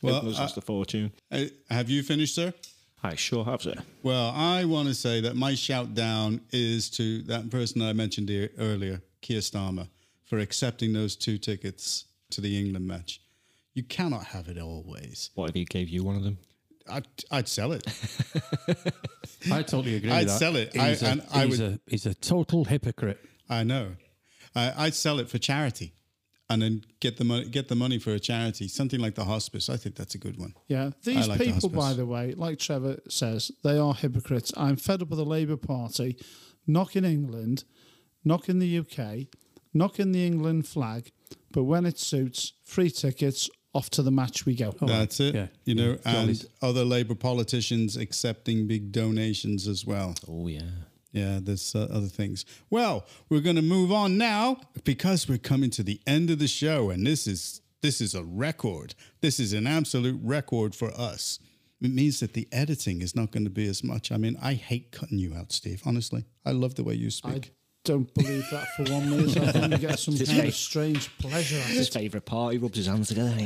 Well, 0.00 0.16
it 0.16 0.24
was 0.24 0.38
just 0.38 0.56
a 0.56 0.62
fortune. 0.62 1.12
Have 1.68 1.90
you 1.90 2.02
finished, 2.02 2.34
sir? 2.34 2.54
I 3.02 3.14
sure 3.14 3.44
have, 3.44 3.60
sir. 3.60 3.74
Well, 4.02 4.32
I 4.34 4.64
want 4.64 4.88
to 4.88 4.94
say 4.94 5.20
that 5.20 5.36
my 5.36 5.54
shout 5.54 5.94
down 5.94 6.40
is 6.50 6.88
to 6.92 7.20
that 7.24 7.50
person 7.50 7.82
I 7.82 7.92
mentioned 7.92 8.30
e- 8.30 8.48
earlier, 8.58 9.02
Keir 9.20 9.40
Starmer, 9.40 9.88
for 10.24 10.38
accepting 10.38 10.94
those 10.94 11.14
two 11.14 11.36
tickets 11.36 12.06
to 12.30 12.40
the 12.40 12.58
England 12.58 12.86
match. 12.88 13.20
You 13.74 13.82
cannot 13.82 14.24
have 14.24 14.48
it 14.48 14.56
always. 14.58 15.28
What 15.34 15.50
if 15.50 15.54
he 15.54 15.66
gave 15.66 15.90
you 15.90 16.02
one 16.04 16.16
of 16.16 16.22
them? 16.24 16.38
I'd, 16.90 17.06
I'd 17.30 17.46
sell 17.48 17.72
it. 17.72 17.84
I 19.52 19.60
totally 19.62 19.96
agree 19.96 20.10
I'd 20.10 20.20
with 20.20 20.28
that. 20.28 20.38
sell 20.38 20.56
it. 20.56 20.74
I- 20.78 20.88
He's, 20.88 21.02
a, 21.02 21.06
and 21.06 21.22
I 21.34 21.44
would- 21.44 21.60
a, 21.60 21.80
he's 21.86 22.06
a 22.06 22.14
total 22.14 22.64
hypocrite. 22.64 23.22
I 23.50 23.62
know. 23.62 23.88
I, 24.56 24.72
I'd 24.86 24.94
sell 24.94 25.20
it 25.20 25.28
for 25.28 25.38
charity, 25.38 25.92
and 26.50 26.62
then 26.62 26.84
get 27.00 27.16
the 27.18 27.24
money. 27.24 27.44
Get 27.48 27.68
the 27.68 27.74
money 27.76 27.98
for 27.98 28.12
a 28.12 28.18
charity, 28.18 28.66
something 28.68 28.98
like 28.98 29.14
the 29.14 29.24
hospice. 29.24 29.68
I 29.68 29.76
think 29.76 29.94
that's 29.96 30.14
a 30.14 30.18
good 30.18 30.38
one. 30.38 30.54
Yeah, 30.68 30.90
these 31.04 31.28
like 31.28 31.38
the 31.38 31.52
people, 31.52 31.68
by 31.68 31.92
the 31.92 32.06
way, 32.06 32.34
like 32.34 32.58
Trevor 32.58 32.98
says, 33.08 33.52
they 33.62 33.78
are 33.78 33.94
hypocrites. 33.94 34.52
I'm 34.56 34.76
fed 34.76 35.02
up 35.02 35.08
with 35.10 35.18
the 35.18 35.24
Labour 35.24 35.56
Party 35.56 36.16
knocking 36.66 37.04
in 37.04 37.12
England, 37.12 37.64
knocking 38.24 38.56
in 38.56 38.58
the 38.60 38.78
UK, 38.78 39.26
knocking 39.74 40.12
the 40.12 40.26
England 40.26 40.66
flag, 40.66 41.12
but 41.52 41.64
when 41.64 41.86
it 41.86 41.98
suits, 41.98 42.54
free 42.64 42.90
tickets, 42.90 43.48
off 43.72 43.90
to 43.90 44.02
the 44.02 44.10
match 44.10 44.46
we 44.46 44.54
go. 44.56 44.72
That's 44.80 45.20
it. 45.20 45.34
yeah, 45.34 45.46
You 45.66 45.74
know, 45.74 45.90
yeah, 45.90 45.96
and 46.06 46.14
jollies. 46.28 46.46
other 46.62 46.82
Labour 46.84 47.14
politicians 47.14 47.94
accepting 47.96 48.66
big 48.66 48.90
donations 48.90 49.68
as 49.68 49.84
well. 49.84 50.14
Oh, 50.26 50.48
yeah. 50.48 50.62
Yeah, 51.16 51.38
there's 51.42 51.74
uh, 51.74 51.88
other 51.90 52.08
things. 52.08 52.44
Well, 52.68 53.06
we're 53.30 53.40
going 53.40 53.56
to 53.56 53.62
move 53.62 53.90
on 53.90 54.18
now 54.18 54.58
because 54.84 55.26
we're 55.26 55.38
coming 55.38 55.70
to 55.70 55.82
the 55.82 55.98
end 56.06 56.28
of 56.28 56.38
the 56.38 56.46
show, 56.46 56.90
and 56.90 57.06
this 57.06 57.26
is 57.26 57.62
this 57.80 58.02
is 58.02 58.14
a 58.14 58.22
record. 58.22 58.94
This 59.22 59.40
is 59.40 59.54
an 59.54 59.66
absolute 59.66 60.20
record 60.22 60.74
for 60.74 60.90
us. 60.90 61.38
It 61.80 61.90
means 61.90 62.20
that 62.20 62.34
the 62.34 62.46
editing 62.52 63.00
is 63.00 63.16
not 63.16 63.30
going 63.30 63.44
to 63.44 63.50
be 63.50 63.66
as 63.66 63.82
much. 63.82 64.12
I 64.12 64.18
mean, 64.18 64.36
I 64.42 64.54
hate 64.54 64.92
cutting 64.92 65.16
you 65.16 65.34
out, 65.34 65.52
Steve. 65.52 65.80
Honestly, 65.86 66.26
I 66.44 66.50
love 66.50 66.74
the 66.74 66.84
way 66.84 66.94
you 66.94 67.10
speak. 67.10 67.46
I 67.46 67.50
don't 67.84 68.12
believe 68.12 68.44
that 68.50 68.66
for 68.76 68.82
one 68.92 69.08
minute. 69.08 69.38
I 69.38 69.52
think 69.52 69.72
you 69.72 69.78
get 69.78 69.98
some 69.98 70.18
kind 70.18 70.38
way. 70.38 70.48
of 70.48 70.54
strange 70.54 71.16
pleasure 71.16 71.56
out 71.56 71.66
His 71.66 71.88
favourite 71.88 72.26
part, 72.26 72.52
he 72.52 72.58
rubs 72.58 72.76
his 72.76 72.88
hands 72.88 73.08
together. 73.08 73.38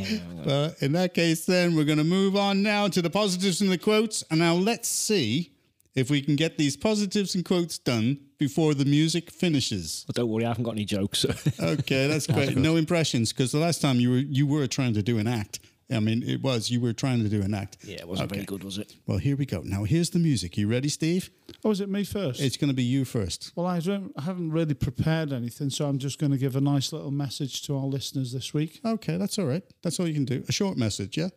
Uh, 0.45 0.71
in 0.81 0.91
that 0.93 1.15
case, 1.15 1.45
then 1.47 1.77
we're 1.77 1.85
going 1.85 1.99
to 1.99 2.05
move 2.05 2.35
on 2.35 2.65
now 2.65 2.89
to 2.89 3.01
the 3.01 3.11
positives 3.11 3.61
and 3.61 3.71
the 3.71 3.79
quotes. 3.79 4.25
And 4.29 4.41
now 4.41 4.55
let's 4.55 4.89
see 4.89 5.53
if 5.95 6.11
we 6.11 6.21
can 6.23 6.37
get 6.37 6.57
these 6.59 6.77
positives 6.77 7.35
and 7.35 7.45
quotes 7.45 7.79
done 7.79 8.19
before 8.39 8.75
the 8.75 8.85
music 8.85 9.31
finishes. 9.31 10.05
But 10.07 10.17
don't 10.17 10.29
worry, 10.31 10.45
I 10.45 10.49
haven't 10.49 10.65
got 10.65 10.73
any 10.73 10.85
jokes. 10.85 11.25
Okay, 11.61 12.07
that's 12.07 12.27
great. 12.27 12.57
no 12.57 12.77
impressions 12.77 13.33
because 13.33 13.53
the 13.53 13.59
last 13.59 13.81
time 13.83 14.01
you 14.01 14.11
were 14.11 14.19
you 14.19 14.47
were 14.47 14.67
trying 14.67 14.95
to 14.95 15.03
do 15.03 15.19
an 15.19 15.27
act. 15.27 15.61
I 15.93 15.99
mean, 15.99 16.23
it 16.23 16.41
was 16.41 16.71
you 16.71 16.81
were 16.81 16.93
trying 16.93 17.21
to 17.25 17.29
do 17.29 17.43
an 17.43 17.53
act. 17.53 17.79
yeah, 17.83 17.97
it 17.97 18.07
wasn't 18.09 18.31
Okay. 18.31 18.37
very 18.37 18.47
good, 18.47 18.63
was 18.63 18.79
it? 18.79 18.95
Well, 19.09 19.19
here 19.19 19.37
we 19.37 19.45
go. 19.45 19.61
Now 19.65 19.83
here's 19.83 20.11
the 20.11 20.21
music. 20.21 20.57
You 20.57 20.69
ready, 20.69 20.89
Steve? 20.89 21.31
Oh, 21.65 21.73
is 21.73 21.81
it 21.81 21.89
me 21.89 22.05
first? 22.05 22.41
It's 22.41 22.57
going 22.57 22.69
to 22.71 22.75
be 22.75 22.85
you 22.85 23.05
first. 23.05 23.51
well, 23.57 23.67
I, 23.67 23.81
don't, 23.81 24.13
I 24.17 24.23
haven't 24.23 24.53
really 24.53 24.75
prepared 24.75 25.33
anything, 25.33 25.69
so 25.71 25.89
I'm 25.89 25.99
just 25.99 26.21
going 26.21 26.31
to 26.31 26.39
give 26.39 26.55
a 26.55 26.61
nice 26.61 26.93
little 26.93 27.11
message 27.11 27.63
to 27.63 27.77
our 27.77 27.87
listeners 27.87 28.31
this 28.33 28.55
week. 28.55 28.81
Okay, 28.85 29.17
that's 29.17 29.37
all 29.41 29.47
right. 29.47 29.65
That's 29.83 29.99
all 29.99 30.07
you 30.07 30.15
can 30.15 30.25
do. 30.25 30.45
A 30.49 30.53
short 30.53 30.77
message, 30.79 31.19
yeah. 31.19 31.31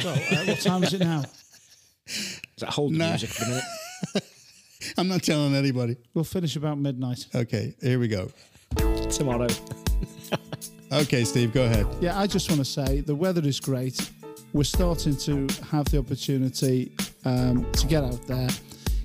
So, 0.00 0.08
uh, 0.10 0.44
what 0.46 0.60
time 0.60 0.82
is 0.84 0.94
it 0.94 1.00
now? 1.00 1.22
Is 2.06 2.40
that 2.58 2.70
hold 2.70 2.92
the 2.94 2.98
Nah. 2.98 3.08
music 3.10 3.30
for 3.30 3.44
a 3.44 3.48
minute? 3.48 3.64
I'm 4.98 5.08
not 5.08 5.22
telling 5.22 5.54
anybody. 5.54 5.96
We'll 6.14 6.24
finish 6.24 6.56
about 6.56 6.78
midnight. 6.78 7.26
Okay, 7.34 7.74
here 7.82 7.98
we 7.98 8.08
go. 8.08 8.30
Tomorrow. 9.10 9.48
Okay, 10.92 11.24
Steve, 11.24 11.52
go 11.52 11.64
ahead. 11.64 11.84
Yeah, 12.00 12.16
I 12.16 12.28
just 12.28 12.48
want 12.48 12.60
to 12.60 12.64
say 12.64 13.00
the 13.00 13.14
weather 13.14 13.42
is 13.44 13.58
great. 13.58 14.08
We're 14.52 14.62
starting 14.62 15.16
to 15.16 15.48
have 15.72 15.86
the 15.86 15.98
opportunity 15.98 16.92
um, 17.24 17.66
to 17.72 17.86
get 17.88 18.04
out 18.04 18.24
there. 18.28 18.48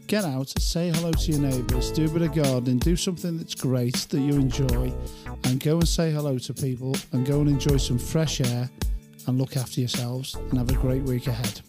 Get 0.05 0.23
out, 0.23 0.47
say 0.59 0.91
hello 0.91 1.11
to 1.11 1.31
your 1.31 1.41
neighbours, 1.41 1.91
do 1.91 2.05
a 2.05 2.09
bit 2.09 2.21
of 2.21 2.35
gardening, 2.35 2.77
do 2.77 2.95
something 2.95 3.35
that's 3.35 3.55
great 3.55 3.95
that 4.11 4.19
you 4.19 4.33
enjoy, 4.33 4.93
and 5.45 5.59
go 5.59 5.77
and 5.79 5.87
say 5.87 6.11
hello 6.11 6.37
to 6.37 6.53
people 6.53 6.95
and 7.13 7.25
go 7.25 7.39
and 7.41 7.49
enjoy 7.49 7.77
some 7.77 7.97
fresh 7.97 8.41
air 8.41 8.69
and 9.25 9.39
look 9.39 9.57
after 9.57 9.79
yourselves 9.79 10.35
and 10.35 10.59
have 10.59 10.69
a 10.69 10.75
great 10.75 11.01
week 11.01 11.25
ahead. 11.25 11.61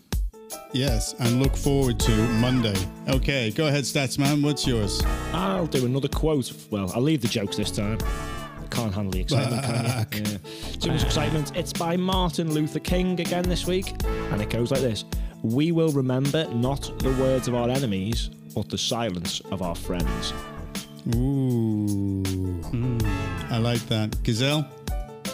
Yes, 0.73 1.15
and 1.19 1.43
look 1.43 1.57
forward 1.57 1.99
to 2.01 2.11
Monday. 2.41 2.75
Okay, 3.09 3.51
go 3.51 3.67
ahead, 3.67 3.85
Statsman. 3.85 4.43
What's 4.43 4.67
yours? 4.67 5.03
I'll 5.33 5.67
do 5.67 5.85
another 5.87 6.09
quote. 6.09 6.53
Well, 6.71 6.91
I'll 6.95 7.03
leave 7.03 7.21
the 7.23 7.29
jokes 7.29 7.57
this 7.57 7.71
time. 7.71 7.99
I 8.03 8.67
can't 8.75 8.95
handle 8.95 9.13
the 9.13 9.21
excitement, 9.21 9.63
can 10.11 10.25
you? 10.25 10.31
Yeah. 10.33 10.79
Too 10.81 10.93
much 10.93 11.05
excitement. 11.05 11.57
It's 11.57 11.73
by 11.73 11.97
Martin 11.97 12.53
Luther 12.53 12.81
King 12.81 13.21
again 13.21 13.45
this 13.45 13.67
week, 13.67 13.93
and 14.05 14.41
it 14.41 14.51
goes 14.51 14.71
like 14.71 14.81
this 14.81 15.05
We 15.43 15.73
will 15.73 15.93
remember 15.93 16.47
not 16.55 16.91
the 17.01 17.11
words 17.21 17.49
of 17.49 17.55
our 17.55 17.69
enemies, 17.69 18.31
but 18.55 18.69
the 18.69 18.79
silence 18.79 19.41
of 19.51 19.61
our 19.63 19.75
friends. 19.75 20.33
Ooh, 21.15 22.23
I 23.51 23.59
like 23.59 23.81
that. 23.89 24.23
Gazelle. 24.23 24.67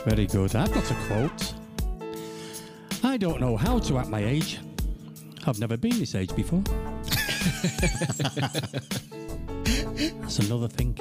Very 0.05 0.27
good. 0.27 0.57
I've 0.57 0.73
got 0.73 0.91
a 0.91 0.95
quote. 1.07 1.55
I 3.05 3.17
don't 3.17 3.41
know 3.41 3.57
how 3.57 3.79
to 3.81 3.99
act 3.99 4.09
my 4.09 4.25
age. 4.25 4.59
I've 5.47 5.59
never 5.59 5.77
been 5.77 5.99
this 5.99 6.15
age 6.15 6.35
before. 6.35 6.63
That's 10.21 10.39
another 10.41 10.69
thing. 10.69 10.95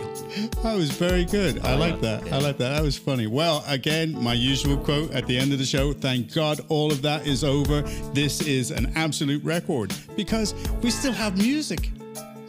That 0.63 0.75
was 0.75 0.89
very 0.91 1.25
good. 1.25 1.63
I 1.65 1.73
oh, 1.73 1.77
like 1.77 2.01
that. 2.01 2.23
I 2.31 2.39
like 2.39 2.57
that. 2.57 2.69
That 2.75 2.81
was 2.81 2.97
funny. 2.97 3.27
Well, 3.27 3.63
again, 3.67 4.21
my 4.23 4.33
usual 4.33 4.77
quote 4.77 5.11
at 5.11 5.27
the 5.27 5.37
end 5.37 5.53
of 5.53 5.59
the 5.59 5.65
show. 5.65 5.93
Thank 5.93 6.33
God 6.33 6.61
all 6.69 6.91
of 6.91 7.01
that 7.01 7.27
is 7.27 7.43
over. 7.43 7.81
This 8.13 8.41
is 8.41 8.71
an 8.71 8.91
absolute 8.95 9.43
record 9.43 9.93
because 10.15 10.53
we 10.81 10.89
still 10.91 11.11
have 11.13 11.37
music. 11.37 11.89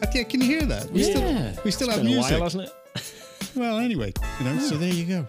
I 0.01 0.07
think, 0.07 0.29
can 0.31 0.41
you 0.41 0.47
hear 0.47 0.63
that? 0.63 0.91
We 0.91 1.03
Yeah. 1.05 1.53
still, 1.53 1.65
we 1.65 1.71
still 1.71 1.89
It's 1.89 1.97
have 1.97 2.05
been 2.05 2.13
a 2.13 2.17
music. 2.17 2.33
while, 2.33 2.43
hasn't 2.43 2.65
it? 2.65 2.73
Well, 3.57 3.79
anyway, 3.79 4.13
you 4.39 4.45
know, 4.45 4.59
so 4.61 4.77
oh. 4.77 4.79
there 4.79 4.93
you 4.93 5.05
go. 5.05 5.27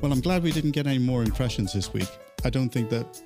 Well, 0.00 0.10
I'm 0.12 0.20
glad 0.20 0.42
we 0.42 0.52
didn't 0.52 0.70
get 0.70 0.86
any 0.86 0.98
more 0.98 1.22
impressions 1.22 1.72
this 1.74 1.92
week. 1.92 2.08
I 2.44 2.50
don't 2.50 2.70
think 2.70 2.88
that. 2.90 3.20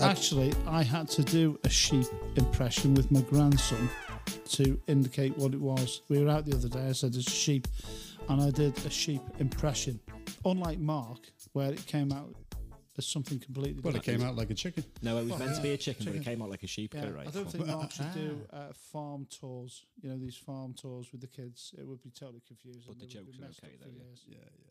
Actually, 0.00 0.52
I 0.66 0.82
had 0.82 1.08
to 1.10 1.22
do 1.22 1.58
a 1.64 1.68
sheep 1.68 2.06
impression 2.36 2.94
with 2.94 3.10
my 3.10 3.20
grandson 3.22 3.88
to 4.50 4.78
indicate 4.88 5.36
what 5.38 5.54
it 5.54 5.60
was. 5.60 6.02
We 6.08 6.22
were 6.22 6.30
out 6.30 6.46
the 6.46 6.54
other 6.56 6.68
day. 6.68 6.88
I 6.88 6.92
said 6.92 7.14
it's 7.14 7.28
a 7.28 7.30
sheep, 7.30 7.68
and 8.28 8.42
I 8.42 8.50
did 8.50 8.76
a 8.84 8.90
sheep 8.90 9.22
impression. 9.38 10.00
Unlike 10.44 10.78
Mark, 10.80 11.20
where 11.52 11.72
it 11.72 11.86
came 11.86 12.12
out 12.12 12.34
as 12.98 13.06
something 13.06 13.38
completely 13.38 13.80
Well, 13.82 13.94
it 13.94 14.02
different. 14.02 14.20
came 14.20 14.28
out 14.28 14.36
like 14.36 14.50
a 14.50 14.54
chicken. 14.54 14.84
No, 15.02 15.18
it 15.18 15.26
was 15.28 15.38
meant 15.38 15.56
to 15.56 15.62
be 15.62 15.70
a 15.70 15.76
chicken, 15.76 16.06
but 16.06 16.14
it 16.16 16.24
came 16.24 16.42
out 16.42 16.50
like 16.50 16.62
a 16.62 16.66
sheep. 16.68 16.94
Yeah, 16.94 17.10
right? 17.10 17.26
I 17.26 17.30
don't 17.30 17.50
think 17.50 17.66
Mark 17.66 17.90
should 17.92 18.12
do 18.14 18.40
uh, 18.52 18.72
farm 18.92 19.26
tours. 19.30 19.84
You 20.02 20.10
know 20.10 20.18
these 20.18 20.36
farm 20.36 20.74
tours 20.74 21.10
with 21.12 21.20
the 21.20 21.26
kids. 21.28 21.72
It 21.78 21.86
would 21.86 22.02
be 22.02 22.10
totally 22.10 22.42
confusing. 22.46 22.82
But 22.86 22.98
the 22.98 23.06
They 23.06 23.12
jokes 23.12 23.38
are 23.40 23.44
okay 23.46 23.76
though, 23.80 23.90
yeah. 23.96 24.02
Yeah, 24.26 24.36
yeah. 24.38 24.70